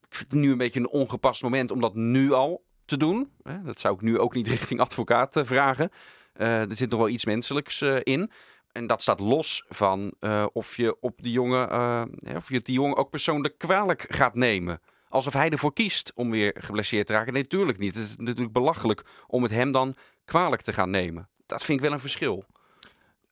Ik 0.08 0.16
vind 0.16 0.32
het 0.32 0.42
nu 0.42 0.52
een 0.52 0.58
beetje 0.58 0.80
een 0.80 0.90
ongepast 0.90 1.44
moment 1.44 1.72
om 1.72 1.82
dat 1.82 1.96
nu 1.96 2.32
al 2.32 2.64
te 2.86 2.98
doen. 2.98 3.32
Dat 3.64 3.80
zou 3.80 3.96
ik 3.96 4.02
nu 4.02 4.20
ook 4.20 4.34
niet 4.34 4.48
richting 4.58 4.80
advocaat 4.80 5.42
vragen. 5.44 5.90
Er 6.34 6.76
zit 6.76 6.90
nog 6.90 7.00
wel 7.00 7.10
iets 7.10 7.26
menselijks 7.26 7.82
in. 8.04 8.32
En 8.74 8.88
dat 8.88 9.02
staat 9.02 9.20
los 9.20 9.66
van 9.70 10.14
eh, 10.20 10.46
of 10.54 10.78
je 10.78 10.98
op 11.00 11.22
die 11.22 11.32
jongen, 11.32 11.70
eh, 11.70 12.02
of 12.36 12.50
je 12.50 12.56
het 12.56 12.66
die 12.66 12.76
jongen 12.76 12.98
ook 12.98 13.10
persoonlijk 13.10 13.58
kwalijk 13.58 14.06
gaat 14.10 14.36
nemen. 14.36 14.80
Alsof 15.10 15.34
hij 15.34 15.50
ervoor 15.50 15.74
kiest 15.74 16.12
om 16.16 16.32
weer 16.32 16.56
geblesseerd 16.60 17.08
te 17.08 17.14
raken. 17.14 17.34
Nee, 17.34 17.42
natuurlijk 17.42 17.78
niet. 17.78 17.96
Het 17.96 18.04
is 18.04 18.16
natuurlijk 18.18 18.54
belachelijk 18.54 19.06
om 19.28 19.44
het 19.44 19.52
hem 19.52 19.72
dan 19.72 19.96
kwalijk 20.26 20.62
te 20.62 20.74
gaan 20.74 20.90
nemen. 20.90 21.30
Dat 21.46 21.64
vind 21.64 21.78
ik 21.78 21.84
wel 21.84 21.94
een 21.94 22.00
verschil. 22.00 22.44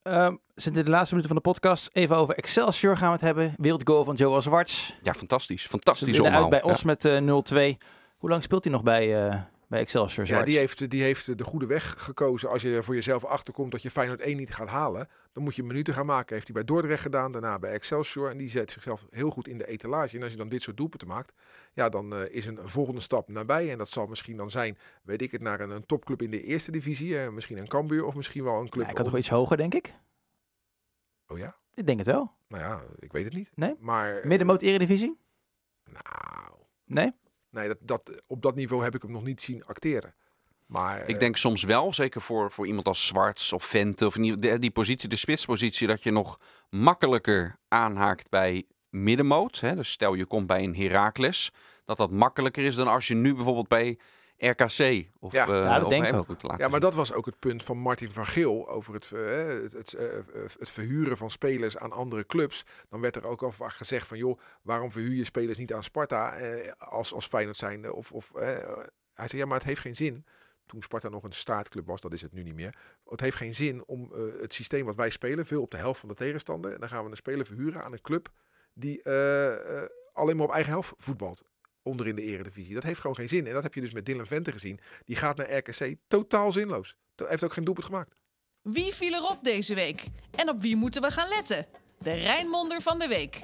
Ehm, 0.02 0.34
zitten 0.54 0.80
in 0.80 0.84
de 0.84 0.90
laatste 0.96 1.14
minuten 1.14 1.34
van 1.34 1.42
de 1.44 1.50
podcast. 1.50 1.88
Even 1.92 2.16
over 2.16 2.34
Excelsior 2.34 2.96
gaan 2.96 3.06
we 3.06 3.12
het 3.12 3.20
hebben. 3.20 3.54
Wereldgoal 3.56 4.04
van 4.04 4.14
Joel 4.14 4.42
Zwarts. 4.42 4.94
Ja, 5.02 5.14
fantastisch. 5.14 5.66
Fantastisch 5.66 6.20
omhaal. 6.20 6.40
uit 6.40 6.50
bij 6.50 6.58
Ja. 6.58 6.64
ons 6.70 6.84
met 6.84 7.04
eh 7.04 7.18
0-2. 7.20 7.78
Hoe 8.16 8.30
lang 8.30 8.42
speelt 8.42 8.64
hij 8.64 8.72
nog 8.72 8.82
bij, 8.82 9.30
bij 9.70 9.80
Excelsior 9.80 10.26
Ja, 10.26 10.42
die 10.42 10.58
heeft, 10.58 10.90
die 10.90 11.02
heeft 11.02 11.38
de 11.38 11.44
goede 11.44 11.66
weg 11.66 11.94
gekozen. 11.98 12.48
Als 12.48 12.62
je 12.62 12.74
er 12.74 12.84
voor 12.84 12.94
jezelf 12.94 13.24
achterkomt 13.24 13.72
dat 13.72 13.82
je 13.82 13.90
Feyenoord 13.90 14.20
1 14.20 14.36
niet 14.36 14.54
gaat 14.54 14.68
halen, 14.68 15.08
dan 15.32 15.42
moet 15.42 15.54
je 15.54 15.62
minuten 15.62 15.94
gaan 15.94 16.06
maken. 16.06 16.34
Heeft 16.34 16.46
hij 16.46 16.54
bij 16.54 16.64
Dordrecht 16.64 17.02
gedaan, 17.02 17.32
daarna 17.32 17.58
bij 17.58 17.72
Excelsior. 17.72 18.30
En 18.30 18.36
die 18.36 18.48
zet 18.48 18.70
zichzelf 18.70 19.06
heel 19.10 19.30
goed 19.30 19.48
in 19.48 19.58
de 19.58 19.66
etalage. 19.66 20.16
En 20.16 20.22
als 20.22 20.32
je 20.32 20.38
dan 20.38 20.48
dit 20.48 20.62
soort 20.62 20.76
doelpunten 20.76 21.08
maakt, 21.08 21.32
ja, 21.72 21.88
dan 21.88 22.14
eh, 22.14 22.34
is 22.34 22.46
een 22.46 22.58
volgende 22.62 23.00
stap 23.00 23.28
nabij. 23.28 23.70
En 23.70 23.78
dat 23.78 23.88
zal 23.88 24.06
misschien 24.06 24.36
dan 24.36 24.50
zijn, 24.50 24.78
weet 25.02 25.22
ik 25.22 25.30
het, 25.30 25.40
naar 25.40 25.60
een, 25.60 25.70
een 25.70 25.86
topclub 25.86 26.22
in 26.22 26.30
de 26.30 26.42
eerste 26.42 26.70
divisie. 26.70 27.18
eh, 27.18 27.28
misschien 27.28 27.58
een 27.58 27.68
Cambuur 27.68 28.04
of 28.04 28.14
misschien 28.14 28.44
wel 28.44 28.60
een 28.60 28.68
club. 28.68 28.84
Ja, 28.84 28.90
ik 28.90 28.96
had 28.96 29.06
toch 29.06 29.16
iets 29.16 29.28
hoger, 29.28 29.56
denk 29.56 29.74
ik? 29.74 29.94
Oh 31.26 31.38
ja? 31.38 31.56
Ik 31.74 31.86
denk 31.86 31.98
het 31.98 32.06
wel. 32.06 32.32
Nou 32.48 32.62
ja, 32.62 32.82
ik 32.98 33.12
weet 33.12 33.24
het 33.24 33.34
niet. 33.34 33.50
Nee? 33.54 33.74
Maar, 33.78 34.18
eh, 34.18 34.24
Middenmoot 34.24 34.62
Eredivisie? 34.62 35.18
Nou, 35.84 36.58
Nee? 36.84 37.12
Nee, 37.50 37.68
dat, 37.68 37.78
dat, 37.80 38.22
op 38.26 38.42
dat 38.42 38.54
niveau 38.54 38.82
heb 38.82 38.94
ik 38.94 39.02
hem 39.02 39.10
nog 39.10 39.24
niet 39.24 39.40
zien 39.40 39.64
acteren. 39.64 40.14
Maar, 40.66 41.00
Ik 41.00 41.14
eh, 41.14 41.18
denk 41.18 41.36
soms 41.36 41.62
wel, 41.62 41.94
zeker 41.94 42.20
voor, 42.20 42.50
voor 42.50 42.66
iemand 42.66 42.86
als 42.86 43.06
Zwarts 43.06 43.52
of 43.52 43.64
Vente, 43.64 44.06
of 44.06 44.14
die, 44.14 44.58
die 44.58 44.70
positie, 44.70 45.08
de 45.08 45.16
spitspositie, 45.16 45.86
dat 45.86 46.02
je 46.02 46.10
nog 46.10 46.38
makkelijker 46.68 47.58
aanhaakt 47.68 48.28
bij 48.28 48.64
middenmoot. 48.88 49.60
Hè? 49.60 49.74
Dus 49.74 49.90
stel 49.90 50.14
je 50.14 50.26
komt 50.26 50.46
bij 50.46 50.62
een 50.62 50.76
Heracles, 50.76 51.50
dat 51.84 51.96
dat 51.96 52.10
makkelijker 52.10 52.64
is 52.64 52.74
dan 52.74 52.88
als 52.88 53.06
je 53.06 53.14
nu 53.14 53.34
bijvoorbeeld 53.34 53.68
bij 53.68 53.98
RKC 54.40 55.06
of, 55.18 55.32
Ja. 55.32 55.46
eh, 55.46 55.62
Ja, 55.62 55.74
dat 55.74 55.82
of 55.84 55.90
denk 55.90 56.06
ik 56.06 56.14
ook. 56.14 56.28
laten 56.28 56.48
Ja, 56.48 56.56
maar 56.56 56.70
zien. 56.70 56.80
dat 56.80 56.94
was 56.94 57.12
ook 57.12 57.26
het 57.26 57.38
punt 57.38 57.64
van 57.64 57.78
Martin 57.78 58.12
van 58.12 58.26
Geel 58.26 58.68
over 58.68 58.94
het, 58.94 59.12
eh, 59.12 59.46
het, 59.62 59.72
het, 59.72 59.92
eh, 59.94 60.06
het 60.58 60.70
verhuren 60.70 61.16
van 61.16 61.30
spelers 61.30 61.76
aan 61.78 61.92
andere 61.92 62.26
clubs. 62.26 62.64
Dan 62.88 63.00
werd 63.00 63.16
er 63.16 63.26
ook 63.26 63.42
al 63.42 63.52
vaak 63.52 63.72
gezegd 63.72 64.06
van, 64.08 64.18
joh, 64.18 64.40
waarom 64.62 64.92
verhuur 64.92 65.14
je 65.14 65.24
spelers 65.24 65.58
niet 65.58 65.72
aan 65.72 65.82
Sparta 65.82 66.36
eh, 66.36 66.72
als, 66.78 67.12
als 67.12 67.26
Feyenoord 67.26 67.56
zijn? 67.56 67.92
Of, 67.92 68.12
of, 68.12 68.32
hij 69.14 69.28
zei, 69.28 69.40
ja, 69.42 69.44
maar 69.46 69.58
het 69.58 69.66
heeft 69.66 69.80
geen 69.80 69.96
zin. 69.96 70.24
Toen 70.66 70.82
Sparta 70.82 71.08
nog 71.08 71.22
een 71.22 71.32
staatclub 71.32 71.86
was, 71.86 72.00
dat 72.00 72.12
is 72.12 72.22
het 72.22 72.32
nu 72.32 72.42
niet 72.42 72.54
meer. 72.54 72.76
Het 73.04 73.20
heeft 73.20 73.36
geen 73.36 73.54
zin 73.54 73.84
om 73.86 74.12
eh, 74.14 74.20
het 74.40 74.54
systeem 74.54 74.84
wat 74.84 74.94
wij 74.96 75.10
spelen, 75.10 75.46
veel 75.46 75.62
op 75.62 75.70
de 75.70 75.76
helft 75.76 76.00
van 76.00 76.08
de 76.08 76.14
tegenstander. 76.14 76.72
En 76.72 76.80
dan 76.80 76.88
gaan 76.88 77.04
we 77.04 77.10
een 77.10 77.16
speler 77.16 77.46
verhuren 77.46 77.82
aan 77.84 77.92
een 77.92 78.00
club 78.00 78.28
die 78.72 79.02
alleen 80.12 80.36
maar 80.36 80.46
op 80.46 80.52
eigen 80.52 80.72
helft 80.72 80.92
voetbalt. 80.96 81.44
Onder 81.82 82.06
in 82.06 82.16
de 82.16 82.22
eredivisie. 82.22 82.74
Dat 82.74 82.82
heeft 82.82 83.00
gewoon 83.00 83.16
geen 83.16 83.28
zin. 83.28 83.46
En 83.46 83.52
dat 83.52 83.62
heb 83.62 83.74
je 83.74 83.80
dus 83.80 83.92
met 83.92 84.06
Dylan 84.06 84.26
Vente 84.26 84.52
gezien. 84.52 84.80
Die 85.04 85.16
gaat 85.16 85.36
naar 85.36 85.56
RKC 85.56 85.94
totaal 86.08 86.52
zinloos. 86.52 86.94
Hij 87.16 87.26
heeft 87.28 87.44
ook 87.44 87.52
geen 87.52 87.64
doelpunt 87.64 87.86
gemaakt. 87.86 88.14
Wie 88.62 88.92
viel 88.94 89.12
erop 89.14 89.38
deze 89.42 89.74
week? 89.74 90.04
En 90.30 90.48
op 90.48 90.60
wie 90.60 90.76
moeten 90.76 91.02
we 91.02 91.10
gaan 91.10 91.28
letten? 91.28 91.66
De 91.98 92.12
Rijnmonder 92.12 92.80
van 92.80 92.98
de 92.98 93.08
week. 93.08 93.40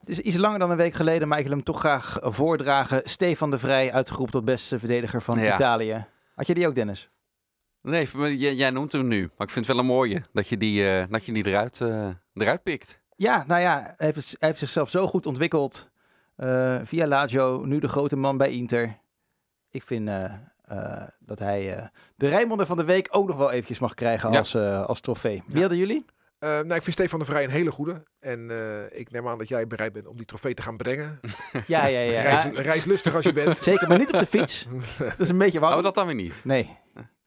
Het 0.00 0.08
is 0.08 0.18
iets 0.20 0.36
langer 0.36 0.58
dan 0.58 0.70
een 0.70 0.76
week 0.76 0.94
geleden, 0.94 1.28
maar 1.28 1.38
ik 1.38 1.44
wil 1.44 1.52
hem 1.54 1.64
toch 1.64 1.78
graag 1.78 2.18
voordragen. 2.22 3.00
Stefan 3.04 3.50
de 3.50 3.58
Vrij, 3.58 3.92
uitgeroepen 3.92 4.32
tot 4.32 4.44
beste 4.44 4.78
verdediger 4.78 5.22
van 5.22 5.38
Ja. 5.38 5.54
Italië. 5.54 6.06
Had 6.34 6.46
je 6.46 6.54
die 6.54 6.66
ook, 6.66 6.74
Dennis? 6.74 7.08
Nee, 7.82 8.08
maar 8.14 8.32
jij, 8.32 8.54
jij 8.54 8.70
noemt 8.70 8.92
hem 8.92 9.08
nu. 9.08 9.20
Maar 9.20 9.46
ik 9.46 9.52
vind 9.52 9.66
het 9.66 9.74
wel 9.76 9.78
een 9.78 9.90
mooie 9.90 10.22
dat 10.32 10.48
je 10.48 10.56
die, 10.56 10.88
eh, 10.90 11.04
dat 11.10 11.24
je 11.24 11.32
die 11.32 11.46
eruit, 11.46 11.80
eh, 11.80 12.08
eruit 12.34 12.62
pikt. 12.62 13.00
Ja, 13.16 13.44
nou 13.46 13.60
ja, 13.60 13.94
hij 13.96 14.06
heeft, 14.06 14.36
hij 14.38 14.48
heeft 14.48 14.58
zichzelf 14.58 14.90
zo 14.90 15.06
goed 15.06 15.26
ontwikkeld. 15.26 15.90
Eh, 16.36 16.76
via 16.84 17.06
Lazio, 17.06 17.64
nu 17.64 17.78
de 17.78 17.88
grote 17.88 18.16
man 18.16 18.36
bij 18.36 18.50
Inter. 18.52 18.98
ik 19.70 19.82
vind 19.82 20.08
eh, 20.08 20.24
eh, 20.64 21.02
dat 21.18 21.38
hij 21.38 21.76
eh, 21.76 21.86
de 22.16 22.28
Rijnmonder 22.28 22.66
van 22.66 22.76
de 22.76 22.84
week 22.84 23.08
ook 23.10 23.26
nog 23.28 23.36
wel 23.36 23.50
eventjes 23.50 23.78
mag 23.78 23.94
krijgen 23.94 24.32
Ja. 24.32 24.38
als, 24.38 24.54
eh, 24.54 24.84
als 24.86 25.00
trofee. 25.00 25.42
Wie 25.46 25.54
Ja. 25.54 25.60
hadden 25.60 25.78
jullie? 25.78 26.04
Eh, 26.38 26.50
nou, 26.50 26.74
ik 26.74 26.82
vind 26.82 26.92
Stefan 26.92 27.18
de 27.18 27.24
Vrij 27.24 27.44
een 27.44 27.50
hele 27.50 27.70
goede. 27.70 28.02
En 28.20 28.50
eh, 28.50 28.98
ik 29.00 29.10
neem 29.10 29.28
aan 29.28 29.38
dat 29.38 29.48
jij 29.48 29.66
bereid 29.66 29.92
bent 29.92 30.06
om 30.06 30.16
die 30.16 30.26
trofee 30.26 30.54
te 30.54 30.62
gaan 30.62 30.76
brengen. 30.76 31.20
Ja, 31.66 31.86
ja, 31.86 31.98
ja. 32.00 32.20
Reis, 32.22 32.42
Ja, 32.42 32.50
reislustig 32.50 33.14
als 33.14 33.24
je 33.24 33.32
bent. 33.32 33.58
zeker, 33.70 33.88
maar 33.88 33.98
niet 33.98 34.12
op 34.12 34.18
de 34.18 34.26
fiets. 34.26 34.66
Dat 34.98 35.18
is 35.20 35.28
een 35.28 35.38
beetje 35.38 35.60
warm. 35.60 35.76
Oh, 35.76 35.82
dat 35.82 35.94
dan 35.94 36.06
weer 36.06 36.14
niet. 36.14 36.40
Nee. 36.44 36.76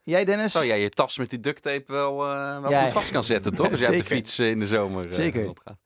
Jij, 0.04 0.26
Dennis? 0.26 0.52
Zou 0.52 0.66
jij 0.66 0.82
je 0.82 0.90
tas 0.90 1.18
met 1.18 1.30
die 1.30 1.40
duct 1.40 1.62
tape 1.62 1.92
wel, 1.92 2.26
eh, 2.26 2.62
wel 2.62 2.72
Ja, 2.72 2.82
goed 2.84 2.92
vast 2.92 3.12
kan 3.12 3.24
zetten, 3.24 3.56
toch? 3.56 3.70
Als 3.72 3.80
jij 3.80 3.90
op 3.90 3.98
de 3.98 4.04
fiets 4.04 4.40
in 4.40 4.60
de 4.60 4.66
zomer 4.68 5.06
eh, 5.08 5.12
Zeker. 5.14 5.44
rondgaat. 5.44 5.78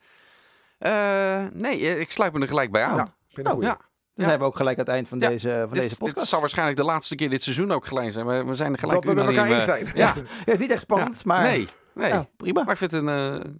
Eh, 0.81 1.45
nee, 1.53 1.79
eh, 1.79 1.99
ik 1.99 2.11
sluit 2.11 2.33
me 2.33 2.39
er 2.39 2.47
gelijk 2.47 2.71
bij 2.71 2.83
aan. 2.83 2.95
Ja, 2.95 3.03
ik 3.03 3.33
vind 3.35 3.47
het 3.47 3.55
Oh, 3.55 3.61
een 3.63 3.67
ja. 3.69 3.77
Dan 4.15 4.25
zijn 4.25 4.39
we 4.39 4.45
ook 4.45 4.55
gelijk 4.55 4.77
aan 4.77 4.83
het 4.85 4.93
eind 4.93 5.07
van, 5.07 5.19
Ja, 5.19 5.27
deze, 5.27 5.49
van 5.59 5.73
Dit, 5.73 5.81
deze 5.81 5.95
podcast. 5.97 6.17
dit 6.17 6.27
zal 6.27 6.39
waarschijnlijk 6.39 6.77
de 6.77 6.83
laatste 6.83 7.15
keer 7.15 7.29
dit 7.29 7.43
seizoen 7.43 7.71
ook 7.71 7.85
gelijk 7.85 8.11
zijn. 8.11 8.25
We, 8.25 8.43
we 8.43 8.55
zijn 8.55 8.73
er 8.73 8.79
gelijk 8.79 9.03
Dat 9.03 9.13
we 9.13 9.21
met 9.21 9.27
elkaar 9.27 9.47
unaniem, 9.47 9.55
eens 9.55 9.67
eh, 9.67 9.73
zijn. 9.73 9.97
Ja, 9.97 10.13
Ja, 10.15 10.21
het 10.45 10.53
is 10.53 10.59
niet 10.59 10.71
echt 10.71 10.81
spannend, 10.81 11.15
ja. 11.15 11.21
maar 11.25 11.41
Nee, 11.41 11.67
nee. 11.93 12.09
ja, 12.09 12.27
prima. 12.37 12.61
Maar 12.63 12.71
ik 12.71 12.77
vind 12.77 12.91
het 12.91 13.01
een 13.01 13.41
eh, 13.41 13.51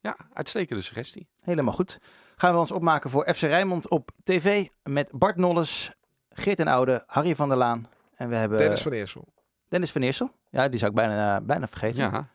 ja, 0.00 0.16
uitstekende 0.32 0.82
suggestie. 0.82 1.28
Helemaal 1.40 1.74
goed. 1.74 1.98
Gaan 2.36 2.52
we 2.52 2.58
ons 2.58 2.72
opmaken 2.72 3.10
voor 3.10 3.34
FC 3.34 3.40
Rijnmond 3.40 3.88
op 3.88 4.10
tv 4.24 4.66
met 4.82 5.08
Bart 5.12 5.36
Nolles, 5.36 5.92
Geert 6.30 6.58
en 6.60 6.66
Oude, 6.68 7.02
Harry 7.06 7.34
van 7.34 7.48
der 7.48 7.58
Laan. 7.58 7.88
En 8.14 8.28
we 8.28 8.36
hebben 8.36 8.58
Dennis 8.58 8.82
van 8.82 8.92
Eersel. 8.92 9.28
Dennis 9.68 9.92
van 9.92 10.02
Eersel. 10.02 10.30
Ja, 10.50 10.68
die 10.68 10.78
zou 10.78 10.90
ik 10.90 10.96
bijna, 10.96 11.40
bijna 11.40 11.66
vergeten. 11.68 12.02
Ja. 12.02 12.28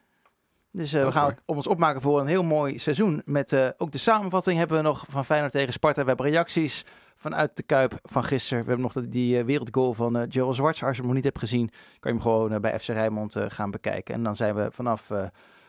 Dus 0.71 0.93
eh, 0.93 1.05
we 1.05 1.11
gaan 1.11 1.23
hoor. 1.23 1.35
ons 1.45 1.67
opmaken 1.67 2.01
voor 2.01 2.19
een 2.19 2.27
heel 2.27 2.43
mooi 2.43 2.79
seizoen. 2.79 3.21
Met 3.25 3.53
eh, 3.53 3.67
ook 3.77 3.91
de 3.91 3.97
samenvatting 3.97 4.57
hebben 4.57 4.77
we 4.77 4.83
nog 4.83 5.05
van 5.09 5.25
Feyenoord 5.25 5.51
tegen 5.51 5.73
Sparta. 5.73 6.01
We 6.01 6.07
hebben 6.07 6.25
reacties 6.25 6.85
vanuit 7.15 7.55
de 7.55 7.63
Kuip 7.63 7.99
van 8.03 8.23
gisteren. 8.23 8.63
We 8.63 8.69
hebben 8.69 8.91
nog 8.93 9.05
die 9.07 9.37
eh, 9.37 9.45
wereldgoal 9.45 9.93
van 9.93 10.17
eh 10.17 10.23
Joel 10.27 10.53
Zwarts. 10.53 10.83
Als 10.83 10.91
je 10.91 10.97
hem 10.97 11.05
nog 11.05 11.15
niet 11.15 11.23
hebt 11.23 11.39
gezien, 11.39 11.67
kan 11.99 12.11
je 12.11 12.17
hem 12.17 12.21
gewoon 12.21 12.61
bij 12.61 12.79
FC 12.79 12.87
Rijnmond 12.87 13.35
gaan 13.47 13.71
bekijken. 13.71 14.13
En 14.13 14.23
dan 14.23 14.35
zijn 14.35 14.55
we 14.55 14.69
vanaf 14.71 15.09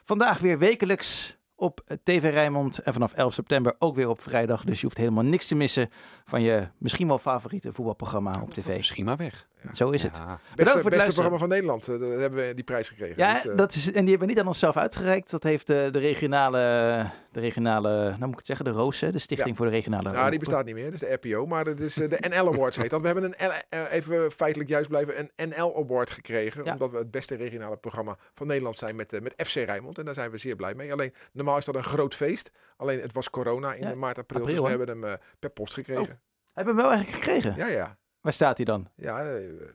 vandaag 0.04 0.38
weer 0.38 0.58
wekelijks 0.58 1.38
op 1.60 1.80
eh, 1.86 1.96
TV 2.02 2.30
Rijnmond. 2.32 2.78
En 2.78 2.92
vanaf 2.92 3.12
11 3.12 3.34
september 3.34 3.74
ook 3.78 3.94
weer 3.94 4.08
op 4.08 4.20
vrijdag. 4.22 4.64
Dus 4.64 4.80
je 4.80 4.86
hoeft 4.86 4.98
helemaal 4.98 5.24
niks 5.24 5.46
te 5.46 5.54
missen 5.54 5.90
van 6.24 6.42
je 6.42 6.68
misschien 6.78 7.06
wel 7.08 7.18
favoriete 7.18 7.72
voetbalprogramma 7.72 8.32
op 8.42 8.54
tv. 8.54 8.76
Misschien 8.76 9.04
maar 9.04 9.16
weg. 9.16 9.48
Zo 9.72 9.90
is 9.90 10.02
het. 10.02 10.16
Ja. 10.16 10.22
Bedankt 10.24 10.56
Beste, 10.56 10.72
voor 10.72 10.82
het 10.90 10.90
beste 10.94 11.12
programma 11.12 11.38
van 11.38 11.48
Nederland. 11.48 11.88
eh, 11.88 12.00
daar 12.00 12.08
hebben 12.08 12.46
we 12.46 12.54
die 12.54 12.64
prijs 12.64 12.88
gekregen. 12.88 13.14
Ja, 13.16 13.32
Dus, 13.32 13.46
eh, 13.46 13.56
dat 13.56 13.74
is, 13.74 13.86
en 13.86 13.92
die 13.92 14.08
hebben 14.10 14.18
we 14.18 14.26
niet 14.26 14.38
aan 14.42 14.46
onszelf 14.48 14.76
uitgereikt. 14.76 15.30
Dat 15.30 15.42
heeft 15.42 15.66
de, 15.66 15.88
de 15.92 15.98
regionale, 15.98 16.58
de 17.32 17.40
regionale, 17.40 17.90
nou 17.90 18.18
moet 18.18 18.28
ik 18.30 18.36
het 18.36 18.46
zeggen, 18.46 18.64
de 18.64 18.70
Roos, 18.70 19.00
hè, 19.00 19.12
de 19.12 19.18
Stichting 19.18 19.50
Ja. 19.50 19.56
voor 19.56 19.66
de 19.66 19.72
Regionale 19.72 20.10
Ja, 20.12 20.30
die 20.30 20.38
bestaat 20.38 20.64
niet 20.64 20.74
meer. 20.74 20.84
Dat 20.84 20.92
is 20.92 21.00
de 21.00 21.18
RPO. 21.28 21.46
Maar 21.46 21.64
het 21.66 21.80
is 21.80 21.98
eh, 22.00 22.08
de 22.10 22.28
NL 22.28 22.52
Awards 22.52 22.76
heet 22.76 22.90
dat. 22.90 23.00
We 23.00 23.06
hebben 23.06 23.24
een, 23.24 23.48
L- 23.48 23.52
eh, 23.68 23.80
even 23.92 24.30
feitelijk 24.30 24.70
juist 24.70 24.88
blijven, 24.88 25.14
een 25.36 25.48
NL 25.48 25.76
Award 25.76 26.10
gekregen. 26.10 26.64
Ja. 26.64 26.72
Omdat 26.72 26.90
we 26.90 26.96
het 26.98 27.10
beste 27.10 27.34
regionale 27.34 27.76
programma 27.76 28.16
van 28.34 28.46
Nederland 28.46 28.76
zijn 28.76 28.96
met, 28.96 29.12
eh, 29.12 29.20
met 29.20 29.34
FC 29.46 29.54
Rijnmond. 29.54 29.98
En 29.98 30.04
daar 30.04 30.14
zijn 30.14 30.30
we 30.30 30.38
zeer 30.38 30.56
blij 30.56 30.74
mee. 30.74 30.92
Alleen, 30.92 31.12
normaal 31.32 31.49
is 31.58 31.64
dat 31.64 31.74
een 31.74 31.84
groot 31.84 32.14
feest. 32.14 32.50
Alleen, 32.76 33.00
het 33.00 33.12
was 33.12 33.30
corona 33.30 33.72
in 33.72 33.82
Ja, 33.82 33.88
de 33.90 33.96
maart, 33.96 34.18
april. 34.18 34.40
april, 34.40 34.62
dus 34.62 34.72
we 34.72 34.78
hebben 34.78 34.88
hem 35.00 35.04
eh, 35.04 35.18
per 35.38 35.50
post 35.50 35.74
gekregen. 35.74 36.20
Hebben 36.52 36.74
we 36.74 36.80
hem 36.82 36.90
wel 36.90 36.90
eigenlijk 36.96 37.24
gekregen? 37.24 37.54
Ja, 37.56 37.66
ja. 37.66 37.98
Waar 38.20 38.32
staat 38.32 38.56
hij 38.56 38.66
dan? 38.66 38.88
Ja, 38.96 39.22
eh, 39.24 39.32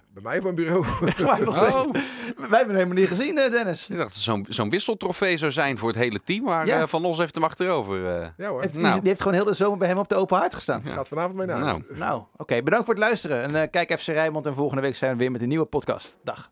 bij 0.10 0.22
mij 0.24 0.38
op 0.38 0.44
mijn 0.44 0.56
bureau. 0.56 0.86
Waar 1.26 1.44
nog 1.44 1.62
Oh, 1.64 1.82
steeds? 1.82 1.88
Wij 1.92 2.02
hebben 2.36 2.60
hem 2.60 2.70
helemaal 2.70 2.94
niet 2.96 3.08
gezien, 3.08 3.38
eh, 3.38 3.52
Dennis. 3.52 3.90
ik 3.90 3.98
dacht 3.98 4.14
dat 4.14 4.22
zo'n 4.22 4.46
zo'n 4.50 4.70
wisseltrofee 4.70 5.38
zou 5.38 5.52
zijn 5.52 5.78
voor 5.78 5.88
het 5.90 5.98
hele 5.98 6.20
team. 6.20 6.44
Maar 6.44 6.66
Ja. 6.66 6.88
Van 6.88 7.06
Os 7.06 7.18
heeft 7.18 7.36
hem 7.36 7.44
achterover. 7.44 8.22
eh. 8.22 8.28
ja 8.38 8.50
hoor. 8.50 8.62
Heeft, 8.62 8.74
die, 8.74 8.84
Nou. 8.84 9.00
die 9.00 9.08
heeft 9.08 9.22
gewoon 9.22 9.38
heel 9.38 9.46
de 9.46 9.54
zomer 9.54 9.78
bij 9.78 9.88
hem 9.88 9.98
op 9.98 10.10
de 10.10 10.16
open 10.16 10.38
haard 10.38 10.54
gestaan. 10.56 10.82
Ja. 10.86 10.94
Gaat 10.94 11.08
vanavond 11.08 11.36
mee 11.36 11.48
naar 11.48 11.60
huis. 11.60 11.74
Nou. 11.88 11.98
Nou, 11.98 12.24
oké. 12.38 12.62
bedankt 12.64 12.86
voor 12.86 12.94
het 12.96 13.04
luisteren. 13.04 13.42
En 13.42 13.56
eh, 13.62 13.70
kijk 13.72 14.00
FC 14.00 14.08
Rijnmond. 14.08 14.46
En 14.46 14.54
volgende 14.56 14.82
week 14.82 14.96
zijn 14.96 15.12
we 15.12 15.18
weer 15.18 15.32
met 15.32 15.42
een 15.42 15.48
nieuwe 15.48 15.66
podcast. 15.66 16.18
Dag. 16.24 16.52